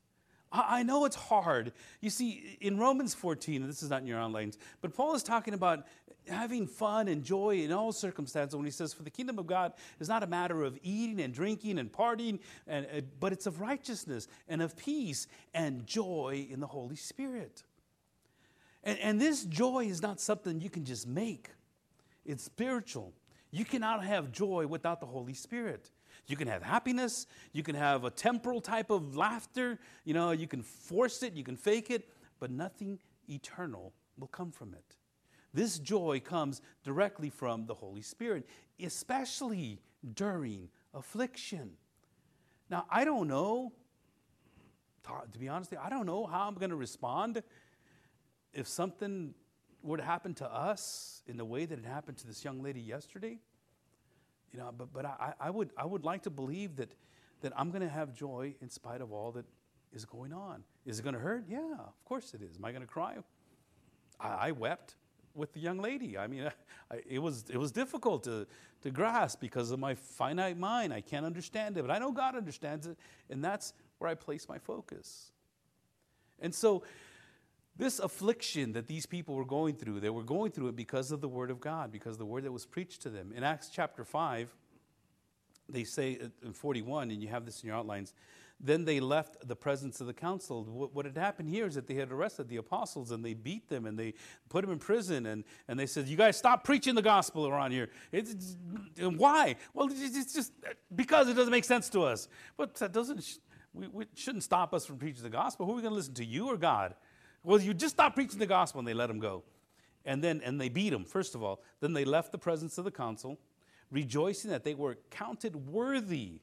I 0.51 0.83
know 0.83 1.05
it's 1.05 1.15
hard. 1.15 1.73
You 2.01 2.09
see, 2.09 2.57
in 2.61 2.77
Romans 2.77 3.13
14, 3.13 3.61
and 3.61 3.69
this 3.69 3.83
is 3.83 3.89
not 3.89 4.01
in 4.01 4.07
your 4.07 4.19
onlines, 4.19 4.57
but 4.81 4.93
Paul 4.93 5.15
is 5.15 5.23
talking 5.23 5.53
about 5.53 5.85
having 6.27 6.67
fun 6.67 7.07
and 7.07 7.23
joy 7.23 7.57
in 7.57 7.71
all 7.71 7.91
circumstances 7.91 8.55
when 8.55 8.65
he 8.65 8.71
says, 8.71 8.93
For 8.93 9.03
the 9.03 9.09
kingdom 9.09 9.37
of 9.39 9.47
God 9.47 9.73
is 9.99 10.07
not 10.07 10.23
a 10.23 10.27
matter 10.27 10.63
of 10.63 10.77
eating 10.81 11.21
and 11.21 11.33
drinking 11.33 11.79
and 11.79 11.91
partying, 11.91 12.39
and, 12.67 12.85
uh, 12.85 13.01
but 13.19 13.33
it's 13.33 13.45
of 13.45 13.61
righteousness 13.61 14.27
and 14.47 14.61
of 14.61 14.75
peace 14.77 15.27
and 15.53 15.85
joy 15.85 16.47
in 16.49 16.59
the 16.59 16.67
Holy 16.67 16.95
Spirit. 16.95 17.63
And, 18.83 18.99
and 18.99 19.21
this 19.21 19.43
joy 19.45 19.85
is 19.85 20.01
not 20.01 20.19
something 20.19 20.59
you 20.59 20.69
can 20.69 20.85
just 20.85 21.07
make, 21.07 21.49
it's 22.25 22.43
spiritual. 22.43 23.13
You 23.51 23.63
cannot 23.63 24.03
have 24.03 24.31
joy 24.31 24.67
without 24.67 24.99
the 24.99 25.05
Holy 25.05 25.33
Spirit. 25.33 25.89
You 26.27 26.35
can 26.35 26.47
have 26.47 26.63
happiness, 26.63 27.27
you 27.53 27.61
can 27.61 27.75
have 27.75 28.03
a 28.03 28.09
temporal 28.09 28.61
type 28.61 28.89
of 28.89 29.15
laughter, 29.15 29.79
you 30.05 30.13
know, 30.13 30.31
you 30.31 30.47
can 30.47 30.63
force 30.63 31.21
it, 31.21 31.33
you 31.33 31.43
can 31.43 31.55
fake 31.55 31.91
it, 31.91 32.09
but 32.39 32.49
nothing 32.49 32.99
eternal 33.29 33.93
will 34.17 34.27
come 34.27 34.51
from 34.51 34.73
it. 34.73 34.95
This 35.53 35.79
joy 35.79 36.19
comes 36.19 36.61
directly 36.83 37.29
from 37.29 37.65
the 37.65 37.75
Holy 37.75 38.01
Spirit, 38.01 38.45
especially 38.83 39.79
during 40.15 40.69
affliction. 40.93 41.71
Now, 42.69 42.85
I 42.89 43.05
don't 43.05 43.27
know, 43.27 43.71
to 45.31 45.39
be 45.39 45.47
honest, 45.47 45.73
I 45.79 45.89
don't 45.89 46.05
know 46.05 46.25
how 46.25 46.47
I'm 46.47 46.55
going 46.55 46.71
to 46.71 46.75
respond 46.75 47.43
if 48.51 48.67
something 48.67 49.33
were 49.83 49.97
to 49.97 50.03
happen 50.03 50.33
to 50.33 50.51
us 50.51 51.21
in 51.27 51.37
the 51.37 51.45
way 51.45 51.65
that 51.65 51.77
it 51.77 51.85
happened 51.85 52.17
to 52.17 52.27
this 52.27 52.43
young 52.43 52.63
lady 52.63 52.81
yesterday. 52.81 53.39
You 54.55 54.61
know, 54.61 54.71
but, 54.77 54.93
but 54.93 55.05
I, 55.05 55.33
I, 55.37 55.49
would, 55.49 55.71
I 55.77 55.85
would 55.85 56.05
like 56.05 56.23
to 56.23 56.29
believe 56.29 56.77
that, 56.77 56.89
that 57.41 57.51
I'm 57.57 57.71
going 57.71 57.81
to 57.81 57.89
have 57.89 58.13
joy 58.13 58.55
in 58.61 58.69
spite 58.69 59.01
of 59.01 59.11
all 59.11 59.33
that 59.33 59.43
is 59.91 60.05
going 60.05 60.31
on. 60.31 60.63
Is 60.85 60.97
it 60.97 61.03
going 61.03 61.13
to 61.13 61.19
hurt? 61.19 61.43
Yeah, 61.49 61.73
of 61.77 62.05
course 62.05 62.33
it 62.33 62.41
is. 62.41 62.55
Am 62.55 62.63
I 62.63 62.71
going 62.71 62.81
to 62.81 62.87
cry? 62.87 63.17
I, 64.17 64.27
I, 64.27 64.51
wept 64.51 64.95
with 65.33 65.51
the 65.51 65.59
young 65.59 65.79
lady. 65.79 66.17
I 66.17 66.27
mean, 66.27 66.49
I, 66.91 67.01
it, 67.05 67.19
was, 67.19 67.43
it 67.49 67.57
was 67.57 67.73
difficult 67.73 68.23
to, 68.23 68.47
to 68.83 68.91
grasp 68.91 69.41
because 69.41 69.71
of 69.71 69.79
my 69.79 69.93
finite 69.93 70.57
mind. 70.57 70.93
I 70.93 71.01
can't 71.01 71.25
understand 71.25 71.77
it, 71.77 71.81
but 71.81 71.91
I 71.91 71.99
know 71.99 72.13
God 72.13 72.37
understands 72.37 72.87
it, 72.87 72.97
and 73.29 73.43
that's 73.43 73.73
where 73.97 74.09
I 74.09 74.15
place 74.15 74.47
my 74.47 74.57
focus. 74.57 75.31
And 76.39 76.55
so, 76.55 76.83
this 77.77 77.99
affliction 77.99 78.73
that 78.73 78.87
these 78.87 79.05
people 79.05 79.35
were 79.35 79.45
going 79.45 79.75
through, 79.75 79.99
they 79.99 80.09
were 80.09 80.23
going 80.23 80.51
through 80.51 80.69
it 80.69 80.75
because 80.75 81.11
of 81.11 81.21
the 81.21 81.27
word 81.27 81.51
of 81.51 81.59
God, 81.59 81.91
because 81.91 82.17
the 82.17 82.25
word 82.25 82.43
that 82.43 82.51
was 82.51 82.65
preached 82.65 83.01
to 83.01 83.09
them. 83.09 83.33
In 83.35 83.43
Acts 83.43 83.69
chapter 83.69 84.05
5, 84.05 84.53
they 85.67 85.83
say 85.83 86.17
uh, 86.21 86.27
in 86.45 86.53
41, 86.53 87.11
and 87.11 87.21
you 87.21 87.27
have 87.27 87.45
this 87.45 87.63
in 87.63 87.67
your 87.67 87.75
outlines, 87.75 88.13
then 88.59 88.85
they 88.85 89.01
left 89.01 89.45
the 89.45 89.55
presence 89.55 89.99
of 89.99 90.07
the 90.07 90.13
council. 90.13 90.63
What, 90.63 91.05
had 91.05 91.17
happened 91.17 91.49
here 91.49 91.67
is 91.67 91.75
that 91.75 91.87
they 91.87 91.95
had 91.95 92.11
arrested 92.11 92.47
the 92.47 92.55
apostles 92.57 93.11
and 93.11 93.23
they 93.23 93.33
beat 93.33 93.67
them 93.67 93.85
and 93.85 93.99
they 93.99 94.13
put 94.47 94.61
them 94.61 94.71
in 94.71 94.79
prison 94.79 95.25
and, 95.25 95.43
and 95.67 95.77
they 95.77 95.85
said, 95.85 96.07
You 96.07 96.15
guys 96.15 96.37
stop 96.37 96.63
preaching 96.63 96.95
the 96.95 97.01
gospel 97.01 97.47
around 97.47 97.71
here. 97.71 97.89
It's, 98.13 98.55
why? 98.97 99.57
Well, 99.73 99.89
it's 99.91 100.33
just 100.33 100.53
uh, 100.65 100.69
because 100.95 101.27
it 101.27 101.33
doesn't 101.33 101.51
make 101.51 101.65
sense 101.65 101.89
to 101.89 102.03
us. 102.03 102.29
But 102.55 102.75
that 102.75 102.93
doesn't, 102.93 103.39
we, 103.73 103.89
we 103.89 104.05
shouldn't 104.13 104.43
stop 104.43 104.73
us 104.73 104.85
from 104.85 104.99
preaching 104.99 105.23
the 105.23 105.29
gospel. 105.29 105.65
Who 105.65 105.73
are 105.73 105.75
we 105.75 105.81
going 105.81 105.91
to 105.91 105.97
listen 105.97 106.13
to, 106.13 106.25
you 106.25 106.47
or 106.47 106.55
God? 106.55 106.95
Well, 107.45 107.61
you 107.61 107.73
just 107.73 107.95
stop 107.95 108.15
preaching 108.15 108.39
the 108.39 108.47
gospel, 108.47 108.79
and 108.79 108.87
they 108.87 108.93
let 108.93 109.09
him 109.09 109.19
go. 109.19 109.43
And 110.03 110.23
then, 110.23 110.41
and 110.43 110.59
they 110.59 110.69
beat 110.69 110.91
him, 110.91 111.05
first 111.05 111.35
of 111.35 111.43
all. 111.43 111.61
Then 111.79 111.93
they 111.93 112.05
left 112.05 112.31
the 112.31 112.37
presence 112.37 112.77
of 112.77 112.85
the 112.85 112.91
council, 112.91 113.39
rejoicing 113.91 114.51
that 114.51 114.63
they 114.63 114.73
were 114.73 114.97
counted 115.09 115.55
worthy 115.67 116.41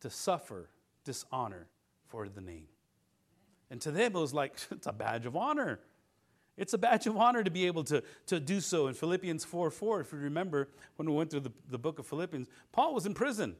to 0.00 0.10
suffer 0.10 0.70
dishonor 1.04 1.68
for 2.08 2.28
the 2.28 2.40
name. 2.40 2.66
And 3.70 3.80
to 3.82 3.90
them, 3.90 4.16
it 4.16 4.18
was 4.18 4.34
like, 4.34 4.56
it's 4.70 4.86
a 4.86 4.92
badge 4.92 5.26
of 5.26 5.36
honor. 5.36 5.80
It's 6.56 6.72
a 6.72 6.78
badge 6.78 7.06
of 7.06 7.16
honor 7.18 7.44
to 7.44 7.50
be 7.50 7.66
able 7.66 7.84
to, 7.84 8.02
to 8.26 8.40
do 8.40 8.60
so. 8.60 8.86
In 8.86 8.94
Philippians 8.94 9.44
4 9.44 9.70
4, 9.70 10.00
if 10.00 10.12
you 10.12 10.18
remember 10.18 10.70
when 10.96 11.08
we 11.08 11.14
went 11.14 11.30
through 11.30 11.40
the, 11.40 11.52
the 11.68 11.78
book 11.78 11.98
of 11.98 12.06
Philippians, 12.06 12.48
Paul 12.72 12.94
was 12.94 13.04
in 13.04 13.12
prison. 13.12 13.56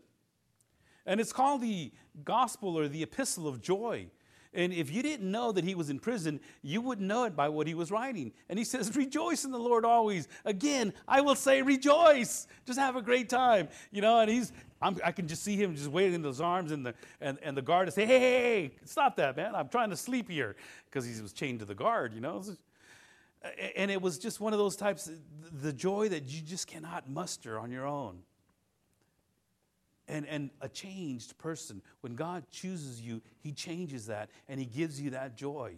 And 1.04 1.20
it's 1.20 1.32
called 1.32 1.60
the 1.60 1.92
gospel 2.24 2.78
or 2.78 2.88
the 2.88 3.02
epistle 3.02 3.46
of 3.46 3.60
joy. 3.60 4.08
And 4.56 4.72
if 4.72 4.90
you 4.90 5.02
didn't 5.02 5.30
know 5.30 5.52
that 5.52 5.64
he 5.64 5.74
was 5.74 5.90
in 5.90 5.98
prison, 5.98 6.40
you 6.62 6.80
wouldn't 6.80 7.06
know 7.06 7.24
it 7.24 7.36
by 7.36 7.50
what 7.50 7.66
he 7.66 7.74
was 7.74 7.90
writing. 7.90 8.32
And 8.48 8.58
he 8.58 8.64
says, 8.64 8.96
Rejoice 8.96 9.44
in 9.44 9.50
the 9.50 9.58
Lord 9.58 9.84
always. 9.84 10.28
Again, 10.46 10.94
I 11.06 11.20
will 11.20 11.34
say, 11.34 11.60
Rejoice. 11.60 12.48
Just 12.66 12.78
have 12.78 12.96
a 12.96 13.02
great 13.02 13.28
time. 13.28 13.68
You 13.92 14.00
know, 14.00 14.18
and 14.18 14.30
he's, 14.30 14.54
I'm, 14.80 14.98
i 15.04 15.12
can 15.12 15.28
just 15.28 15.44
see 15.44 15.56
him 15.56 15.76
just 15.76 15.88
waving 15.88 16.24
his 16.24 16.40
arms, 16.40 16.72
and 16.72 16.86
the, 16.86 16.94
and, 17.20 17.38
and 17.42 17.54
the 17.54 17.60
guard 17.60 17.86
is 17.88 17.94
say, 17.94 18.06
hey, 18.06 18.18
hey, 18.18 18.42
hey, 18.42 18.70
stop 18.86 19.16
that, 19.16 19.36
man. 19.36 19.54
I'm 19.54 19.68
trying 19.68 19.90
to 19.90 19.96
sleep 19.96 20.30
here. 20.30 20.56
Because 20.86 21.04
he 21.04 21.20
was 21.20 21.34
chained 21.34 21.60
to 21.60 21.66
the 21.66 21.74
guard, 21.74 22.14
you 22.14 22.22
know. 22.22 22.42
And 23.76 23.90
it 23.90 24.00
was 24.00 24.18
just 24.18 24.40
one 24.40 24.54
of 24.54 24.58
those 24.58 24.74
types, 24.74 25.10
the 25.52 25.72
joy 25.72 26.08
that 26.08 26.24
you 26.24 26.40
just 26.40 26.66
cannot 26.66 27.10
muster 27.10 27.58
on 27.58 27.70
your 27.70 27.86
own 27.86 28.22
and, 30.08 30.26
and 30.26 30.50
a 30.60 30.68
changed 30.68 31.36
person. 31.38 31.82
When 32.00 32.14
God 32.14 32.44
chooses 32.50 33.00
you, 33.00 33.22
He 33.40 33.52
changes 33.52 34.06
that 34.06 34.30
and 34.48 34.60
He 34.60 34.66
gives 34.66 35.00
you 35.00 35.10
that 35.10 35.36
joy. 35.36 35.74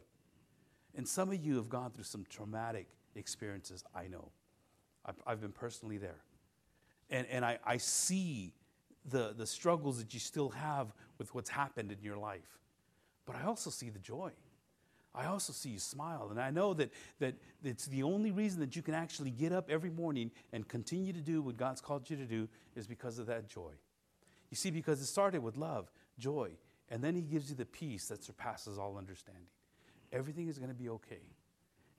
And 0.97 1.07
some 1.07 1.31
of 1.31 1.45
you 1.45 1.57
have 1.57 1.69
gone 1.69 1.91
through 1.91 2.05
some 2.05 2.25
traumatic 2.29 2.89
experiences, 3.15 3.85
I 3.95 4.09
know. 4.09 4.31
I've, 5.05 5.17
I've 5.27 5.41
been 5.41 5.53
personally 5.53 5.99
there. 5.99 6.23
And, 7.11 7.27
and 7.31 7.45
I, 7.45 7.59
I 7.65 7.79
see 7.79 8.53
the, 9.09 9.35
the 9.37 9.47
struggles 9.47 9.99
that 9.99 10.13
you 10.13 10.21
still 10.21 10.51
have 10.51 10.89
with 11.19 11.35
what's 11.35 11.51
happened 11.51 11.93
in 11.93 11.99
your 12.03 12.19
life. 12.19 12.59
But 13.27 13.37
I 13.37 13.45
also 13.45 13.71
see 13.71 13.91
the 13.91 13.99
joy. 13.99 14.33
I 15.15 15.27
also 15.27 15.53
see 15.53 15.71
you 15.71 15.79
smile. 15.79 16.29
And 16.31 16.41
I 16.41 16.51
know 16.51 16.75
that, 16.75 16.91
that 17.19 17.35
it's 17.65 17.87
the 17.87 18.03
only 18.03 18.31
reason 18.31 18.61
that 18.61 18.77
you 18.77 18.83
can 18.83 18.95
actually 18.95 19.31
get 19.31 19.53
up 19.53 19.71
every 19.71 19.91
morning 19.91 20.31
and 20.53 20.67
continue 20.69 21.13
to 21.13 21.21
do 21.21 21.43
what 21.43 21.57
God's 21.57 21.81
called 21.81 22.09
you 22.09 22.17
to 22.17 22.25
do 22.25 22.49
is 22.77 22.87
because 22.87 23.19
of 23.19 23.27
that 23.27 23.49
joy. 23.49 23.73
You 24.51 24.57
see, 24.57 24.71
because 24.71 25.01
it 25.01 25.07
started 25.07 25.43
with 25.43 25.57
love, 25.57 25.91
joy, 26.19 26.51
and 26.89 27.03
then 27.03 27.15
He 27.15 27.23
gives 27.23 27.51
you 27.51 27.57
the 27.57 27.67
peace 27.67 28.09
that 28.09 28.25
surpasses 28.25 28.79
all 28.79 28.97
understanding. 28.97 29.47
Everything 30.13 30.49
is 30.49 30.59
going 30.59 30.71
to 30.71 30.75
be 30.75 30.89
okay. 30.89 31.21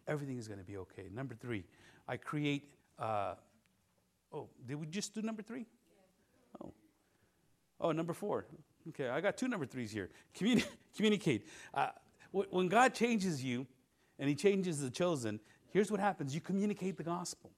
Everything 0.07 0.37
is 0.37 0.47
going 0.47 0.59
to 0.59 0.65
be 0.65 0.77
okay. 0.77 1.05
Number 1.13 1.35
three, 1.35 1.63
I 2.07 2.17
create. 2.17 2.71
Uh, 2.97 3.35
oh, 4.33 4.47
did 4.65 4.79
we 4.79 4.87
just 4.87 5.13
do 5.13 5.21
number 5.21 5.43
three? 5.43 5.65
Oh. 6.63 6.73
Oh, 7.79 7.91
number 7.91 8.13
four. 8.13 8.45
Okay, 8.89 9.09
I 9.09 9.21
got 9.21 9.37
two 9.37 9.47
number 9.47 9.65
threes 9.65 9.91
here. 9.91 10.09
Communi- 10.35 10.65
communicate. 10.95 11.47
Uh, 11.73 11.89
when 12.31 12.67
God 12.67 12.93
changes 12.93 13.43
you 13.43 13.67
and 14.17 14.27
He 14.27 14.35
changes 14.35 14.81
the 14.81 14.89
chosen, 14.89 15.39
here's 15.71 15.91
what 15.91 15.99
happens 15.99 16.33
you 16.33 16.41
communicate 16.41 16.97
the 16.97 17.03
gospel. 17.03 17.51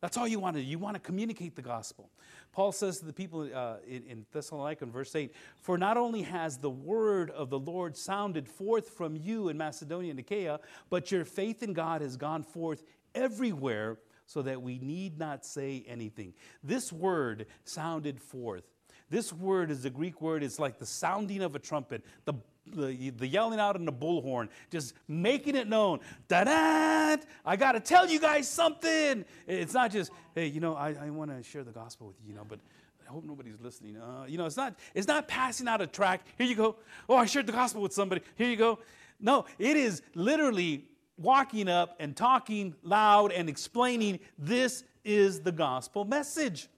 That's 0.00 0.16
all 0.16 0.26
you 0.26 0.40
want 0.40 0.56
to 0.56 0.62
do. 0.62 0.66
You 0.66 0.78
want 0.78 0.94
to 0.94 1.00
communicate 1.00 1.56
the 1.56 1.62
gospel. 1.62 2.10
Paul 2.52 2.72
says 2.72 3.00
to 3.00 3.04
the 3.04 3.12
people 3.12 3.48
uh, 3.54 3.76
in, 3.86 4.24
Thessalonica 4.32 4.84
in 4.84 4.90
verse 4.90 5.14
8 5.14 5.34
For 5.56 5.76
not 5.76 5.96
only 5.96 6.22
has 6.22 6.58
the 6.58 6.70
word 6.70 7.30
of 7.30 7.50
the 7.50 7.58
Lord 7.58 7.96
sounded 7.96 8.48
forth 8.48 8.88
from 8.88 9.14
you 9.14 9.48
in 9.48 9.58
Macedonia 9.58 10.10
and 10.10 10.20
Achaia, 10.20 10.60
but 10.88 11.12
your 11.12 11.24
faith 11.24 11.62
in 11.62 11.74
God 11.74 12.00
has 12.00 12.16
gone 12.16 12.42
forth 12.42 12.82
everywhere 13.14 13.98
so 14.26 14.42
that 14.42 14.62
we 14.62 14.78
need 14.78 15.18
not 15.18 15.44
say 15.44 15.84
anything. 15.86 16.32
This 16.62 16.92
word 16.92 17.46
sounded 17.64 18.20
forth. 18.20 18.64
This 19.10 19.32
word 19.32 19.72
is 19.72 19.84
a 19.84 19.90
Greek 19.90 20.22
word, 20.22 20.44
it's 20.44 20.60
like 20.60 20.78
the 20.78 20.86
sounding 20.86 21.42
of 21.42 21.56
a 21.56 21.58
trumpet, 21.58 22.04
the 22.26 22.34
the, 22.72 23.10
the 23.10 23.26
yelling 23.26 23.60
out 23.60 23.76
in 23.76 23.84
the 23.84 23.92
bullhorn, 23.92 24.48
just 24.70 24.94
making 25.08 25.56
it 25.56 25.68
known. 25.68 26.00
Da 26.28 26.44
da! 26.44 27.16
I 27.44 27.56
got 27.56 27.72
to 27.72 27.80
tell 27.80 28.08
you 28.08 28.20
guys 28.20 28.48
something. 28.48 29.24
It's 29.46 29.74
not 29.74 29.90
just, 29.90 30.10
hey, 30.34 30.46
you 30.46 30.60
know, 30.60 30.74
I, 30.74 30.94
I 31.02 31.10
want 31.10 31.30
to 31.30 31.42
share 31.42 31.64
the 31.64 31.72
gospel 31.72 32.08
with 32.08 32.16
you, 32.22 32.30
you 32.30 32.34
know, 32.34 32.44
but 32.48 32.60
I 33.06 33.12
hope 33.12 33.24
nobody's 33.24 33.60
listening. 33.60 33.96
Uh, 33.96 34.24
you 34.28 34.38
know, 34.38 34.46
it's 34.46 34.56
not, 34.56 34.76
it's 34.94 35.08
not 35.08 35.26
passing 35.26 35.66
out 35.66 35.80
a 35.80 35.86
track. 35.86 36.22
Here 36.38 36.46
you 36.46 36.54
go. 36.54 36.76
Oh, 37.08 37.16
I 37.16 37.26
shared 37.26 37.46
the 37.46 37.52
gospel 37.52 37.82
with 37.82 37.92
somebody. 37.92 38.22
Here 38.36 38.48
you 38.48 38.56
go. 38.56 38.78
No, 39.18 39.46
it 39.58 39.76
is 39.76 40.02
literally 40.14 40.84
walking 41.16 41.68
up 41.68 41.96
and 42.00 42.16
talking 42.16 42.74
loud 42.82 43.32
and 43.32 43.48
explaining 43.48 44.20
this 44.38 44.84
is 45.04 45.40
the 45.40 45.52
gospel 45.52 46.04
message. 46.04 46.68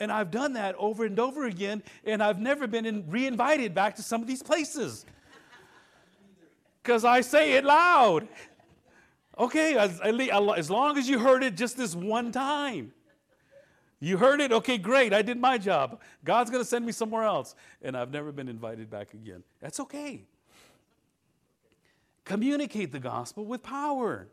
And 0.00 0.10
I've 0.10 0.30
done 0.30 0.54
that 0.54 0.74
over 0.76 1.04
and 1.04 1.18
over 1.18 1.44
again, 1.44 1.82
and 2.04 2.22
I've 2.22 2.40
never 2.40 2.66
been 2.66 3.04
re 3.08 3.26
invited 3.26 3.74
back 3.74 3.96
to 3.96 4.02
some 4.02 4.20
of 4.20 4.26
these 4.26 4.42
places. 4.42 5.06
Because 6.82 7.04
I 7.04 7.20
say 7.20 7.54
it 7.54 7.64
loud. 7.64 8.28
Okay, 9.38 9.76
as, 9.76 10.00
as 10.00 10.70
long 10.70 10.98
as 10.98 11.08
you 11.08 11.18
heard 11.18 11.42
it 11.42 11.56
just 11.56 11.76
this 11.76 11.94
one 11.94 12.30
time. 12.30 12.92
You 14.00 14.18
heard 14.18 14.40
it? 14.40 14.52
Okay, 14.52 14.76
great. 14.76 15.14
I 15.14 15.22
did 15.22 15.40
my 15.40 15.56
job. 15.56 16.00
God's 16.24 16.50
going 16.50 16.62
to 16.62 16.68
send 16.68 16.84
me 16.84 16.92
somewhere 16.92 17.22
else. 17.22 17.54
And 17.80 17.96
I've 17.96 18.10
never 18.10 18.32
been 18.32 18.48
invited 18.48 18.90
back 18.90 19.14
again. 19.14 19.42
That's 19.60 19.80
okay. 19.80 20.24
Communicate 22.24 22.92
the 22.92 23.00
gospel 23.00 23.46
with 23.46 23.62
power. 23.62 24.28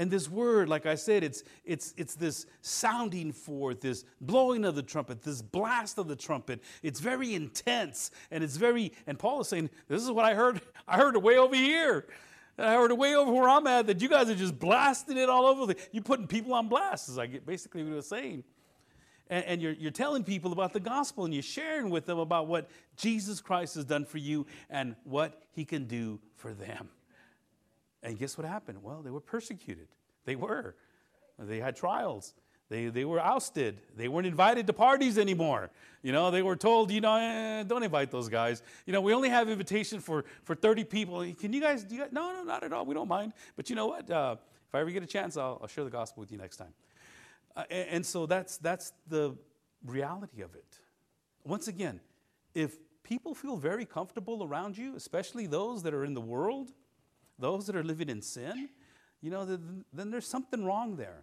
And 0.00 0.10
this 0.10 0.30
word, 0.30 0.70
like 0.70 0.86
I 0.86 0.94
said, 0.94 1.22
it's, 1.22 1.44
it's, 1.62 1.92
it's 1.98 2.14
this 2.14 2.46
sounding 2.62 3.32
forth, 3.32 3.82
this 3.82 4.06
blowing 4.22 4.64
of 4.64 4.74
the 4.74 4.82
trumpet, 4.82 5.20
this 5.20 5.42
blast 5.42 5.98
of 5.98 6.08
the 6.08 6.16
trumpet. 6.16 6.62
It's 6.82 7.00
very 7.00 7.34
intense 7.34 8.10
and 8.30 8.42
it's 8.42 8.56
very, 8.56 8.94
and 9.06 9.18
Paul 9.18 9.42
is 9.42 9.48
saying, 9.48 9.68
This 9.88 10.02
is 10.02 10.10
what 10.10 10.24
I 10.24 10.32
heard. 10.32 10.62
I 10.88 10.96
heard 10.96 11.16
it 11.16 11.22
way 11.22 11.36
over 11.36 11.54
here. 11.54 12.06
I 12.56 12.72
heard 12.72 12.90
it 12.90 12.96
way 12.96 13.14
over 13.14 13.30
where 13.30 13.46
I'm 13.46 13.66
at 13.66 13.88
that 13.88 14.00
you 14.00 14.08
guys 14.08 14.30
are 14.30 14.34
just 14.34 14.58
blasting 14.58 15.18
it 15.18 15.28
all 15.28 15.44
over. 15.44 15.74
You're 15.92 16.02
putting 16.02 16.26
people 16.26 16.54
on 16.54 16.68
blast, 16.68 17.10
is 17.10 17.18
like 17.18 17.44
basically 17.44 17.82
what 17.82 17.90
he 17.90 17.94
was 17.96 18.08
saying. 18.08 18.42
And, 19.28 19.44
and 19.44 19.60
you're, 19.60 19.72
you're 19.72 19.90
telling 19.90 20.24
people 20.24 20.52
about 20.52 20.72
the 20.72 20.80
gospel 20.80 21.26
and 21.26 21.34
you're 21.34 21.42
sharing 21.42 21.90
with 21.90 22.06
them 22.06 22.18
about 22.18 22.46
what 22.46 22.70
Jesus 22.96 23.42
Christ 23.42 23.74
has 23.74 23.84
done 23.84 24.06
for 24.06 24.16
you 24.16 24.46
and 24.70 24.96
what 25.04 25.42
he 25.52 25.66
can 25.66 25.84
do 25.84 26.20
for 26.36 26.54
them. 26.54 26.88
And 28.02 28.18
guess 28.18 28.38
what 28.38 28.46
happened? 28.46 28.82
Well, 28.82 29.02
they 29.02 29.10
were 29.10 29.20
persecuted. 29.20 29.88
They 30.24 30.36
were. 30.36 30.74
They 31.38 31.60
had 31.60 31.76
trials. 31.76 32.34
They, 32.68 32.86
they 32.86 33.04
were 33.04 33.20
ousted. 33.20 33.80
They 33.96 34.06
weren't 34.06 34.28
invited 34.28 34.68
to 34.68 34.72
parties 34.72 35.18
anymore. 35.18 35.70
You 36.02 36.12
know, 36.12 36.30
they 36.30 36.40
were 36.40 36.54
told, 36.54 36.92
you 36.92 37.00
know, 37.00 37.16
eh, 37.16 37.64
don't 37.64 37.82
invite 37.82 38.12
those 38.12 38.28
guys. 38.28 38.62
You 38.86 38.92
know, 38.92 39.00
we 39.00 39.12
only 39.12 39.28
have 39.28 39.48
invitation 39.48 39.98
for, 40.00 40.24
for 40.44 40.54
30 40.54 40.84
people. 40.84 41.26
Can 41.34 41.52
you 41.52 41.60
guys, 41.60 41.82
do? 41.82 41.96
No, 42.12 42.32
no, 42.32 42.44
not 42.44 42.62
at 42.62 42.72
all. 42.72 42.86
We 42.86 42.94
don't 42.94 43.08
mind. 43.08 43.32
But 43.56 43.70
you 43.70 43.76
know 43.76 43.86
what? 43.86 44.08
Uh, 44.08 44.36
if 44.68 44.74
I 44.74 44.80
ever 44.80 44.90
get 44.90 45.02
a 45.02 45.06
chance, 45.06 45.36
I'll, 45.36 45.58
I'll 45.60 45.66
share 45.66 45.82
the 45.82 45.90
gospel 45.90 46.20
with 46.20 46.30
you 46.30 46.38
next 46.38 46.58
time. 46.58 46.72
Uh, 47.56 47.64
and, 47.70 47.88
and 47.88 48.06
so 48.06 48.26
that's, 48.26 48.56
that's 48.58 48.92
the 49.08 49.36
reality 49.84 50.42
of 50.42 50.54
it. 50.54 50.78
Once 51.44 51.66
again, 51.66 52.00
if 52.54 52.76
people 53.02 53.34
feel 53.34 53.56
very 53.56 53.84
comfortable 53.84 54.44
around 54.44 54.78
you, 54.78 54.94
especially 54.94 55.48
those 55.48 55.82
that 55.82 55.92
are 55.92 56.04
in 56.04 56.14
the 56.14 56.20
world, 56.20 56.70
those 57.40 57.66
that 57.66 57.76
are 57.76 57.84
living 57.84 58.08
in 58.08 58.22
sin, 58.22 58.68
you 59.22 59.30
know, 59.30 59.44
then, 59.44 60.10
there's 60.10 60.26
something 60.26 60.64
wrong 60.64 60.96
there. 60.96 61.22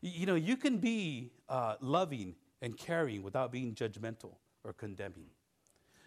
You 0.00 0.26
know, 0.26 0.34
you 0.34 0.56
can 0.56 0.78
be 0.78 1.32
uh, 1.48 1.76
loving 1.80 2.34
and 2.60 2.76
caring 2.76 3.22
without 3.22 3.50
being 3.50 3.74
judgmental 3.74 4.34
or 4.64 4.72
condemning. 4.72 5.26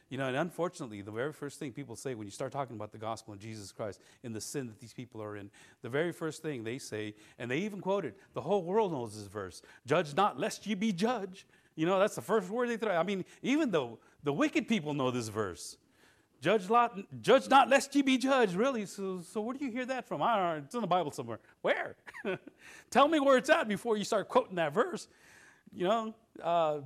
You 0.10 0.18
know, 0.18 0.28
and 0.28 0.38
unfortunately, 0.38 1.02
the 1.02 1.12
very 1.12 1.34
first 1.34 1.60
thing 1.60 1.74
people 1.74 1.96
say 1.96 2.16
when 2.16 2.28
you 2.28 2.32
start 2.32 2.54
talking 2.54 2.76
about 2.76 2.92
the 2.92 2.98
gospel 2.98 3.34
of 3.34 3.40
Jesus 3.40 3.72
Christ 3.72 4.00
and 4.24 4.34
the 4.34 4.40
sin 4.40 4.68
that 4.68 4.80
these 4.80 4.94
people 4.94 5.22
are 5.22 5.36
in, 5.36 5.50
the 5.82 5.90
very 5.90 6.14
first 6.14 6.42
thing 6.42 6.64
they 6.64 6.78
say, 6.78 7.14
and 7.38 7.52
they 7.52 7.58
even 7.60 7.82
quote 7.82 8.06
it, 8.06 8.18
the 8.34 8.42
whole 8.42 8.64
world 8.64 8.94
knows 8.94 9.18
this 9.18 9.28
verse 9.28 9.62
judge 9.86 10.16
not 10.16 10.40
lest 10.40 10.66
ye 10.66 10.76
be 10.76 10.94
judged. 10.94 11.46
You 11.76 11.86
know, 11.86 12.00
that's 12.00 12.16
the 12.16 12.22
first 12.22 12.50
word 12.50 12.70
they 12.70 12.78
throw. 12.78 12.96
I 12.96 13.04
mean, 13.04 13.26
even 13.42 13.70
though 13.70 14.00
the 14.24 14.34
wicked 14.34 14.68
people 14.68 14.94
know 14.94 15.12
this 15.12 15.28
verse. 15.28 15.78
Judge 16.40 16.70
not, 16.70 16.98
judge 17.22 17.50
not 17.50 17.70
lest 17.70 17.96
ye 17.96 18.02
be 18.04 18.18
judged. 18.18 18.54
Really? 18.54 18.86
So, 18.86 19.22
so 19.22 19.42
where 19.42 19.56
do 19.56 19.66
you 19.66 19.72
hear 19.72 19.86
that 19.86 20.08
from? 20.08 20.22
I 20.22 20.36
don't 20.36 20.46
know. 20.46 20.64
It's 20.66 20.76
in 20.76 20.82
the 20.82 20.88
Bible 20.88 21.12
somewhere. 21.12 21.40
Where? 21.62 21.96
Tell 22.92 23.08
me 23.08 23.20
where 23.20 23.38
it's 23.38 23.50
at 23.50 23.68
before 23.68 23.98
you 23.98 24.04
start 24.04 24.28
quoting 24.28 24.56
that 24.56 24.74
verse. 24.74 25.08
You 25.74 25.88
know, 25.88 26.16
uh, 26.44 26.82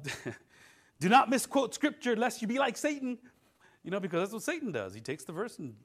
do 1.00 1.10
not 1.10 1.30
misquote 1.30 1.74
scripture 1.74 2.16
lest 2.16 2.42
you 2.42 2.48
be 2.48 2.60
like 2.60 2.78
Satan. 2.78 3.18
You 3.84 3.90
know, 3.90 4.00
because 4.00 4.22
that's 4.22 4.34
what 4.34 4.44
Satan 4.44 4.72
does. 4.72 4.94
He 4.94 5.02
takes 5.02 5.24
the 5.24 5.34
verse 5.34 5.58
and 5.58 5.76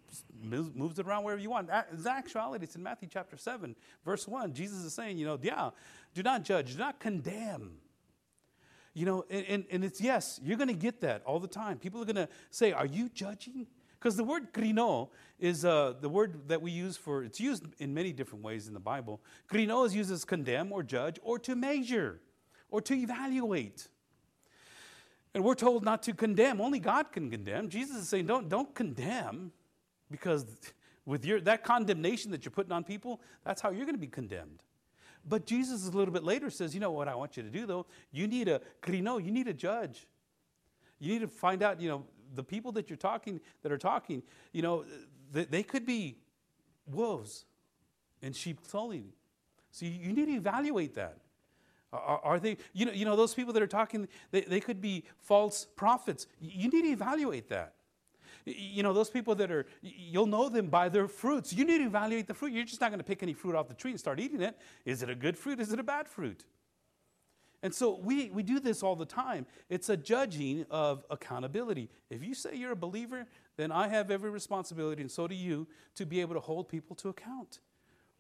moves 0.42 0.98
it 0.98 1.06
around 1.06 1.24
wherever 1.24 1.40
you 1.40 1.48
want. 1.48 1.70
In 1.70 2.06
actuality, 2.06 2.64
it's 2.64 2.76
in 2.76 2.82
Matthew 2.82 3.08
chapter 3.10 3.38
7, 3.38 3.74
verse 4.04 4.28
1. 4.28 4.52
Jesus 4.52 4.84
is 4.84 4.92
saying, 4.92 5.16
you 5.16 5.24
know, 5.24 5.38
yeah, 5.40 5.70
do 6.14 6.22
not 6.22 6.44
judge, 6.44 6.72
do 6.72 6.78
not 6.78 7.00
condemn. 7.00 7.78
You 8.96 9.04
know, 9.04 9.26
and, 9.28 9.44
and, 9.46 9.64
and 9.70 9.84
it's 9.84 10.00
yes, 10.00 10.40
you're 10.42 10.56
going 10.56 10.68
to 10.68 10.74
get 10.74 11.02
that 11.02 11.22
all 11.26 11.38
the 11.38 11.46
time. 11.46 11.78
People 11.78 12.00
are 12.00 12.06
going 12.06 12.16
to 12.16 12.30
say, 12.50 12.72
Are 12.72 12.86
you 12.86 13.10
judging? 13.10 13.66
Because 13.98 14.16
the 14.16 14.24
word 14.24 14.54
krino 14.54 15.10
is 15.38 15.66
uh, 15.66 15.92
the 16.00 16.08
word 16.08 16.48
that 16.48 16.62
we 16.62 16.70
use 16.70 16.96
for, 16.96 17.22
it's 17.22 17.38
used 17.38 17.64
in 17.78 17.92
many 17.92 18.10
different 18.14 18.42
ways 18.42 18.68
in 18.68 18.72
the 18.72 18.80
Bible. 18.80 19.20
Krino 19.52 19.84
is 19.84 19.94
used 19.94 20.10
as 20.10 20.24
condemn 20.24 20.72
or 20.72 20.82
judge 20.82 21.18
or 21.22 21.38
to 21.40 21.54
measure 21.54 22.22
or 22.70 22.80
to 22.80 22.94
evaluate. 22.94 23.86
And 25.34 25.44
we're 25.44 25.54
told 25.54 25.84
not 25.84 26.02
to 26.04 26.14
condemn. 26.14 26.62
Only 26.62 26.78
God 26.78 27.12
can 27.12 27.30
condemn. 27.30 27.68
Jesus 27.68 27.96
is 27.96 28.08
saying, 28.08 28.24
don't, 28.24 28.48
don't 28.48 28.74
condemn 28.74 29.52
because 30.10 30.46
with 31.04 31.26
your, 31.26 31.38
that 31.42 31.64
condemnation 31.64 32.30
that 32.30 32.46
you're 32.46 32.52
putting 32.52 32.72
on 32.72 32.82
people, 32.82 33.20
that's 33.44 33.60
how 33.60 33.68
you're 33.68 33.84
going 33.84 33.94
to 33.94 34.00
be 34.00 34.06
condemned. 34.06 34.62
But 35.28 35.46
Jesus, 35.46 35.86
a 35.86 35.90
little 35.90 36.12
bit 36.12 36.24
later, 36.24 36.50
says, 36.50 36.74
You 36.74 36.80
know 36.80 36.92
what 36.92 37.08
I 37.08 37.14
want 37.14 37.36
you 37.36 37.42
to 37.42 37.50
do, 37.50 37.66
though? 37.66 37.86
You 38.12 38.28
need 38.28 38.48
a 38.48 38.60
krino, 38.82 39.22
you 39.22 39.30
need 39.30 39.48
a 39.48 39.54
judge. 39.54 40.06
You 40.98 41.12
need 41.12 41.20
to 41.20 41.28
find 41.28 41.62
out, 41.62 41.80
you 41.80 41.88
know, 41.88 42.04
the 42.34 42.44
people 42.44 42.72
that 42.72 42.88
you're 42.88 42.96
talking, 42.96 43.40
that 43.62 43.72
are 43.72 43.78
talking, 43.78 44.22
you 44.52 44.62
know, 44.62 44.84
they, 45.32 45.44
they 45.44 45.62
could 45.62 45.84
be 45.84 46.16
wolves 46.86 47.44
in 48.22 48.32
sheep's 48.32 48.68
clothing. 48.68 49.12
So 49.70 49.84
you, 49.86 49.92
you 49.92 50.12
need 50.12 50.26
to 50.26 50.32
evaluate 50.32 50.94
that. 50.94 51.18
Are, 51.92 52.20
are, 52.22 52.40
they, 52.40 52.56
you 52.72 52.86
know, 52.86 52.92
you 52.92 53.04
know, 53.04 53.16
those 53.16 53.34
people 53.34 53.52
that 53.52 53.62
are 53.62 53.66
talking, 53.66 54.08
they, 54.30 54.42
they 54.42 54.60
could 54.60 54.80
be 54.80 55.04
false 55.18 55.66
prophets. 55.76 56.26
You 56.40 56.68
need 56.68 56.82
to 56.82 56.88
evaluate 56.88 57.48
that. 57.50 57.74
You 58.46 58.84
know, 58.84 58.92
those 58.92 59.10
people 59.10 59.34
that 59.34 59.50
are, 59.50 59.66
you'll 59.82 60.26
know 60.26 60.48
them 60.48 60.68
by 60.68 60.88
their 60.88 61.08
fruits. 61.08 61.52
You 61.52 61.64
need 61.64 61.78
to 61.78 61.86
evaluate 61.86 62.28
the 62.28 62.34
fruit. 62.34 62.52
You're 62.52 62.64
just 62.64 62.80
not 62.80 62.90
going 62.90 63.00
to 63.00 63.04
pick 63.04 63.22
any 63.22 63.34
fruit 63.34 63.56
off 63.56 63.66
the 63.66 63.74
tree 63.74 63.90
and 63.90 63.98
start 63.98 64.20
eating 64.20 64.40
it. 64.40 64.56
Is 64.84 65.02
it 65.02 65.10
a 65.10 65.16
good 65.16 65.36
fruit? 65.36 65.58
Is 65.58 65.72
it 65.72 65.80
a 65.80 65.82
bad 65.82 66.06
fruit? 66.06 66.44
And 67.62 67.74
so 67.74 67.98
we, 68.00 68.30
we 68.30 68.44
do 68.44 68.60
this 68.60 68.84
all 68.84 68.94
the 68.94 69.04
time. 69.04 69.46
It's 69.68 69.88
a 69.88 69.96
judging 69.96 70.64
of 70.70 71.04
accountability. 71.10 71.90
If 72.08 72.22
you 72.22 72.34
say 72.34 72.54
you're 72.54 72.72
a 72.72 72.76
believer, 72.76 73.26
then 73.56 73.72
I 73.72 73.88
have 73.88 74.10
every 74.10 74.30
responsibility, 74.30 75.02
and 75.02 75.10
so 75.10 75.26
do 75.26 75.34
you, 75.34 75.66
to 75.96 76.06
be 76.06 76.20
able 76.20 76.34
to 76.34 76.40
hold 76.40 76.68
people 76.68 76.94
to 76.96 77.08
account. 77.08 77.58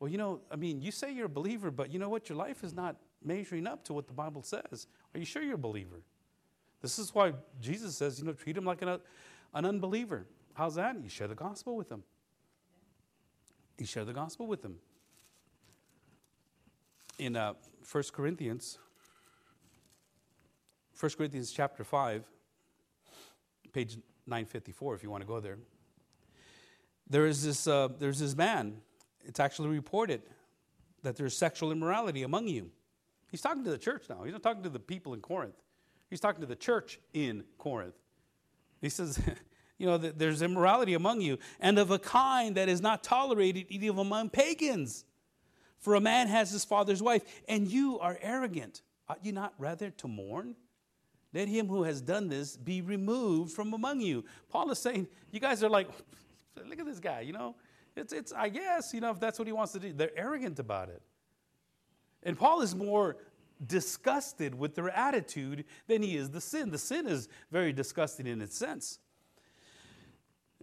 Well, 0.00 0.10
you 0.10 0.18
know, 0.18 0.40
I 0.50 0.56
mean, 0.56 0.82
you 0.82 0.90
say 0.90 1.12
you're 1.12 1.26
a 1.26 1.28
believer, 1.28 1.70
but 1.70 1.92
you 1.92 1.98
know 1.98 2.08
what? 2.08 2.28
Your 2.28 2.36
life 2.36 2.64
is 2.64 2.74
not 2.74 2.96
measuring 3.24 3.66
up 3.66 3.84
to 3.84 3.92
what 3.92 4.08
the 4.08 4.14
Bible 4.14 4.42
says. 4.42 4.88
Are 5.14 5.18
you 5.18 5.24
sure 5.24 5.42
you're 5.42 5.54
a 5.54 5.58
believer? 5.58 6.02
This 6.82 6.98
is 6.98 7.14
why 7.14 7.32
Jesus 7.60 7.96
says, 7.96 8.18
you 8.18 8.24
know, 8.24 8.32
treat 8.32 8.54
them 8.54 8.64
like 8.64 8.82
an, 8.82 8.98
an 9.56 9.64
unbeliever. 9.64 10.26
How's 10.52 10.74
that? 10.74 11.02
You 11.02 11.08
share 11.08 11.26
the 11.26 11.34
gospel 11.34 11.76
with 11.76 11.88
them. 11.88 12.04
You 13.78 13.86
share 13.86 14.04
the 14.04 14.12
gospel 14.12 14.46
with 14.46 14.60
them. 14.62 14.76
In 17.18 17.36
uh, 17.36 17.54
1 17.90 18.04
Corinthians, 18.12 18.78
1 21.00 21.12
Corinthians 21.16 21.50
chapter 21.50 21.84
5, 21.84 22.26
page 23.72 23.96
954, 24.26 24.94
if 24.94 25.02
you 25.02 25.10
want 25.10 25.22
to 25.22 25.26
go 25.26 25.40
there. 25.40 25.58
There 27.08 27.26
is 27.26 27.42
this, 27.42 27.66
uh, 27.66 27.88
there's 27.98 28.18
this 28.18 28.36
man, 28.36 28.76
it's 29.24 29.40
actually 29.40 29.70
reported 29.70 30.20
that 31.02 31.16
there's 31.16 31.36
sexual 31.36 31.72
immorality 31.72 32.24
among 32.24 32.48
you. 32.48 32.70
He's 33.30 33.40
talking 33.40 33.64
to 33.64 33.70
the 33.70 33.78
church 33.78 34.04
now. 34.10 34.22
He's 34.24 34.32
not 34.32 34.42
talking 34.42 34.62
to 34.64 34.68
the 34.68 34.80
people 34.80 35.14
in 35.14 35.20
Corinth. 35.20 35.56
He's 36.10 36.20
talking 36.20 36.42
to 36.42 36.46
the 36.46 36.56
church 36.56 36.98
in 37.14 37.44
Corinth. 37.56 37.94
He 38.80 38.88
says, 38.88 39.20
you 39.78 39.86
know, 39.86 39.98
there's 39.98 40.42
immorality 40.42 40.94
among 40.94 41.20
you, 41.20 41.38
and 41.60 41.78
of 41.78 41.90
a 41.90 41.98
kind 41.98 42.56
that 42.56 42.68
is 42.68 42.80
not 42.80 43.02
tolerated 43.04 43.66
even 43.68 43.98
among 43.98 44.30
pagans. 44.30 45.04
For 45.78 45.94
a 45.94 46.00
man 46.00 46.28
has 46.28 46.50
his 46.50 46.64
father's 46.64 47.02
wife, 47.02 47.22
and 47.48 47.68
you 47.68 47.98
are 48.00 48.18
arrogant. 48.20 48.82
Ought 49.08 49.24
you 49.24 49.32
not 49.32 49.54
rather 49.58 49.90
to 49.90 50.08
mourn? 50.08 50.56
Let 51.32 51.48
him 51.48 51.68
who 51.68 51.82
has 51.82 52.00
done 52.00 52.28
this 52.28 52.56
be 52.56 52.80
removed 52.80 53.52
from 53.52 53.74
among 53.74 54.00
you. 54.00 54.24
Paul 54.48 54.70
is 54.70 54.78
saying, 54.78 55.06
you 55.30 55.38
guys 55.38 55.62
are 55.62 55.68
like, 55.68 55.88
look 56.66 56.78
at 56.78 56.86
this 56.86 56.98
guy, 56.98 57.20
you 57.20 57.32
know. 57.32 57.54
It's, 57.94 58.12
it's, 58.12 58.32
I 58.32 58.48
guess, 58.48 58.92
you 58.92 59.00
know, 59.00 59.10
if 59.10 59.20
that's 59.20 59.38
what 59.38 59.46
he 59.46 59.52
wants 59.52 59.72
to 59.72 59.78
do, 59.78 59.92
they're 59.92 60.16
arrogant 60.16 60.58
about 60.58 60.88
it. 60.88 61.02
And 62.22 62.38
Paul 62.38 62.62
is 62.62 62.74
more 62.74 63.16
disgusted 63.64 64.54
with 64.54 64.74
their 64.74 64.90
attitude 64.90 65.64
than 65.86 66.02
he 66.02 66.16
is 66.16 66.30
the 66.30 66.40
sin. 66.40 66.70
The 66.70 66.78
sin 66.78 67.06
is 67.06 67.28
very 67.50 67.72
disgusting 67.72 68.26
in 68.26 68.40
its 68.40 68.56
sense. 68.56 68.98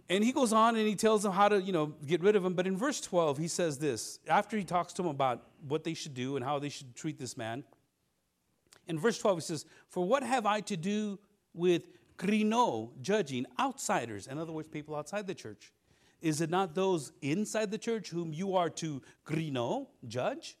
And 0.08 0.22
he 0.22 0.32
goes 0.32 0.52
on 0.52 0.76
and 0.76 0.86
he 0.86 0.96
tells 0.96 1.22
them 1.22 1.32
how 1.32 1.48
to, 1.48 1.60
you 1.60 1.72
know, 1.72 1.94
get 2.06 2.22
rid 2.22 2.36
of 2.36 2.44
him. 2.44 2.54
But 2.54 2.66
in 2.66 2.76
verse 2.76 3.00
12, 3.00 3.38
he 3.38 3.48
says 3.48 3.78
this 3.78 4.18
after 4.28 4.56
he 4.56 4.64
talks 4.64 4.92
to 4.94 5.02
them 5.02 5.10
about 5.10 5.46
what 5.66 5.82
they 5.82 5.94
should 5.94 6.14
do 6.14 6.36
and 6.36 6.44
how 6.44 6.58
they 6.58 6.68
should 6.68 6.94
treat 6.94 7.18
this 7.18 7.36
man. 7.36 7.64
In 8.86 8.98
verse 8.98 9.18
12, 9.18 9.38
he 9.38 9.42
says, 9.42 9.64
For 9.88 10.04
what 10.04 10.22
have 10.22 10.44
I 10.44 10.60
to 10.62 10.76
do 10.76 11.18
with 11.54 11.84
krino, 12.18 12.90
judging 13.00 13.46
outsiders? 13.58 14.26
In 14.26 14.38
other 14.38 14.52
words, 14.52 14.68
people 14.68 14.94
outside 14.94 15.26
the 15.26 15.34
church. 15.34 15.72
Is 16.20 16.40
it 16.40 16.50
not 16.50 16.74
those 16.74 17.12
inside 17.22 17.70
the 17.70 17.78
church 17.78 18.10
whom 18.10 18.32
you 18.32 18.56
are 18.56 18.70
to 18.70 19.02
krino, 19.26 19.86
judge? 20.06 20.56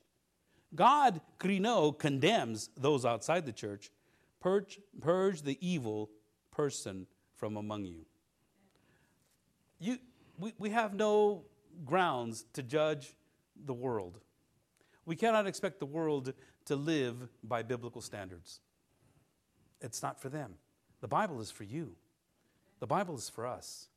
God, 0.74 1.20
krino, 1.38 1.96
condemns 1.96 2.70
those 2.76 3.04
outside 3.04 3.46
the 3.46 3.52
church. 3.52 3.90
Purge, 4.40 4.80
purge 5.00 5.42
the 5.42 5.58
evil 5.60 6.10
person 6.50 7.06
from 7.34 7.56
among 7.56 7.84
you. 7.84 8.04
You, 9.78 9.98
we, 10.38 10.52
we 10.58 10.70
have 10.70 10.94
no 10.94 11.44
grounds 11.84 12.44
to 12.54 12.62
judge 12.62 13.14
the 13.64 13.74
world. 13.74 14.20
We 15.06 15.16
cannot 15.16 15.46
expect 15.46 15.78
the 15.78 15.86
world 15.86 16.32
to 16.66 16.76
live 16.76 17.28
by 17.42 17.62
biblical 17.62 18.00
standards. 18.00 18.60
It's 19.80 20.02
not 20.02 20.20
for 20.20 20.28
them. 20.28 20.54
The 21.00 21.08
Bible 21.08 21.40
is 21.40 21.50
for 21.50 21.64
you, 21.64 21.96
the 22.80 22.86
Bible 22.86 23.16
is 23.16 23.28
for 23.28 23.46
us. 23.46 23.88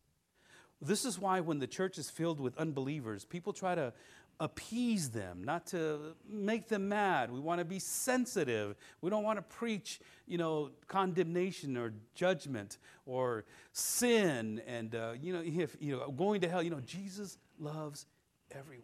This 0.80 1.06
is 1.06 1.18
why, 1.18 1.40
when 1.40 1.58
the 1.58 1.66
church 1.66 1.98
is 1.98 2.10
filled 2.10 2.40
with 2.40 2.56
unbelievers, 2.58 3.26
people 3.26 3.52
try 3.52 3.74
to 3.74 3.94
appease 4.40 5.10
them, 5.10 5.44
not 5.44 5.66
to 5.68 6.16
make 6.30 6.68
them 6.68 6.90
mad. 6.90 7.32
We 7.32 7.40
want 7.40 7.60
to 7.60 7.66
be 7.66 7.80
sensitive. 7.80 8.76
We 9.02 9.10
don't 9.10 9.24
want 9.24 9.38
to 9.38 9.44
preach, 9.44 10.00
you 10.28 10.38
know, 10.38 10.72
condemnation 10.88 11.76
or 11.76 11.94
judgment 12.14 12.78
or 13.06 13.46
sin 13.74 14.62
and, 14.68 14.94
uh, 14.94 15.14
you, 15.20 15.34
know, 15.34 15.42
if, 15.44 15.76
you 15.80 15.98
know, 15.98 16.12
going 16.12 16.42
to 16.42 16.50
hell. 16.50 16.62
You 16.62 16.70
know, 16.70 16.82
Jesus 16.82 17.38
loves 17.60 18.06
everyone. 18.52 18.84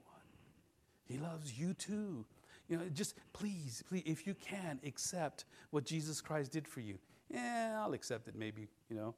He 1.06 1.18
loves 1.18 1.58
you 1.58 1.74
too. 1.74 2.26
You 2.68 2.78
know, 2.78 2.84
just 2.94 3.16
please, 3.34 3.84
please, 3.88 4.04
if 4.06 4.26
you 4.26 4.34
can, 4.34 4.80
accept 4.86 5.46
what 5.70 5.86
Jesus 5.86 6.22
Christ 6.22 6.52
did 6.52 6.68
for 6.68 6.80
you. 6.80 6.98
Yeah, 7.30 7.80
I'll 7.84 7.94
accept 7.94 8.28
it 8.28 8.36
maybe, 8.36 8.70
you 8.90 8.96
know. 8.96 9.16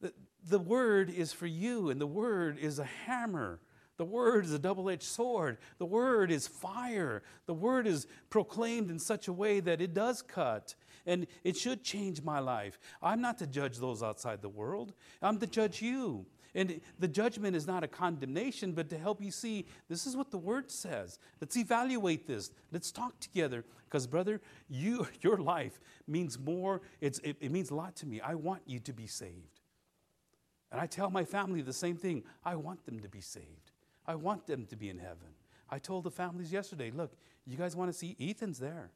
The, 0.00 0.12
the 0.48 0.58
word 0.58 1.10
is 1.10 1.32
for 1.32 1.46
you, 1.46 1.90
and 1.90 2.00
the 2.00 2.06
word 2.06 2.58
is 2.58 2.78
a 2.78 2.84
hammer 2.84 3.60
the 4.00 4.06
word 4.06 4.46
is 4.46 4.54
a 4.54 4.58
double 4.58 4.88
edged 4.88 5.02
sword. 5.02 5.58
The 5.76 5.84
word 5.84 6.30
is 6.30 6.48
fire. 6.48 7.22
The 7.44 7.52
word 7.52 7.86
is 7.86 8.06
proclaimed 8.30 8.90
in 8.90 8.98
such 8.98 9.28
a 9.28 9.32
way 9.32 9.60
that 9.60 9.82
it 9.82 9.92
does 9.92 10.22
cut 10.22 10.74
and 11.04 11.26
it 11.44 11.54
should 11.54 11.84
change 11.84 12.22
my 12.22 12.38
life. 12.38 12.80
I'm 13.02 13.20
not 13.20 13.36
to 13.40 13.46
judge 13.46 13.76
those 13.76 14.02
outside 14.02 14.40
the 14.40 14.48
world, 14.48 14.94
I'm 15.20 15.38
to 15.38 15.46
judge 15.46 15.82
you. 15.82 16.24
And 16.54 16.80
the 16.98 17.08
judgment 17.08 17.54
is 17.54 17.66
not 17.66 17.84
a 17.84 17.88
condemnation, 17.88 18.72
but 18.72 18.88
to 18.88 18.96
help 18.96 19.22
you 19.22 19.30
see 19.30 19.66
this 19.90 20.06
is 20.06 20.16
what 20.16 20.30
the 20.30 20.38
word 20.38 20.70
says. 20.70 21.18
Let's 21.38 21.58
evaluate 21.58 22.26
this. 22.26 22.52
Let's 22.72 22.90
talk 22.90 23.20
together. 23.20 23.66
Because, 23.84 24.06
brother, 24.06 24.40
you, 24.70 25.06
your 25.20 25.36
life 25.36 25.78
means 26.08 26.38
more, 26.38 26.80
it's, 27.02 27.18
it, 27.18 27.36
it 27.38 27.52
means 27.52 27.68
a 27.68 27.74
lot 27.74 27.96
to 27.96 28.06
me. 28.06 28.22
I 28.22 28.34
want 28.34 28.62
you 28.64 28.80
to 28.80 28.94
be 28.94 29.06
saved. 29.06 29.60
And 30.72 30.80
I 30.80 30.86
tell 30.86 31.10
my 31.10 31.24
family 31.24 31.62
the 31.62 31.72
same 31.72 31.96
thing 31.96 32.22
I 32.44 32.56
want 32.56 32.84
them 32.86 33.00
to 33.00 33.08
be 33.08 33.20
saved. 33.20 33.69
I 34.10 34.16
want 34.16 34.44
them 34.44 34.66
to 34.66 34.76
be 34.76 34.90
in 34.90 34.98
heaven. 34.98 35.28
I 35.70 35.78
told 35.78 36.02
the 36.02 36.10
families 36.10 36.52
yesterday, 36.52 36.90
look, 36.90 37.12
you 37.46 37.56
guys 37.56 37.76
want 37.76 37.92
to 37.92 37.96
see 37.96 38.16
Ethan's 38.20 38.58
there. 38.58 38.90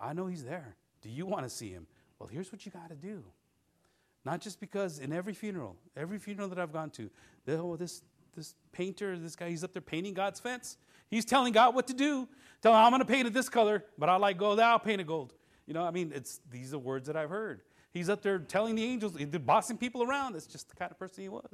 I 0.00 0.12
know 0.12 0.26
he's 0.26 0.42
there. 0.42 0.74
Do 1.00 1.08
you 1.08 1.26
want 1.26 1.44
to 1.44 1.48
see 1.48 1.70
him? 1.70 1.86
Well, 2.18 2.28
here's 2.28 2.50
what 2.50 2.66
you 2.66 2.72
got 2.72 2.88
to 2.88 2.96
do. 2.96 3.22
Not 4.24 4.40
just 4.40 4.58
because 4.58 4.98
in 4.98 5.12
every 5.12 5.32
funeral, 5.32 5.76
every 5.96 6.18
funeral 6.18 6.48
that 6.48 6.58
I've 6.58 6.72
gone 6.72 6.90
to, 6.90 7.08
oh, 7.46 7.76
this, 7.76 8.02
this 8.34 8.56
painter, 8.72 9.16
this 9.16 9.36
guy, 9.36 9.48
he's 9.48 9.62
up 9.62 9.72
there 9.72 9.80
painting 9.80 10.12
God's 10.12 10.40
fence. 10.40 10.76
He's 11.08 11.24
telling 11.24 11.52
God 11.52 11.72
what 11.72 11.86
to 11.86 11.94
do. 11.94 12.26
Tell 12.62 12.72
him, 12.72 12.78
I'm 12.78 12.90
going 12.90 12.98
to 12.98 13.06
paint 13.06 13.28
it 13.28 13.32
this 13.32 13.48
color, 13.48 13.84
but 13.96 14.08
I 14.08 14.16
like 14.16 14.38
gold, 14.38 14.58
I'll 14.58 14.80
paint 14.80 15.00
it 15.00 15.06
gold. 15.06 15.34
You 15.68 15.74
know, 15.74 15.84
I 15.84 15.92
mean, 15.92 16.10
it's, 16.12 16.40
these 16.50 16.74
are 16.74 16.78
words 16.78 17.06
that 17.06 17.16
I've 17.16 17.30
heard. 17.30 17.60
He's 17.92 18.08
up 18.08 18.22
there 18.22 18.40
telling 18.40 18.74
the 18.74 18.82
angels, 18.82 19.16
bossing 19.46 19.78
people 19.78 20.02
around. 20.02 20.32
That's 20.32 20.48
just 20.48 20.68
the 20.68 20.74
kind 20.74 20.90
of 20.90 20.98
person 20.98 21.22
he 21.22 21.28
was. 21.28 21.46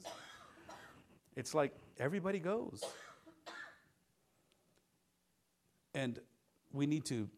It's 1.37 1.55
like 1.55 1.75
everybody 2.01 2.39
goes. 2.39 2.83
And 5.95 6.19
we 6.73 6.87
need 6.87 7.05
to 7.07 7.29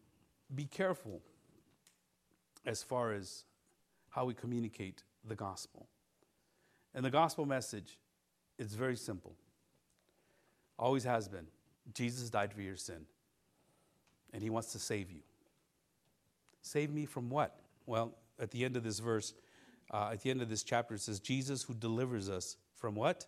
be 0.55 0.65
careful 0.65 1.21
as 2.65 2.81
far 2.81 3.11
as 3.11 3.43
how 4.09 4.25
we 4.25 4.33
communicate 4.33 5.03
the 5.25 5.35
gospel. 5.35 5.87
And 6.95 7.03
the 7.03 7.09
gospel 7.09 7.45
message 7.45 7.97
is 8.57 8.73
very 8.75 8.95
simple. 8.95 9.35
Always 10.79 11.03
has 11.03 11.27
been. 11.27 11.47
Jesus 11.93 12.29
died 12.29 12.53
for 12.53 12.61
your 12.61 12.75
sin. 12.75 13.05
And 14.31 14.41
he 14.41 14.49
wants 14.49 14.71
to 14.71 14.79
save 14.79 15.11
you. 15.11 15.21
Save 16.61 16.91
me 16.91 17.05
from 17.05 17.29
what? 17.29 17.59
Well, 17.85 18.15
at 18.39 18.51
the 18.51 18.63
end 18.63 18.77
of 18.77 18.83
this 18.83 18.99
verse, 18.99 19.33
uh, 19.91 20.11
at 20.13 20.21
the 20.21 20.29
end 20.29 20.41
of 20.41 20.49
this 20.49 20.63
chapter, 20.63 20.95
it 20.95 21.01
says, 21.01 21.19
Jesus 21.19 21.63
who 21.63 21.73
delivers 21.73 22.29
us 22.29 22.55
from 22.75 22.95
what? 22.95 23.25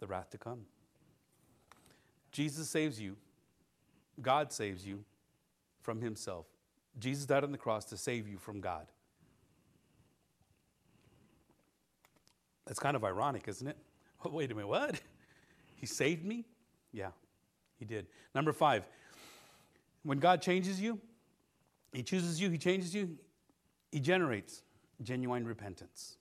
The 0.00 0.06
wrath 0.06 0.30
to 0.30 0.38
come. 0.38 0.60
Jesus 2.32 2.68
saves 2.68 3.00
you, 3.00 3.16
God 4.20 4.52
saves 4.52 4.86
you 4.86 5.04
from 5.80 6.00
himself. 6.00 6.46
Jesus 6.98 7.26
died 7.26 7.44
on 7.44 7.52
the 7.52 7.58
cross 7.58 7.84
to 7.86 7.96
save 7.96 8.28
you 8.28 8.38
from 8.38 8.60
God. 8.60 8.86
That's 12.66 12.78
kind 12.78 12.96
of 12.96 13.04
ironic, 13.04 13.48
isn't 13.48 13.66
it? 13.66 13.76
Oh, 14.24 14.30
wait 14.30 14.50
a 14.50 14.54
minute, 14.56 14.66
what? 14.66 15.00
He 15.76 15.86
saved 15.86 16.24
me? 16.24 16.44
Yeah, 16.92 17.10
he 17.78 17.84
did. 17.84 18.08
Number 18.34 18.52
five, 18.52 18.84
when 20.02 20.18
God 20.18 20.42
changes 20.42 20.80
you, 20.80 20.98
he 21.92 22.02
chooses 22.02 22.40
you, 22.40 22.50
he 22.50 22.58
changes 22.58 22.92
you, 22.92 23.16
he 23.92 24.00
generates 24.00 24.62
genuine 25.00 25.46
repentance. 25.46 26.16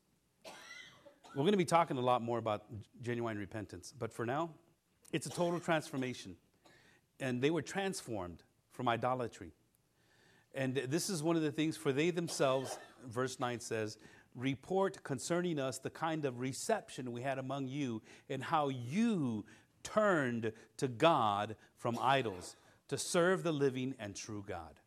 We're 1.36 1.44
going 1.44 1.52
to 1.52 1.58
be 1.58 1.66
talking 1.66 1.98
a 1.98 2.02
lot 2.02 2.22
more 2.22 2.38
about 2.38 2.64
genuine 3.02 3.38
repentance, 3.38 3.94
but 3.98 4.12
for 4.12 4.26
now, 4.26 4.50
it's 5.12 5.28
a 5.28 5.30
total 5.30 5.60
transformation. 5.60 6.36
And 7.20 7.42
they 7.42 7.50
were 7.50 7.62
transformed 7.62 8.44
from 8.72 8.88
idolatry. 8.88 9.52
And 10.54 10.76
this 10.76 11.10
is 11.10 11.22
one 11.22 11.36
of 11.36 11.42
the 11.42 11.52
things, 11.52 11.78
for 11.78 11.92
they 11.92 12.10
themselves, 12.10 12.80
verse 13.06 13.40
9 13.40 13.60
says, 13.60 13.98
report 14.36 15.04
concerning 15.04 15.60
us 15.60 15.80
the 15.80 15.90
kind 15.90 16.26
of 16.26 16.40
reception 16.40 17.12
we 17.12 17.22
had 17.22 17.38
among 17.38 17.68
you 17.68 18.02
and 18.30 18.44
how 18.44 18.70
you 18.70 19.46
turned 19.84 20.52
to 20.78 20.88
God 20.88 21.56
from 21.78 21.98
idols 22.02 22.56
to 22.88 22.98
serve 22.98 23.44
the 23.44 23.52
living 23.52 23.96
and 24.00 24.16
true 24.16 24.44
God. 24.48 24.80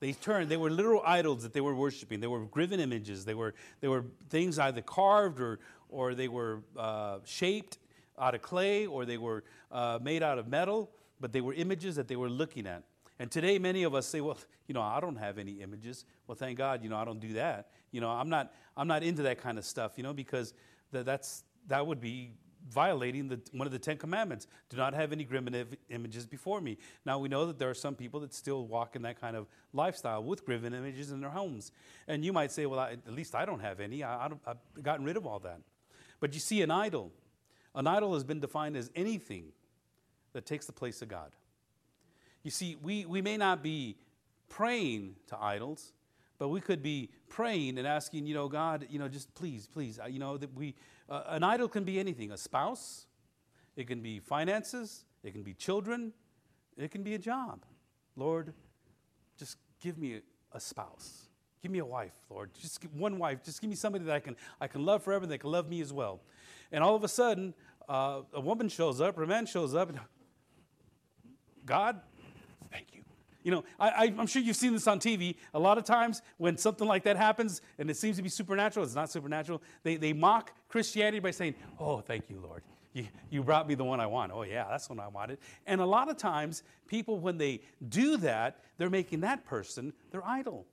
They 0.00 0.12
turned, 0.12 0.50
they 0.50 0.56
were 0.56 0.70
literal 0.70 1.02
idols 1.04 1.42
that 1.42 1.52
they 1.52 1.60
were 1.60 1.74
worshiping. 1.74 2.20
They 2.20 2.26
were 2.26 2.44
graven 2.44 2.80
images. 2.80 3.24
They 3.24 3.34
were, 3.34 3.54
they 3.80 3.88
were 3.88 4.04
things 4.28 4.58
either 4.58 4.82
carved 4.82 5.40
or, 5.40 5.58
or 5.88 6.14
they 6.14 6.28
were 6.28 6.62
uh, 6.76 7.18
shaped 7.24 7.78
out 8.18 8.34
of 8.34 8.42
clay 8.42 8.86
or 8.86 9.04
they 9.04 9.18
were 9.18 9.44
uh, 9.72 9.98
made 10.02 10.22
out 10.22 10.38
of 10.38 10.48
metal, 10.48 10.90
but 11.20 11.32
they 11.32 11.40
were 11.40 11.54
images 11.54 11.96
that 11.96 12.08
they 12.08 12.16
were 12.16 12.28
looking 12.28 12.66
at. 12.66 12.82
And 13.18 13.30
today, 13.30 13.58
many 13.58 13.84
of 13.84 13.94
us 13.94 14.06
say, 14.06 14.20
well, 14.20 14.36
you 14.66 14.74
know, 14.74 14.82
I 14.82 15.00
don't 15.00 15.16
have 15.16 15.38
any 15.38 15.62
images. 15.62 16.04
Well, 16.26 16.36
thank 16.36 16.58
God, 16.58 16.82
you 16.82 16.90
know, 16.90 16.96
I 16.96 17.04
don't 17.04 17.20
do 17.20 17.32
that. 17.34 17.70
You 17.90 18.02
know, 18.02 18.10
I'm 18.10 18.28
not, 18.28 18.52
I'm 18.76 18.88
not 18.88 19.02
into 19.02 19.22
that 19.22 19.38
kind 19.38 19.56
of 19.56 19.64
stuff, 19.64 19.92
you 19.96 20.02
know, 20.02 20.12
because 20.12 20.52
that's, 20.92 21.44
that 21.68 21.86
would 21.86 22.00
be 22.00 22.32
violating 22.70 23.28
the, 23.28 23.40
one 23.52 23.66
of 23.66 23.72
the 23.72 23.78
Ten 23.78 23.96
Commandments. 23.96 24.46
Do 24.68 24.76
not 24.76 24.94
have 24.94 25.12
any 25.12 25.24
graven 25.24 25.66
images 25.90 26.26
before 26.26 26.60
me. 26.60 26.78
Now, 27.04 27.18
we 27.18 27.28
know 27.28 27.46
that 27.46 27.58
there 27.58 27.70
are 27.70 27.74
some 27.74 27.94
people 27.94 28.20
that 28.20 28.34
still 28.34 28.66
walk 28.66 28.96
in 28.96 29.02
that 29.02 29.20
kind 29.20 29.36
of 29.36 29.46
lifestyle 29.72 30.22
with 30.22 30.44
graven 30.44 30.74
images 30.74 31.10
in 31.10 31.20
their 31.20 31.30
homes. 31.30 31.72
And 32.08 32.24
you 32.24 32.32
might 32.32 32.52
say, 32.52 32.66
well, 32.66 32.80
I, 32.80 32.92
at 32.92 33.12
least 33.12 33.34
I 33.34 33.44
don't 33.44 33.60
have 33.60 33.80
any. 33.80 34.02
I, 34.02 34.28
have 34.46 34.58
gotten 34.82 35.04
rid 35.04 35.16
of 35.16 35.26
all 35.26 35.38
that. 35.40 35.60
But 36.20 36.34
you 36.34 36.40
see, 36.40 36.62
an 36.62 36.70
idol, 36.70 37.12
an 37.74 37.86
idol 37.86 38.14
has 38.14 38.24
been 38.24 38.40
defined 38.40 38.76
as 38.76 38.90
anything 38.94 39.52
that 40.32 40.46
takes 40.46 40.66
the 40.66 40.72
place 40.72 41.02
of 41.02 41.08
God. 41.08 41.32
You 42.42 42.50
see, 42.50 42.76
we, 42.82 43.06
we 43.06 43.22
may 43.22 43.36
not 43.36 43.62
be 43.62 43.96
praying 44.48 45.16
to 45.28 45.38
idols, 45.38 45.92
but 46.38 46.48
we 46.48 46.60
could 46.60 46.82
be 46.82 47.10
praying 47.28 47.78
and 47.78 47.86
asking, 47.86 48.26
you 48.26 48.34
know, 48.34 48.48
God, 48.48 48.86
you 48.90 48.98
know, 48.98 49.08
just 49.08 49.34
please, 49.34 49.66
please, 49.66 49.98
uh, 50.02 50.06
you 50.06 50.18
know, 50.18 50.36
that 50.36 50.52
we, 50.54 50.74
uh, 51.08 51.22
an 51.28 51.42
idol 51.42 51.68
can 51.68 51.84
be 51.84 51.98
anything 51.98 52.30
a 52.32 52.36
spouse, 52.36 53.06
it 53.76 53.86
can 53.86 54.00
be 54.00 54.20
finances, 54.20 55.04
it 55.22 55.32
can 55.32 55.42
be 55.42 55.54
children, 55.54 56.12
it 56.76 56.90
can 56.90 57.02
be 57.02 57.14
a 57.14 57.18
job. 57.18 57.64
Lord, 58.16 58.52
just 59.38 59.58
give 59.80 59.98
me 59.98 60.20
a, 60.52 60.60
spouse. 60.60 61.28
Give 61.62 61.70
me 61.70 61.80
a 61.80 61.84
wife, 61.84 62.14
Lord. 62.30 62.50
Just 62.58 62.82
one 62.94 63.18
wife. 63.18 63.42
Just 63.44 63.60
give 63.60 63.68
me 63.68 63.76
somebody 63.76 64.04
that 64.04 64.14
I 64.14 64.20
can, 64.20 64.36
I 64.58 64.68
can 64.68 64.86
love 64.86 65.02
forever 65.02 65.24
and 65.24 65.30
they 65.30 65.36
can 65.36 65.50
love 65.50 65.68
me 65.68 65.82
as 65.82 65.92
well. 65.92 66.22
And 66.72 66.82
all 66.82 66.94
of 66.94 67.04
a 67.04 67.08
sudden, 67.08 67.52
uh, 67.88 68.22
a 68.32 68.40
woman 68.40 68.68
shows 68.68 69.00
up 69.00 69.18
or 69.18 69.24
a 69.24 69.26
man 69.26 69.44
shows 69.44 69.74
up. 69.74 69.92
God, 71.66 72.00
you. 73.46 73.52
Know, 73.52 73.64
I, 73.78 74.06
am 74.06 74.26
sure 74.26 74.42
you've 74.42 74.56
seen 74.56 74.72
this 74.72 74.88
on 74.88 74.98
TV. 74.98 75.36
A 75.54 75.58
lot 75.58 75.78
of 75.78 75.84
times 75.84 76.20
when 76.36 76.58
something 76.58 76.86
like 76.86 77.04
that 77.04 77.16
happens 77.16 77.62
and 77.78 77.88
it 77.88 77.96
seems 77.96 78.16
to 78.16 78.22
be 78.22 78.28
supernatural, 78.28 78.84
it's 78.84 78.96
not 78.96 79.10
supernatural. 79.10 79.62
They, 79.84 79.96
they 79.96 80.12
mock 80.12 80.52
Christianity 80.68 81.20
by 81.20 81.30
saying, 81.30 81.54
Oh, 81.78 82.00
thank 82.00 82.28
you, 82.28 82.40
Lord. 82.40 82.62
You, 82.92 83.06
you 83.30 83.42
brought 83.42 83.68
me 83.68 83.74
the 83.74 83.84
one 83.84 84.00
I 84.00 84.06
want. 84.06 84.32
Oh, 84.32 84.42
yeah, 84.42 84.66
that's 84.68 84.88
the 84.88 84.94
one 84.94 85.04
I 85.04 85.08
wanted. 85.08 85.38
And 85.66 85.80
a 85.80 85.86
lot 85.86 86.10
of 86.10 86.16
times, 86.16 86.62
people, 86.88 87.20
when 87.20 87.38
they 87.38 87.60
do 87.88 88.16
that, 88.16 88.58
they're 88.78 88.90
making 88.90 89.20
that 89.20 89.44
person 89.44 89.92
their 90.10 90.26
idol. 90.26 90.66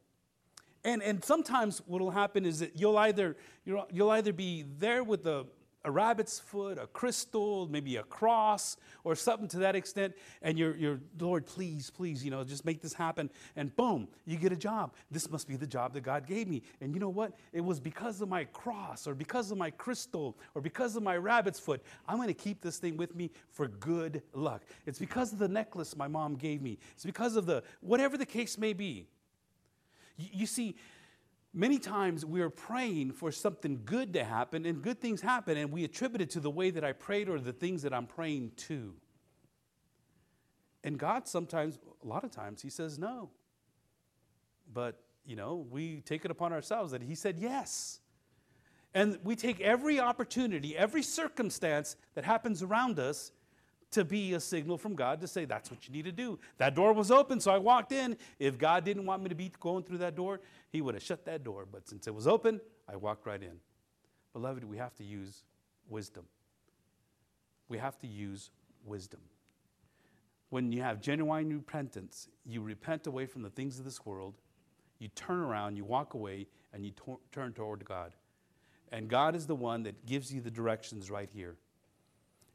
And, 0.86 1.04
and 1.04 1.24
sometimes 1.24 1.82
what 1.86 2.02
will 2.02 2.12
happen 2.12 2.46
is 2.46 2.60
that 2.60 2.80
you'll 2.80 2.98
either, 2.98 3.38
you'll, 3.66 3.88
you'll 3.92 4.10
either 4.12 4.34
be 4.34 4.66
there 4.80 5.04
with 5.04 5.24
the 5.24 5.46
a 5.86 5.92
rabbit's 5.92 6.40
foot, 6.40 6.78
a 6.78 6.88
crystal, 6.88 7.68
maybe 7.68 7.98
a 7.98 8.04
cross, 8.04 8.78
or 9.04 9.16
something 9.16 9.48
to 9.50 9.58
that 9.60 9.76
extent, 9.76 10.14
and 10.42 10.58
you're, 10.58 10.76
you're, 10.78 11.00
Lord, 11.20 11.46
please, 11.46 11.90
please, 11.90 12.24
you 12.24 12.32
know, 12.32 12.44
just 12.44 12.64
make 12.64 12.82
this 12.82 12.94
happen. 12.94 13.30
And 13.56 13.76
boom, 13.76 14.08
you 14.26 14.38
get 14.38 14.54
a 14.54 14.58
job. 14.58 14.94
This 15.12 15.30
must 15.30 15.48
be 15.48 15.56
the 15.58 15.68
job 15.68 15.94
that 15.94 16.02
God 16.02 16.26
gave 16.26 16.48
me. 16.48 16.62
And 16.80 16.94
you 16.94 17.00
know 17.00 17.10
what? 17.10 17.34
It 17.52 17.62
was 17.62 17.80
because 17.80 18.22
of 18.22 18.30
my 18.30 18.46
cross, 18.46 19.08
or 19.08 19.14
because 19.14 19.52
of 19.52 19.58
my 19.58 19.72
crystal, 19.72 20.38
or 20.56 20.62
because 20.62 20.96
of 20.96 21.04
my 21.04 21.18
rabbit's 21.18 21.60
foot. 21.60 21.84
I'm 22.08 22.16
going 22.16 22.30
to 22.30 22.34
keep 22.34 22.62
this 22.62 22.78
thing 22.78 22.96
with 22.96 23.16
me 23.16 23.32
for 23.50 23.68
good 23.68 24.22
luck. 24.34 24.64
It's 24.86 25.00
because 25.00 25.34
of 25.34 25.40
the 25.40 25.50
necklace 25.50 25.98
my 25.98 26.08
mom 26.08 26.36
gave 26.36 26.62
me. 26.62 26.78
It's 26.94 27.06
because 27.06 27.36
of 27.36 27.46
the, 27.46 27.64
whatever 27.82 28.18
the 28.18 28.26
case 28.26 28.58
may 28.58 28.74
be. 28.74 29.08
you, 30.18 30.30
you 30.32 30.46
see, 30.46 30.76
Many 31.54 31.78
times 31.78 32.26
we 32.26 32.42
are 32.42 32.50
praying 32.50 33.12
for 33.12 33.32
something 33.32 33.82
good 33.86 34.14
to 34.14 34.24
happen, 34.24 34.66
and 34.66 34.82
good 34.82 35.00
things 35.00 35.22
happen, 35.22 35.56
and 35.56 35.72
we 35.72 35.84
attribute 35.84 36.22
it 36.22 36.32
to 36.32 36.40
the 36.40 36.50
way 36.50 36.72
that 36.72 36.84
I 36.84 36.94
prayed 36.94 37.30
or 37.30 37.40
the 37.40 37.54
things 37.54 37.84
that 37.84 37.94
I'm 37.94 38.08
praying 38.08 38.54
to. 38.68 38.96
And 40.84 40.98
God 40.98 41.28
sometimes, 41.28 41.78
a 42.04 42.08
lot 42.08 42.24
of 42.24 42.32
times, 42.32 42.62
He 42.62 42.72
says 42.72 42.98
no. 42.98 43.30
But, 44.74 45.00
you 45.26 45.36
know, 45.36 45.68
we 45.70 46.02
take 46.02 46.26
it 46.26 46.32
upon 46.32 46.54
ourselves 46.54 46.92
that 46.92 47.04
He 47.04 47.14
said 47.14 47.38
yes. 47.38 48.00
And 48.96 49.20
we 49.24 49.36
take 49.36 49.62
every 49.62 50.00
opportunity, 50.00 50.76
every 50.76 51.04
circumstance 51.04 51.96
that 52.16 52.26
happens 52.26 52.64
around 52.64 53.00
us 53.00 53.32
to 53.94 54.06
be 54.06 54.34
a 54.34 54.40
signal 54.40 54.78
from 54.78 54.96
God 54.96 55.22
to 55.22 55.28
say, 55.28 55.46
that's 55.46 55.72
what 55.72 55.88
you 55.88 55.94
need 55.94 56.06
to 56.06 56.12
do. 56.12 56.40
That 56.58 56.76
door 56.76 56.94
was 56.94 57.12
open, 57.12 57.40
so 57.40 57.52
I 57.52 57.58
walked 57.58 57.92
in. 57.92 58.18
If 58.40 58.58
God 58.58 58.84
didn't 58.84 59.06
want 59.06 59.24
me 59.24 59.30
to 59.30 59.36
be 59.36 59.52
going 59.60 59.84
through 59.84 60.00
that 60.00 60.16
door, 60.16 60.42
He 60.70 60.82
would 60.82 60.94
have 60.94 61.04
shut 61.04 61.26
that 61.26 61.44
door. 61.44 61.66
But 61.72 61.88
since 61.88 62.08
it 62.08 62.14
was 62.14 62.28
open, 62.28 62.60
I 62.88 62.96
walked 62.96 63.26
right 63.26 63.42
in. 63.42 63.60
Beloved, 64.34 64.64
we 64.64 64.78
have 64.78 64.96
to 64.96 65.04
use 65.04 65.44
wisdom. 65.90 66.26
We 67.70 67.78
have 67.78 67.98
to 68.00 68.08
use 68.08 68.52
wisdom. 68.86 69.22
When 70.50 70.72
you 70.72 70.82
have 70.82 71.02
genuine 71.02 71.50
repentance, 71.50 72.28
you 72.46 72.62
repent 72.62 73.08
away 73.08 73.26
from 73.26 73.42
the 73.42 73.50
things 73.50 73.80
of 73.80 73.86
this 73.86 74.06
world, 74.06 74.36
you 75.00 75.08
turn 75.10 75.40
around, 75.40 75.78
you 75.78 75.84
walk 75.84 76.14
away, 76.14 76.48
and 76.74 76.86
you 76.86 76.92
turn 77.32 77.54
toward 77.54 77.84
God. 77.86 78.14
And 78.92 79.08
God 79.08 79.36
is 79.36 79.48
the 79.48 79.56
one 79.56 79.84
that 79.84 80.06
gives 80.06 80.32
you 80.32 80.42
the 80.42 80.52
directions 80.52 81.10
right 81.10 81.30
here 81.34 81.56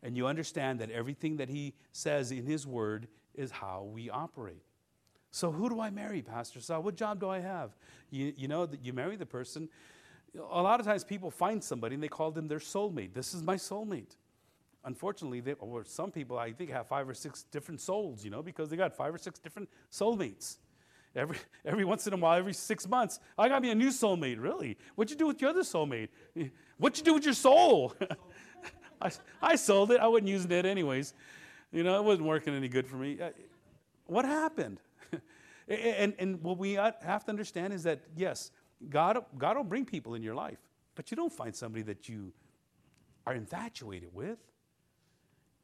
and 0.02 0.16
you 0.16 0.26
understand 0.26 0.80
that 0.80 0.90
everything 0.90 1.36
that 1.38 1.48
he 1.48 1.74
says 1.92 2.30
in 2.30 2.44
his 2.44 2.66
word 2.66 3.08
is 3.34 3.50
how 3.50 3.88
we 3.92 4.10
operate. 4.10 4.62
So, 5.30 5.52
who 5.52 5.68
do 5.68 5.80
I 5.80 5.90
marry, 5.90 6.22
Pastor 6.22 6.60
Sal? 6.60 6.82
What 6.82 6.96
job 6.96 7.20
do 7.20 7.28
I 7.28 7.40
have? 7.40 7.76
You, 8.10 8.32
you 8.36 8.48
know 8.48 8.64
that 8.66 8.84
you 8.84 8.92
marry 8.92 9.16
the 9.16 9.26
person. 9.26 9.68
A 10.36 10.62
lot 10.62 10.80
of 10.80 10.86
times 10.86 11.04
people 11.04 11.30
find 11.30 11.62
somebody 11.62 11.94
and 11.94 12.02
they 12.02 12.08
call 12.08 12.30
them 12.30 12.48
their 12.48 12.58
soulmate. 12.58 13.12
This 13.12 13.34
is 13.34 13.42
my 13.42 13.56
soulmate. 13.56 14.16
Unfortunately, 14.84 15.40
they, 15.40 15.52
or 15.54 15.84
some 15.84 16.10
people 16.10 16.38
I 16.38 16.52
think 16.52 16.70
have 16.70 16.86
five 16.86 17.08
or 17.08 17.14
six 17.14 17.42
different 17.42 17.80
souls, 17.80 18.24
you 18.24 18.30
know, 18.30 18.42
because 18.42 18.70
they 18.70 18.76
got 18.76 18.94
five 18.94 19.14
or 19.14 19.18
six 19.18 19.38
different 19.38 19.68
soulmates. 19.92 20.56
Every, 21.18 21.36
every 21.64 21.84
once 21.84 22.06
in 22.06 22.12
a 22.12 22.16
while, 22.16 22.38
every 22.38 22.54
six 22.54 22.88
months, 22.88 23.20
I 23.36 23.48
got 23.48 23.60
me 23.60 23.70
a 23.70 23.74
new 23.74 23.88
soulmate. 23.88 24.40
Really? 24.40 24.78
What'd 24.94 25.10
you 25.10 25.16
do 25.16 25.26
with 25.26 25.40
your 25.40 25.50
other 25.50 25.62
soulmate? 25.62 26.08
What'd 26.78 26.98
you 26.98 27.04
do 27.04 27.14
with 27.14 27.24
your 27.24 27.34
soul? 27.34 27.94
I, 29.02 29.10
I 29.42 29.56
sold 29.56 29.90
it. 29.90 30.00
I 30.00 30.06
wasn't 30.06 30.28
using 30.28 30.50
it 30.50 30.64
anyways. 30.64 31.14
You 31.72 31.82
know, 31.82 31.98
it 31.98 32.04
wasn't 32.04 32.26
working 32.26 32.54
any 32.54 32.68
good 32.68 32.86
for 32.86 32.96
me. 32.96 33.20
Uh, 33.20 33.30
what 34.06 34.24
happened? 34.24 34.80
and, 35.68 36.14
and 36.18 36.42
what 36.42 36.56
we 36.56 36.72
have 36.74 37.24
to 37.24 37.28
understand 37.28 37.72
is 37.72 37.82
that, 37.82 38.00
yes, 38.16 38.50
God, 38.88 39.18
God 39.36 39.56
will 39.56 39.64
bring 39.64 39.84
people 39.84 40.14
in 40.14 40.22
your 40.22 40.34
life, 40.34 40.58
but 40.94 41.10
you 41.10 41.16
don't 41.16 41.32
find 41.32 41.54
somebody 41.54 41.82
that 41.82 42.08
you 42.08 42.32
are 43.26 43.34
infatuated 43.34 44.14
with. 44.14 44.38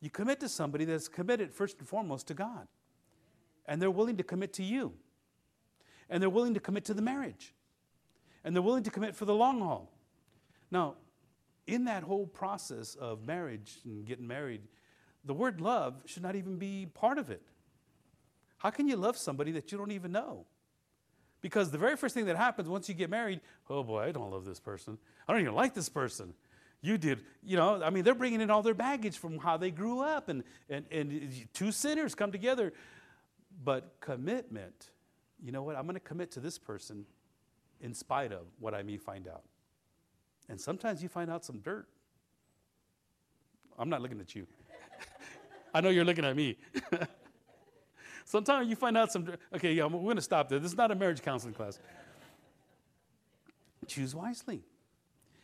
You 0.01 0.11
commit 0.11 0.41
to 0.41 0.49
somebody 0.49 0.85
that's 0.85 1.09
committed 1.09 1.53
first 1.53 1.79
and 1.79 1.89
foremost 1.89 2.27
to 2.29 2.35
God. 2.35 2.69
And 3.67 3.81
they're 3.81 3.91
willing 3.91 4.19
to 4.19 4.23
commit 4.23 4.53
to 4.55 4.63
you. 4.63 4.93
And 6.11 6.23
they're 6.23 6.31
willing 6.31 6.55
to 6.55 6.61
commit 6.61 6.85
to 6.87 6.95
the 6.95 7.03
marriage. 7.03 7.55
And 8.45 8.55
they're 8.55 8.63
willing 8.63 8.83
to 8.85 8.91
commit 8.91 9.17
for 9.17 9.25
the 9.25 9.35
long 9.35 9.61
haul. 9.61 9.91
Now, 10.71 10.97
in 11.67 11.85
that 11.87 12.03
whole 12.03 12.27
process 12.27 12.95
of 12.95 13.27
marriage 13.27 13.79
and 13.85 14.05
getting 14.05 14.27
married, 14.27 14.63
the 15.25 15.35
word 15.35 15.61
love 15.61 16.03
should 16.07 16.23
not 16.23 16.37
even 16.37 16.57
be 16.57 16.87
part 16.87 17.19
of 17.19 17.31
it. 17.31 17.43
How 18.59 18.71
can 18.71 18.89
you 18.89 18.97
love 18.97 19.17
somebody 19.17 19.53
that 19.53 19.73
you 19.73 19.79
don't 19.79 19.93
even 19.93 20.13
know? 20.13 20.47
Because 21.41 21.71
the 21.71 21.79
very 21.79 21.97
first 21.97 22.15
thing 22.15 22.27
that 22.27 22.37
happens 22.37 22.69
once 22.69 22.89
you 22.89 22.95
get 22.95 23.11
married, 23.11 23.41
oh 23.69 23.83
boy, 23.83 24.01
I 24.01 24.13
don't 24.13 24.31
love 24.31 24.45
this 24.45 24.61
person. 24.61 24.97
I 25.29 25.33
don't 25.33 25.43
even 25.43 25.55
like 25.55 25.75
this 25.75 25.89
person. 25.89 26.33
You 26.81 26.99
did, 26.99 27.21
you 27.43 27.57
know, 27.57 27.83
I 27.83 27.91
mean, 27.91 28.05
they're 28.05 28.15
bringing 28.15 28.41
in 28.41 28.51
all 28.51 28.63
their 28.63 28.75
baggage 28.75 29.19
from 29.19 29.39
how 29.39 29.57
they 29.57 29.71
grew 29.71 30.01
up, 30.01 30.29
and, 30.29 30.45
and, 30.69 30.85
and 30.91 31.47
two 31.55 31.73
sinners 31.73 32.15
come 32.15 32.33
together. 32.33 32.73
But 33.63 33.97
commitment, 34.01 34.91
you 35.45 35.53
know 35.53 35.63
what? 35.63 35.77
I'm 35.77 35.83
going 35.83 35.95
to 35.95 36.01
commit 36.01 36.31
to 36.33 36.41
this 36.41 36.59
person 36.59 37.05
in 37.83 37.93
spite 37.93 38.33
of 38.33 38.47
what 38.59 38.75
I 38.75 38.83
may 38.83 38.97
find 38.97 39.29
out. 39.29 39.43
And 40.49 40.59
sometimes 40.59 41.03
you 41.03 41.09
find 41.11 41.31
out 41.31 41.45
some 41.45 41.59
dirt. 41.59 41.87
I'm 43.79 43.91
not 43.91 44.01
looking 44.01 44.21
at 44.21 44.35
you. 44.35 44.47
I 45.75 45.83
know 45.83 45.91
you're 45.91 46.05
looking 46.05 46.25
at 46.25 46.35
me. 46.35 46.57
sometimes 48.25 48.69
you 48.69 48.77
find 48.77 48.97
out 48.97 49.13
some. 49.13 49.31
Okay, 49.55 49.75
yeah, 49.75 49.85
we're 49.85 50.01
going 50.01 50.17
to 50.17 50.23
stop 50.23 50.49
there. 50.49 50.59
This 50.59 50.73
is 50.73 50.79
not 50.79 50.91
a 50.91 50.95
marriage 50.95 51.21
counseling 51.21 51.53
class. 51.53 51.79
Choose 53.87 54.15
wisely. 54.15 54.63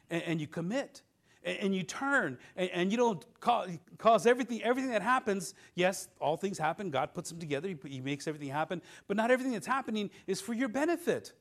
And, 0.09 0.23
and 0.23 0.41
you 0.41 0.47
commit. 0.47 1.03
And, 1.45 1.59
and 1.59 1.75
you 1.75 1.83
turn. 1.83 2.39
And, 2.57 2.71
and 2.71 2.91
you 2.91 2.99
don't 2.99 3.25
cause, 3.41 4.27
everything, 4.27 4.63
everything 4.63 4.91
that 4.91 5.03
happens. 5.03 5.55
Yes, 5.75 6.09
all 6.21 6.37
things 6.37 6.59
happen. 6.59 6.91
God 6.91 7.15
puts 7.15 7.31
them 7.31 7.39
together, 7.39 7.69
he, 7.69 7.77
he 7.89 8.01
makes 8.01 8.27
everything 8.27 8.49
happen. 8.49 8.83
But 9.09 9.17
not 9.17 9.31
everything 9.31 9.53
that's 9.53 9.67
happening 9.67 10.11
is 10.27 10.41
for 10.41 10.53
your 10.53 10.69
benefit. 10.69 11.33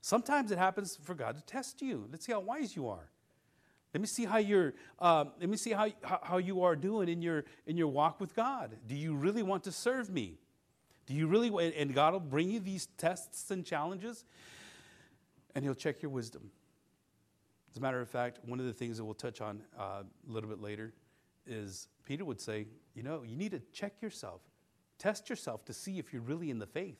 Sometimes 0.00 0.52
it 0.52 0.58
happens 0.58 0.98
for 1.02 1.14
God 1.14 1.36
to 1.36 1.42
test 1.44 1.82
you. 1.82 2.06
Let's 2.10 2.26
see 2.26 2.32
how 2.32 2.40
wise 2.40 2.76
you 2.76 2.88
are. 2.88 3.10
Let 3.96 4.00
me 4.02 4.06
see 4.06 4.26
how 4.26 4.36
you're. 4.36 4.74
Uh, 4.98 5.24
let 5.40 5.48
me 5.48 5.56
see 5.56 5.72
how, 5.72 5.88
how 6.02 6.36
you 6.36 6.62
are 6.62 6.76
doing 6.76 7.08
in 7.08 7.22
your 7.22 7.44
in 7.66 7.78
your 7.78 7.88
walk 7.88 8.20
with 8.20 8.36
God. 8.36 8.76
Do 8.86 8.94
you 8.94 9.14
really 9.14 9.42
want 9.42 9.64
to 9.64 9.72
serve 9.72 10.10
me? 10.10 10.38
Do 11.06 11.14
you 11.14 11.26
really? 11.26 11.48
And 11.74 11.94
God 11.94 12.12
will 12.12 12.20
bring 12.20 12.50
you 12.50 12.60
these 12.60 12.88
tests 12.98 13.50
and 13.50 13.64
challenges, 13.64 14.26
and 15.54 15.64
He'll 15.64 15.74
check 15.74 16.02
your 16.02 16.10
wisdom. 16.10 16.50
As 17.76 17.78
a 17.78 17.82
matter 17.82 18.00
of 18.00 18.08
fact, 18.08 18.38
one 18.46 18.58
of 18.58 18.64
the 18.64 18.72
things 18.72 18.96
that 18.96 19.04
we'll 19.04 19.12
touch 19.12 19.42
on 19.42 19.60
uh, 19.78 20.02
a 20.02 20.32
little 20.32 20.48
bit 20.48 20.62
later 20.62 20.94
is 21.46 21.88
Peter 22.06 22.24
would 22.24 22.40
say, 22.40 22.68
you 22.94 23.02
know, 23.02 23.22
you 23.22 23.36
need 23.36 23.50
to 23.50 23.60
check 23.70 24.00
yourself, 24.00 24.40
test 24.98 25.28
yourself 25.28 25.62
to 25.66 25.74
see 25.74 25.98
if 25.98 26.10
you're 26.10 26.22
really 26.22 26.48
in 26.48 26.58
the 26.58 26.66
faith. 26.66 26.96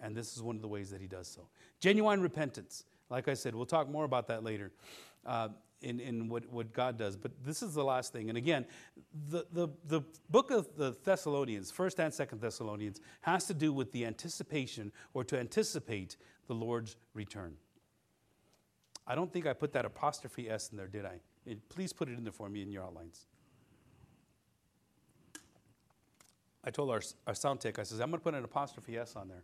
And 0.00 0.16
this 0.16 0.34
is 0.34 0.42
one 0.42 0.56
of 0.56 0.62
the 0.62 0.68
ways 0.68 0.88
that 0.92 1.02
he 1.02 1.06
does 1.06 1.28
so. 1.28 1.42
Genuine 1.78 2.22
repentance. 2.22 2.84
Like 3.10 3.28
I 3.28 3.34
said, 3.34 3.54
we'll 3.54 3.66
talk 3.66 3.90
more 3.90 4.06
about 4.06 4.28
that 4.28 4.44
later 4.44 4.72
uh, 5.26 5.48
in, 5.82 6.00
in 6.00 6.30
what, 6.30 6.50
what 6.50 6.72
God 6.72 6.96
does. 6.96 7.14
But 7.14 7.32
this 7.44 7.62
is 7.62 7.74
the 7.74 7.84
last 7.84 8.14
thing. 8.14 8.30
And 8.30 8.38
again, 8.38 8.64
the, 9.28 9.44
the, 9.52 9.68
the 9.84 10.00
book 10.30 10.50
of 10.50 10.74
the 10.74 10.96
Thessalonians, 11.04 11.70
1st 11.70 11.98
and 11.98 12.14
2nd 12.14 12.40
Thessalonians, 12.40 13.02
has 13.20 13.44
to 13.48 13.52
do 13.52 13.74
with 13.74 13.92
the 13.92 14.06
anticipation 14.06 14.90
or 15.12 15.22
to 15.24 15.38
anticipate 15.38 16.16
the 16.46 16.54
Lord's 16.54 16.96
return. 17.12 17.58
I 19.08 19.14
don't 19.14 19.32
think 19.32 19.46
I 19.46 19.54
put 19.54 19.72
that 19.72 19.86
apostrophe 19.86 20.50
S 20.50 20.68
in 20.70 20.76
there, 20.76 20.86
did 20.86 21.06
I? 21.06 21.18
Please 21.70 21.94
put 21.94 22.10
it 22.10 22.18
in 22.18 22.24
there 22.24 22.32
for 22.32 22.50
me 22.50 22.60
in 22.60 22.70
your 22.70 22.84
outlines. 22.84 23.26
I 26.62 26.70
told 26.70 26.90
our, 26.90 27.00
our 27.26 27.34
sound 27.34 27.60
tech, 27.60 27.78
I 27.78 27.84
says, 27.84 28.00
I'm 28.00 28.10
going 28.10 28.20
to 28.20 28.24
put 28.24 28.34
an 28.34 28.44
apostrophe 28.44 28.98
S 28.98 29.16
on 29.16 29.28
there. 29.28 29.42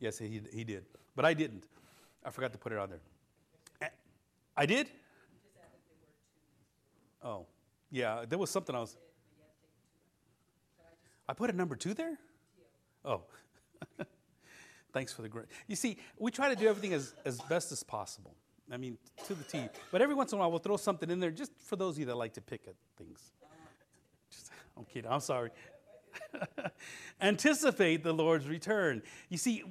Yes, 0.00 0.18
he, 0.18 0.40
he 0.50 0.64
did. 0.64 0.86
But 1.14 1.26
I 1.26 1.34
didn't. 1.34 1.64
I 2.24 2.30
forgot 2.30 2.52
to 2.52 2.58
put 2.58 2.72
it 2.72 2.78
on 2.78 2.88
there. 2.88 3.90
I 4.56 4.64
did? 4.64 4.88
Oh, 7.22 7.46
yeah, 7.90 8.24
there 8.26 8.38
was 8.38 8.48
something 8.50 8.74
else. 8.74 8.96
I 11.28 11.34
put 11.34 11.50
a 11.50 11.52
number 11.52 11.76
two 11.76 11.92
there? 11.92 12.18
Oh. 13.04 13.22
Thanks 14.92 15.12
for 15.12 15.22
the 15.22 15.28
great. 15.28 15.46
You 15.66 15.76
see, 15.76 15.98
we 16.18 16.30
try 16.30 16.48
to 16.48 16.56
do 16.56 16.68
everything 16.68 16.94
as, 16.94 17.14
as 17.24 17.40
best 17.42 17.72
as 17.72 17.82
possible. 17.82 18.34
I 18.72 18.76
mean, 18.76 18.98
to 19.26 19.34
the 19.34 19.44
T. 19.44 19.60
But 19.90 20.00
every 20.00 20.14
once 20.14 20.32
in 20.32 20.38
a 20.38 20.40
while, 20.40 20.50
we'll 20.50 20.60
throw 20.60 20.76
something 20.76 21.10
in 21.10 21.20
there 21.20 21.30
just 21.30 21.52
for 21.58 21.76
those 21.76 21.94
of 21.94 22.00
you 22.00 22.06
that 22.06 22.16
like 22.16 22.32
to 22.34 22.40
pick 22.40 22.62
at 22.66 22.74
things. 22.96 23.32
Just, 24.30 24.50
I'm 24.76 24.84
kidding. 24.84 25.10
I'm 25.10 25.20
sorry. 25.20 25.50
Anticipate 27.20 28.02
the 28.02 28.12
Lord's 28.12 28.48
return. 28.48 29.02
You 29.28 29.38
see, 29.38 29.64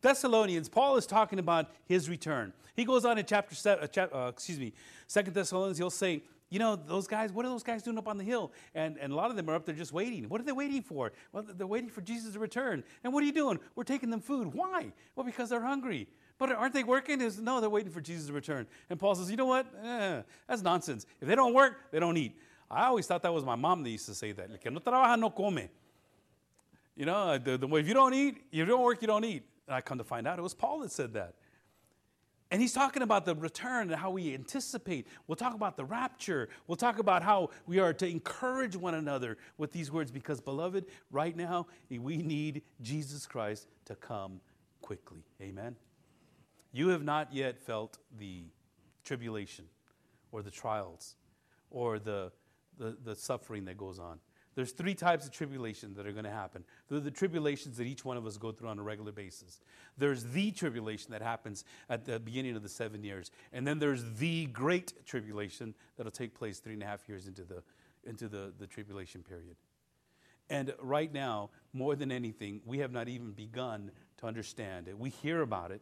Thessalonians, 0.00 0.68
Paul 0.68 0.96
is 0.96 1.06
talking 1.06 1.38
about 1.38 1.70
his 1.86 2.08
return. 2.08 2.52
He 2.74 2.84
goes 2.84 3.04
on 3.04 3.18
in 3.18 3.26
chapter 3.26 3.54
seven, 3.54 3.88
uh, 3.96 4.06
uh, 4.14 4.28
excuse 4.28 4.58
me, 4.58 4.72
Second 5.06 5.34
Thessalonians. 5.34 5.78
He'll 5.78 5.90
say, 5.90 6.22
You 6.50 6.58
know, 6.58 6.76
those 6.76 7.06
guys, 7.06 7.32
what 7.32 7.44
are 7.44 7.48
those 7.48 7.62
guys 7.62 7.82
doing 7.82 7.98
up 7.98 8.08
on 8.08 8.18
the 8.18 8.24
hill? 8.24 8.52
And, 8.74 8.96
and 8.98 9.12
a 9.12 9.16
lot 9.16 9.30
of 9.30 9.36
them 9.36 9.48
are 9.50 9.54
up 9.54 9.66
there 9.66 9.74
just 9.74 9.92
waiting. 9.92 10.28
What 10.28 10.40
are 10.40 10.44
they 10.44 10.52
waiting 10.52 10.82
for? 10.82 11.12
Well, 11.32 11.44
they're 11.46 11.66
waiting 11.66 11.90
for 11.90 12.00
Jesus 12.00 12.34
to 12.34 12.38
return. 12.38 12.84
And 13.04 13.12
what 13.12 13.22
are 13.22 13.26
you 13.26 13.32
doing? 13.32 13.58
We're 13.74 13.84
taking 13.84 14.10
them 14.10 14.20
food. 14.20 14.54
Why? 14.54 14.92
Well, 15.16 15.24
because 15.24 15.50
they're 15.50 15.62
hungry. 15.62 16.08
But 16.38 16.52
aren't 16.52 16.74
they 16.74 16.84
working? 16.84 17.20
Is 17.20 17.40
no, 17.40 17.60
they're 17.60 17.70
waiting 17.70 17.92
for 17.92 18.00
Jesus 18.00 18.26
to 18.26 18.32
return. 18.32 18.66
And 18.90 18.98
Paul 18.98 19.14
says, 19.14 19.30
you 19.30 19.36
know 19.36 19.46
what? 19.46 19.66
Eh, 19.84 20.22
that's 20.48 20.62
nonsense. 20.62 21.06
If 21.20 21.28
they 21.28 21.34
don't 21.34 21.54
work, 21.54 21.90
they 21.92 22.00
don't 22.00 22.16
eat. 22.16 22.36
I 22.70 22.86
always 22.86 23.06
thought 23.06 23.22
that 23.22 23.32
was 23.32 23.44
my 23.44 23.54
mom 23.54 23.82
that 23.82 23.90
used 23.90 24.06
to 24.06 24.14
say 24.14 24.32
that. 24.32 24.60
Que 24.60 24.70
no 24.70 24.80
trabaja 24.80 25.18
no 25.18 25.30
come. 25.30 25.68
You 26.96 27.06
know, 27.06 27.38
the, 27.38 27.56
the, 27.56 27.68
if 27.76 27.86
you 27.86 27.94
don't 27.94 28.14
eat, 28.14 28.44
if 28.50 28.58
you 28.58 28.64
don't 28.66 28.82
work, 28.82 29.00
you 29.00 29.08
don't 29.08 29.24
eat. 29.24 29.44
And 29.66 29.74
I 29.74 29.80
come 29.80 29.98
to 29.98 30.04
find 30.04 30.26
out 30.26 30.38
it 30.38 30.42
was 30.42 30.54
Paul 30.54 30.80
that 30.80 30.90
said 30.90 31.14
that. 31.14 31.34
And 32.50 32.60
he's 32.60 32.74
talking 32.74 33.02
about 33.02 33.24
the 33.24 33.34
return 33.34 33.90
and 33.90 33.98
how 33.98 34.10
we 34.10 34.34
anticipate. 34.34 35.06
We'll 35.26 35.36
talk 35.36 35.54
about 35.54 35.78
the 35.78 35.86
rapture. 35.86 36.50
We'll 36.66 36.76
talk 36.76 36.98
about 36.98 37.22
how 37.22 37.48
we 37.66 37.78
are 37.78 37.94
to 37.94 38.06
encourage 38.06 38.76
one 38.76 38.94
another 38.94 39.38
with 39.56 39.72
these 39.72 39.90
words 39.90 40.10
because, 40.10 40.38
beloved, 40.38 40.84
right 41.10 41.34
now 41.34 41.66
we 41.88 42.18
need 42.18 42.60
Jesus 42.82 43.26
Christ 43.26 43.68
to 43.86 43.94
come 43.94 44.40
quickly. 44.82 45.24
Amen. 45.40 45.76
You 46.72 46.88
have 46.88 47.04
not 47.04 47.32
yet 47.32 47.58
felt 47.58 47.98
the 48.18 48.44
tribulation 49.04 49.66
or 50.30 50.42
the 50.42 50.50
trials 50.50 51.16
or 51.70 51.98
the, 51.98 52.32
the, 52.78 52.96
the 53.04 53.14
suffering 53.14 53.66
that 53.66 53.76
goes 53.76 53.98
on. 53.98 54.18
There's 54.54 54.72
three 54.72 54.94
types 54.94 55.24
of 55.24 55.32
tribulation 55.32 55.94
that 55.94 56.06
are 56.06 56.12
going 56.12 56.24
to 56.24 56.30
happen. 56.30 56.64
They're 56.88 57.00
the 57.00 57.10
tribulations 57.10 57.78
that 57.78 57.86
each 57.86 58.04
one 58.04 58.18
of 58.18 58.26
us 58.26 58.36
go 58.36 58.52
through 58.52 58.68
on 58.68 58.78
a 58.78 58.82
regular 58.82 59.12
basis. 59.12 59.60
There's 59.96 60.24
the 60.24 60.50
tribulation 60.50 61.12
that 61.12 61.22
happens 61.22 61.64
at 61.88 62.04
the 62.04 62.20
beginning 62.20 62.54
of 62.56 62.62
the 62.62 62.68
seven 62.68 63.02
years. 63.02 63.30
And 63.52 63.66
then 63.66 63.78
there's 63.78 64.04
the 64.14 64.46
great 64.46 65.06
tribulation 65.06 65.74
that'll 65.96 66.12
take 66.12 66.34
place 66.34 66.58
three 66.58 66.74
and 66.74 66.82
a 66.82 66.86
half 66.86 67.08
years 67.08 67.26
into 67.26 67.44
the, 67.44 67.62
into 68.04 68.28
the, 68.28 68.52
the 68.58 68.66
tribulation 68.66 69.22
period. 69.22 69.56
And 70.50 70.74
right 70.80 71.10
now, 71.10 71.48
more 71.72 71.96
than 71.96 72.12
anything, 72.12 72.60
we 72.66 72.78
have 72.78 72.92
not 72.92 73.08
even 73.08 73.32
begun 73.32 73.90
to 74.18 74.26
understand 74.26 74.86
it. 74.86 74.98
We 74.98 75.08
hear 75.08 75.40
about 75.40 75.70
it, 75.70 75.80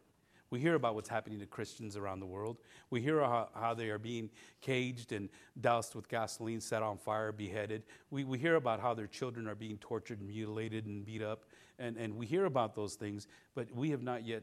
we 0.51 0.59
hear 0.59 0.75
about 0.75 0.97
what's 0.97 1.09
happening 1.09 1.39
to 1.39 1.47
Christians 1.47 1.97
around 1.97 2.19
the 2.19 2.27
world. 2.27 2.59
We 2.91 3.01
hear 3.01 3.21
how, 3.21 3.49
how 3.55 3.73
they 3.73 3.89
are 3.91 3.99
being 3.99 4.31
caged 4.61 5.13
and 5.13 5.29
doused 5.61 5.95
with 5.95 6.09
gasoline, 6.09 6.61
set 6.61 6.83
on 6.83 6.99
fire, 6.99 7.31
beheaded. 7.31 7.85
We, 8.11 8.25
we 8.25 8.37
hear 8.37 8.57
about 8.57 8.81
how 8.81 8.93
their 8.93 9.07
children 9.07 9.47
are 9.47 9.55
being 9.55 9.79
tortured 9.79 10.19
and 10.19 10.29
mutilated 10.29 10.87
and 10.87 11.05
beat 11.05 11.23
up. 11.23 11.45
And, 11.79 11.97
and 11.97 12.17
we 12.17 12.27
hear 12.27 12.47
about 12.47 12.75
those 12.75 12.97
things, 12.97 13.29
but 13.55 13.73
we 13.75 13.91
have 13.91 14.03
not 14.03 14.27
yet 14.27 14.43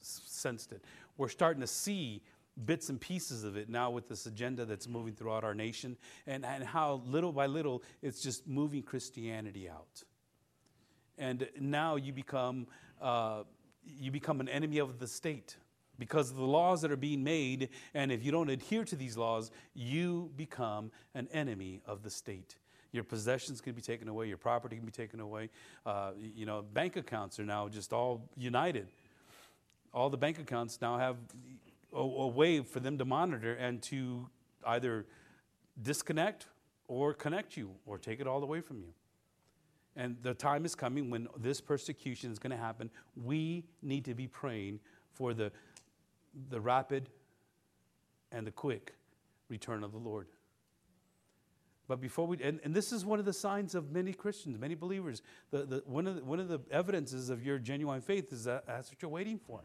sensed 0.00 0.72
it. 0.72 0.82
We're 1.18 1.28
starting 1.28 1.60
to 1.60 1.66
see 1.66 2.22
bits 2.64 2.88
and 2.88 2.98
pieces 3.00 3.44
of 3.44 3.56
it 3.56 3.68
now 3.68 3.90
with 3.90 4.08
this 4.08 4.24
agenda 4.26 4.64
that's 4.64 4.88
moving 4.88 5.14
throughout 5.14 5.44
our 5.44 5.54
nation 5.54 5.96
and, 6.26 6.44
and 6.46 6.64
how 6.64 7.02
little 7.06 7.32
by 7.32 7.46
little 7.46 7.82
it's 8.00 8.22
just 8.22 8.48
moving 8.48 8.82
Christianity 8.82 9.68
out. 9.68 10.02
And 11.18 11.46
now 11.60 11.96
you 11.96 12.14
become. 12.14 12.66
Uh, 13.00 13.42
you 13.86 14.10
become 14.10 14.40
an 14.40 14.48
enemy 14.48 14.78
of 14.78 14.98
the 14.98 15.06
state 15.06 15.56
because 15.98 16.30
of 16.30 16.36
the 16.36 16.44
laws 16.44 16.82
that 16.82 16.90
are 16.90 16.96
being 16.96 17.22
made. 17.22 17.68
And 17.94 18.10
if 18.10 18.24
you 18.24 18.32
don't 18.32 18.50
adhere 18.50 18.84
to 18.84 18.96
these 18.96 19.16
laws, 19.16 19.50
you 19.74 20.30
become 20.36 20.90
an 21.14 21.28
enemy 21.32 21.80
of 21.86 22.02
the 22.02 22.10
state. 22.10 22.56
Your 22.92 23.04
possessions 23.04 23.60
can 23.60 23.72
be 23.72 23.82
taken 23.82 24.08
away, 24.08 24.28
your 24.28 24.36
property 24.36 24.76
can 24.76 24.84
be 24.84 24.92
taken 24.92 25.20
away. 25.20 25.50
Uh, 25.84 26.12
you 26.16 26.46
know, 26.46 26.62
bank 26.62 26.96
accounts 26.96 27.40
are 27.40 27.44
now 27.44 27.68
just 27.68 27.92
all 27.92 28.28
united. 28.36 28.86
All 29.92 30.10
the 30.10 30.16
bank 30.16 30.38
accounts 30.38 30.80
now 30.80 30.98
have 30.98 31.16
a, 31.92 31.98
a 31.98 32.28
way 32.28 32.60
for 32.60 32.80
them 32.80 32.98
to 32.98 33.04
monitor 33.04 33.54
and 33.54 33.82
to 33.84 34.28
either 34.66 35.06
disconnect 35.82 36.46
or 36.86 37.14
connect 37.14 37.56
you 37.56 37.70
or 37.84 37.98
take 37.98 38.20
it 38.20 38.26
all 38.26 38.42
away 38.42 38.60
from 38.60 38.78
you. 38.78 38.92
And 39.96 40.16
the 40.22 40.34
time 40.34 40.64
is 40.64 40.74
coming 40.74 41.10
when 41.10 41.28
this 41.38 41.60
persecution 41.60 42.32
is 42.32 42.38
going 42.38 42.50
to 42.50 42.56
happen. 42.56 42.90
We 43.16 43.64
need 43.82 44.04
to 44.06 44.14
be 44.14 44.26
praying 44.26 44.80
for 45.12 45.34
the, 45.34 45.52
the 46.50 46.60
rapid 46.60 47.10
and 48.32 48.46
the 48.46 48.50
quick 48.50 48.94
return 49.48 49.84
of 49.84 49.92
the 49.92 49.98
Lord. 49.98 50.26
But 51.86 52.00
before 52.00 52.26
we, 52.26 52.42
and, 52.42 52.60
and 52.64 52.74
this 52.74 52.92
is 52.92 53.04
one 53.04 53.18
of 53.18 53.24
the 53.24 53.32
signs 53.32 53.74
of 53.74 53.92
many 53.92 54.12
Christians, 54.12 54.58
many 54.58 54.74
believers. 54.74 55.22
The, 55.50 55.64
the, 55.64 55.82
one, 55.84 56.06
of 56.06 56.16
the, 56.16 56.24
one 56.24 56.40
of 56.40 56.48
the 56.48 56.60
evidences 56.70 57.28
of 57.28 57.44
your 57.44 57.58
genuine 57.58 58.00
faith 58.00 58.32
is 58.32 58.44
that 58.44 58.66
that's 58.66 58.90
what 58.90 59.02
you're 59.02 59.10
waiting 59.10 59.38
for. 59.38 59.60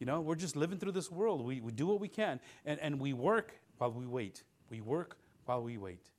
You 0.00 0.06
know, 0.06 0.20
we're 0.20 0.34
just 0.34 0.56
living 0.56 0.78
through 0.78 0.92
this 0.92 1.12
world. 1.12 1.44
We, 1.44 1.60
we 1.60 1.70
do 1.70 1.86
what 1.86 2.00
we 2.00 2.08
can, 2.08 2.40
and, 2.66 2.80
and 2.80 2.98
we 2.98 3.12
work 3.12 3.54
while 3.78 3.92
we 3.92 4.04
wait. 4.04 4.42
We 4.68 4.80
work 4.80 5.16
while 5.44 5.62
we 5.62 5.78
wait, 5.78 6.10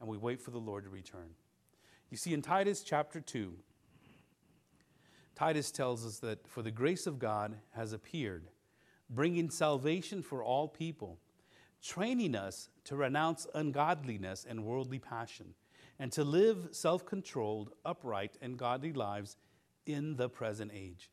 and 0.00 0.08
we 0.08 0.16
wait 0.16 0.40
for 0.40 0.52
the 0.52 0.58
Lord 0.58 0.84
to 0.84 0.90
return. 0.90 1.28
You 2.10 2.16
see, 2.16 2.32
in 2.32 2.42
Titus 2.42 2.82
chapter 2.82 3.20
2, 3.20 3.52
Titus 5.34 5.70
tells 5.70 6.06
us 6.06 6.18
that 6.20 6.46
for 6.46 6.62
the 6.62 6.70
grace 6.70 7.06
of 7.06 7.18
God 7.18 7.56
has 7.72 7.92
appeared, 7.92 8.48
bringing 9.10 9.50
salvation 9.50 10.22
for 10.22 10.42
all 10.42 10.68
people, 10.68 11.18
training 11.82 12.34
us 12.34 12.68
to 12.84 12.96
renounce 12.96 13.46
ungodliness 13.54 14.46
and 14.48 14.64
worldly 14.64 14.98
passion, 15.00 15.54
and 15.98 16.12
to 16.12 16.22
live 16.22 16.68
self 16.70 17.04
controlled, 17.04 17.72
upright, 17.84 18.38
and 18.40 18.56
godly 18.56 18.92
lives 18.92 19.36
in 19.84 20.16
the 20.16 20.28
present 20.28 20.70
age, 20.72 21.10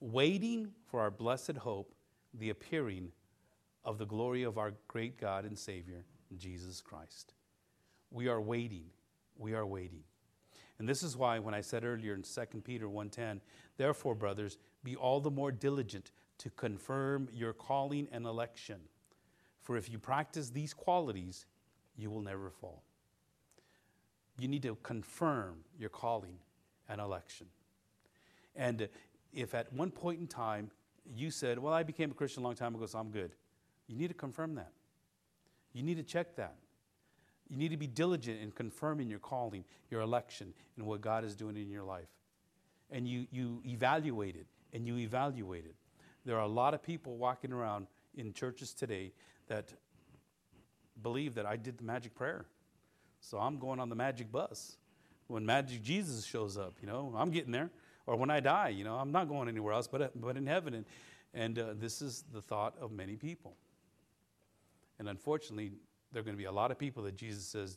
waiting 0.00 0.72
for 0.86 1.00
our 1.00 1.10
blessed 1.10 1.56
hope, 1.58 1.94
the 2.34 2.50
appearing 2.50 3.12
of 3.84 3.96
the 3.98 4.06
glory 4.06 4.42
of 4.42 4.58
our 4.58 4.74
great 4.88 5.18
God 5.18 5.44
and 5.44 5.58
Savior, 5.58 6.04
Jesus 6.36 6.80
Christ. 6.80 7.32
We 8.10 8.28
are 8.28 8.40
waiting. 8.40 8.84
We 9.36 9.54
are 9.54 9.66
waiting. 9.66 10.04
And 10.78 10.88
this 10.88 11.02
is 11.02 11.16
why 11.16 11.38
when 11.38 11.54
I 11.54 11.60
said 11.60 11.84
earlier 11.84 12.14
in 12.14 12.22
2 12.22 12.62
Peter 12.64 12.88
1:10, 12.88 13.40
therefore 13.76 14.14
brothers, 14.14 14.58
be 14.82 14.96
all 14.96 15.20
the 15.20 15.30
more 15.30 15.52
diligent 15.52 16.10
to 16.38 16.50
confirm 16.50 17.28
your 17.32 17.52
calling 17.52 18.08
and 18.10 18.26
election. 18.26 18.80
For 19.62 19.76
if 19.76 19.88
you 19.88 19.98
practice 19.98 20.50
these 20.50 20.74
qualities, 20.74 21.46
you 21.96 22.10
will 22.10 22.20
never 22.20 22.50
fall. 22.50 22.82
You 24.38 24.48
need 24.48 24.62
to 24.62 24.76
confirm 24.82 25.64
your 25.78 25.90
calling 25.90 26.38
and 26.88 27.00
election. 27.00 27.46
And 28.56 28.88
if 29.32 29.54
at 29.54 29.72
one 29.72 29.90
point 29.90 30.20
in 30.20 30.26
time 30.26 30.70
you 31.14 31.30
said, 31.30 31.58
Well, 31.58 31.72
I 31.72 31.82
became 31.82 32.10
a 32.10 32.14
Christian 32.14 32.42
a 32.42 32.46
long 32.46 32.56
time 32.56 32.74
ago, 32.74 32.86
so 32.86 32.98
I'm 32.98 33.10
good, 33.10 33.32
you 33.86 33.96
need 33.96 34.08
to 34.08 34.14
confirm 34.14 34.54
that. 34.56 34.72
You 35.72 35.82
need 35.82 35.96
to 35.96 36.02
check 36.02 36.36
that. 36.36 36.56
You 37.48 37.56
need 37.56 37.70
to 37.70 37.76
be 37.76 37.86
diligent 37.86 38.40
in 38.40 38.50
confirming 38.50 39.10
your 39.10 39.18
calling, 39.18 39.64
your 39.90 40.00
election, 40.00 40.54
and 40.76 40.86
what 40.86 41.00
God 41.00 41.24
is 41.24 41.34
doing 41.34 41.56
in 41.56 41.70
your 41.70 41.84
life. 41.84 42.08
And 42.90 43.06
you, 43.06 43.26
you 43.30 43.60
evaluate 43.66 44.36
it, 44.36 44.46
and 44.72 44.86
you 44.86 44.98
evaluate 44.98 45.64
it. 45.64 45.74
There 46.24 46.36
are 46.36 46.42
a 46.44 46.48
lot 46.48 46.74
of 46.74 46.82
people 46.82 47.16
walking 47.16 47.52
around 47.52 47.86
in 48.16 48.32
churches 48.32 48.72
today 48.72 49.12
that 49.48 49.72
believe 51.02 51.34
that 51.34 51.46
I 51.46 51.56
did 51.56 51.78
the 51.78 51.84
magic 51.84 52.14
prayer. 52.14 52.46
So 53.20 53.38
I'm 53.38 53.58
going 53.58 53.80
on 53.80 53.88
the 53.88 53.96
magic 53.96 54.30
bus. 54.30 54.76
When 55.26 55.44
magic 55.44 55.82
Jesus 55.82 56.24
shows 56.24 56.56
up, 56.56 56.74
you 56.80 56.86
know, 56.86 57.14
I'm 57.16 57.30
getting 57.30 57.52
there. 57.52 57.70
Or 58.06 58.16
when 58.16 58.30
I 58.30 58.40
die, 58.40 58.68
you 58.68 58.84
know, 58.84 58.96
I'm 58.96 59.12
not 59.12 59.28
going 59.28 59.48
anywhere 59.48 59.72
else 59.72 59.86
but, 59.86 60.18
but 60.20 60.36
in 60.36 60.46
heaven. 60.46 60.74
And, 60.74 60.84
and 61.32 61.58
uh, 61.58 61.74
this 61.78 62.02
is 62.02 62.24
the 62.32 62.42
thought 62.42 62.74
of 62.80 62.92
many 62.92 63.16
people. 63.16 63.56
And 64.98 65.08
unfortunately, 65.08 65.72
there 66.14 66.20
are 66.20 66.24
going 66.24 66.36
to 66.36 66.40
be 66.40 66.44
a 66.44 66.52
lot 66.52 66.70
of 66.70 66.78
people 66.78 67.02
that 67.02 67.16
Jesus 67.16 67.44
says, 67.44 67.76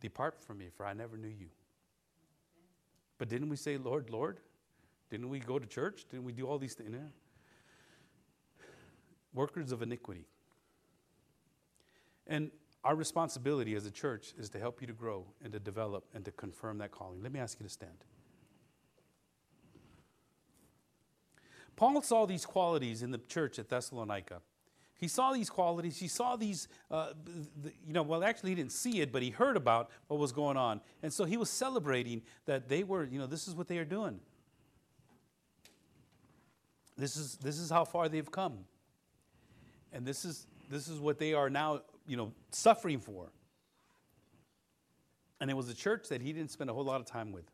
Depart 0.00 0.40
from 0.40 0.58
me, 0.58 0.68
for 0.74 0.86
I 0.86 0.92
never 0.92 1.16
knew 1.16 1.28
you. 1.28 1.48
But 3.18 3.28
didn't 3.28 3.48
we 3.48 3.56
say, 3.56 3.76
Lord, 3.76 4.10
Lord? 4.10 4.38
Didn't 5.10 5.28
we 5.28 5.40
go 5.40 5.58
to 5.58 5.66
church? 5.66 6.04
Didn't 6.10 6.24
we 6.24 6.32
do 6.32 6.46
all 6.46 6.58
these 6.58 6.74
things? 6.74 6.96
Workers 9.34 9.72
of 9.72 9.82
iniquity. 9.82 10.26
And 12.26 12.50
our 12.84 12.94
responsibility 12.94 13.74
as 13.74 13.86
a 13.86 13.90
church 13.90 14.34
is 14.38 14.48
to 14.50 14.58
help 14.58 14.80
you 14.80 14.86
to 14.86 14.92
grow 14.92 15.26
and 15.42 15.52
to 15.52 15.58
develop 15.58 16.04
and 16.14 16.24
to 16.24 16.30
confirm 16.30 16.78
that 16.78 16.92
calling. 16.92 17.22
Let 17.22 17.32
me 17.32 17.40
ask 17.40 17.58
you 17.58 17.64
to 17.64 17.72
stand. 17.72 18.04
Paul 21.76 22.00
saw 22.02 22.24
these 22.24 22.46
qualities 22.46 23.02
in 23.02 23.10
the 23.10 23.18
church 23.18 23.58
at 23.58 23.68
Thessalonica. 23.68 24.42
He 24.96 25.08
saw 25.08 25.32
these 25.32 25.50
qualities. 25.50 25.98
He 25.98 26.08
saw 26.08 26.36
these, 26.36 26.68
uh, 26.90 27.10
the, 27.62 27.72
you 27.86 27.92
know, 27.92 28.02
well, 28.02 28.22
actually, 28.22 28.50
he 28.50 28.56
didn't 28.56 28.72
see 28.72 29.00
it, 29.00 29.12
but 29.12 29.22
he 29.22 29.30
heard 29.30 29.56
about 29.56 29.90
what 30.06 30.20
was 30.20 30.32
going 30.32 30.56
on. 30.56 30.80
And 31.02 31.12
so 31.12 31.24
he 31.24 31.36
was 31.36 31.50
celebrating 31.50 32.22
that 32.46 32.68
they 32.68 32.84
were, 32.84 33.04
you 33.04 33.18
know, 33.18 33.26
this 33.26 33.48
is 33.48 33.54
what 33.54 33.68
they 33.68 33.78
are 33.78 33.84
doing. 33.84 34.20
This 36.96 37.16
is, 37.16 37.36
this 37.36 37.58
is 37.58 37.70
how 37.70 37.84
far 37.84 38.08
they've 38.08 38.30
come. 38.30 38.60
And 39.92 40.06
this 40.06 40.24
is, 40.24 40.46
this 40.70 40.88
is 40.88 41.00
what 41.00 41.18
they 41.18 41.34
are 41.34 41.50
now, 41.50 41.80
you 42.06 42.16
know, 42.16 42.32
suffering 42.50 43.00
for. 43.00 43.30
And 45.40 45.50
it 45.50 45.54
was 45.54 45.68
a 45.68 45.74
church 45.74 46.08
that 46.08 46.22
he 46.22 46.32
didn't 46.32 46.52
spend 46.52 46.70
a 46.70 46.72
whole 46.72 46.84
lot 46.84 47.00
of 47.00 47.06
time 47.06 47.32
with. 47.32 47.50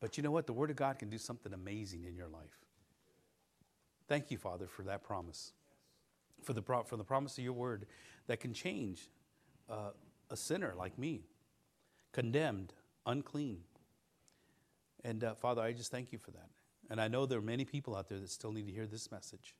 But 0.00 0.18
you 0.18 0.22
know 0.22 0.30
what? 0.30 0.46
The 0.46 0.52
Word 0.52 0.68
of 0.68 0.76
God 0.76 0.98
can 0.98 1.08
do 1.08 1.16
something 1.16 1.54
amazing 1.54 2.04
in 2.04 2.14
your 2.14 2.28
life. 2.28 2.60
Thank 4.06 4.30
you, 4.30 4.36
Father, 4.36 4.66
for 4.66 4.82
that 4.82 5.02
promise 5.02 5.52
for 6.44 6.52
the, 6.52 6.62
for 6.62 6.96
the 6.96 7.04
promise 7.04 7.38
of 7.38 7.44
your 7.44 7.52
word 7.52 7.86
that 8.26 8.40
can 8.40 8.52
change 8.52 9.10
uh, 9.68 9.90
a 10.30 10.36
sinner 10.36 10.74
like 10.76 10.98
me, 10.98 11.22
condemned, 12.12 12.72
unclean. 13.06 13.58
And 15.04 15.24
uh, 15.24 15.34
Father, 15.34 15.62
I 15.62 15.72
just 15.72 15.90
thank 15.90 16.12
you 16.12 16.18
for 16.18 16.30
that. 16.30 16.48
And 16.90 17.00
I 17.00 17.08
know 17.08 17.26
there 17.26 17.38
are 17.38 17.42
many 17.42 17.64
people 17.64 17.96
out 17.96 18.08
there 18.08 18.18
that 18.18 18.30
still 18.30 18.52
need 18.52 18.66
to 18.66 18.72
hear 18.72 18.86
this 18.86 19.10
message. 19.10 19.54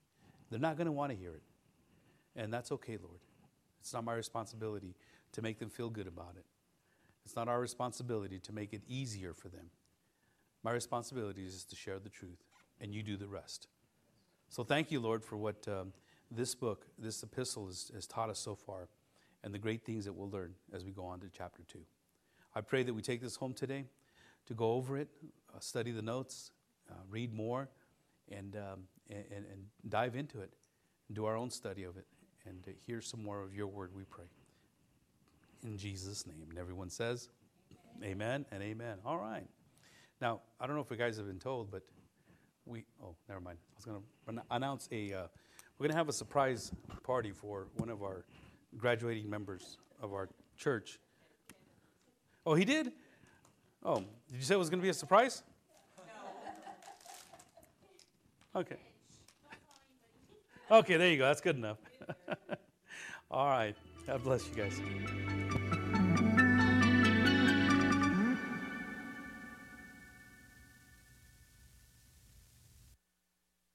They're 0.50 0.60
not 0.60 0.76
going 0.76 0.86
to 0.86 0.92
want 0.92 1.10
to 1.10 1.16
hear 1.16 1.34
it. 1.34 1.42
And 2.36 2.52
that's 2.52 2.70
okay, 2.72 2.98
Lord. 3.02 3.20
It's 3.80 3.92
not 3.92 4.04
my 4.04 4.14
responsibility 4.14 4.94
to 5.32 5.42
make 5.42 5.58
them 5.58 5.68
feel 5.68 5.90
good 5.90 6.06
about 6.06 6.34
it. 6.36 6.44
It's 7.24 7.36
not 7.36 7.48
our 7.48 7.60
responsibility 7.60 8.38
to 8.40 8.52
make 8.52 8.72
it 8.72 8.82
easier 8.88 9.32
for 9.32 9.48
them. 9.48 9.70
My 10.62 10.72
responsibility 10.72 11.44
is 11.44 11.64
to 11.64 11.76
share 11.76 11.98
the 11.98 12.08
truth, 12.08 12.42
and 12.80 12.94
you 12.94 13.02
do 13.02 13.16
the 13.16 13.28
rest. 13.28 13.68
So 14.48 14.64
thank 14.64 14.90
you, 14.90 15.00
Lord, 15.00 15.24
for 15.24 15.36
what 15.36 15.66
um, 15.68 15.92
this 16.34 16.54
book, 16.54 16.86
this 16.98 17.22
epistle 17.22 17.66
has, 17.66 17.90
has 17.94 18.06
taught 18.06 18.30
us 18.30 18.38
so 18.38 18.54
far, 18.54 18.88
and 19.42 19.54
the 19.54 19.58
great 19.58 19.84
things 19.84 20.04
that 20.04 20.12
we'll 20.12 20.30
learn 20.30 20.54
as 20.72 20.84
we 20.84 20.90
go 20.90 21.04
on 21.04 21.20
to 21.20 21.26
chapter 21.32 21.62
2. 21.68 21.78
I 22.54 22.60
pray 22.60 22.82
that 22.82 22.94
we 22.94 23.02
take 23.02 23.20
this 23.20 23.36
home 23.36 23.52
today 23.52 23.86
to 24.46 24.54
go 24.54 24.72
over 24.72 24.96
it, 24.96 25.08
uh, 25.54 25.58
study 25.60 25.90
the 25.90 26.02
notes, 26.02 26.52
uh, 26.90 26.94
read 27.08 27.32
more, 27.32 27.68
and, 28.30 28.56
um, 28.56 28.80
and, 29.10 29.24
and 29.30 29.66
dive 29.88 30.16
into 30.16 30.40
it, 30.40 30.52
and 31.08 31.16
do 31.16 31.24
our 31.24 31.36
own 31.36 31.50
study 31.50 31.84
of 31.84 31.96
it, 31.96 32.06
and 32.46 32.64
hear 32.86 33.00
some 33.00 33.22
more 33.22 33.42
of 33.42 33.54
your 33.54 33.66
word, 33.66 33.90
we 33.94 34.04
pray. 34.04 34.26
In 35.64 35.78
Jesus' 35.78 36.26
name. 36.26 36.46
And 36.50 36.58
everyone 36.58 36.90
says, 36.90 37.28
Amen 38.02 38.44
and 38.50 38.62
amen. 38.62 38.98
All 39.06 39.18
right. 39.18 39.46
Now, 40.20 40.40
I 40.60 40.66
don't 40.66 40.74
know 40.74 40.82
if 40.82 40.90
you 40.90 40.96
guys 40.96 41.16
have 41.16 41.26
been 41.26 41.38
told, 41.38 41.70
but 41.70 41.82
we, 42.66 42.84
oh, 43.02 43.14
never 43.28 43.40
mind. 43.40 43.58
I 43.72 43.76
was 43.76 43.84
going 43.84 44.02
to 44.36 44.42
announce 44.50 44.88
a, 44.90 45.12
uh, 45.12 45.26
we're 45.78 45.84
going 45.84 45.92
to 45.92 45.96
have 45.96 46.08
a 46.08 46.12
surprise 46.12 46.72
party 47.02 47.32
for 47.32 47.66
one 47.76 47.90
of 47.90 48.02
our 48.02 48.24
graduating 48.76 49.28
members 49.28 49.78
of 50.00 50.12
our 50.12 50.28
church. 50.56 50.98
Oh, 52.46 52.54
he 52.54 52.64
did? 52.64 52.92
Oh, 53.84 53.98
did 54.30 54.36
you 54.36 54.42
say 54.42 54.54
it 54.54 54.58
was 54.58 54.70
going 54.70 54.80
to 54.80 54.84
be 54.84 54.90
a 54.90 54.94
surprise? 54.94 55.42
No. 58.54 58.60
Okay. 58.60 58.76
Okay, 60.70 60.96
there 60.96 61.10
you 61.10 61.18
go. 61.18 61.26
That's 61.26 61.40
good 61.40 61.56
enough. 61.56 61.78
All 63.30 63.48
right. 63.48 63.74
God 64.06 64.22
bless 64.22 64.48
you 64.48 64.54
guys. 64.54 64.80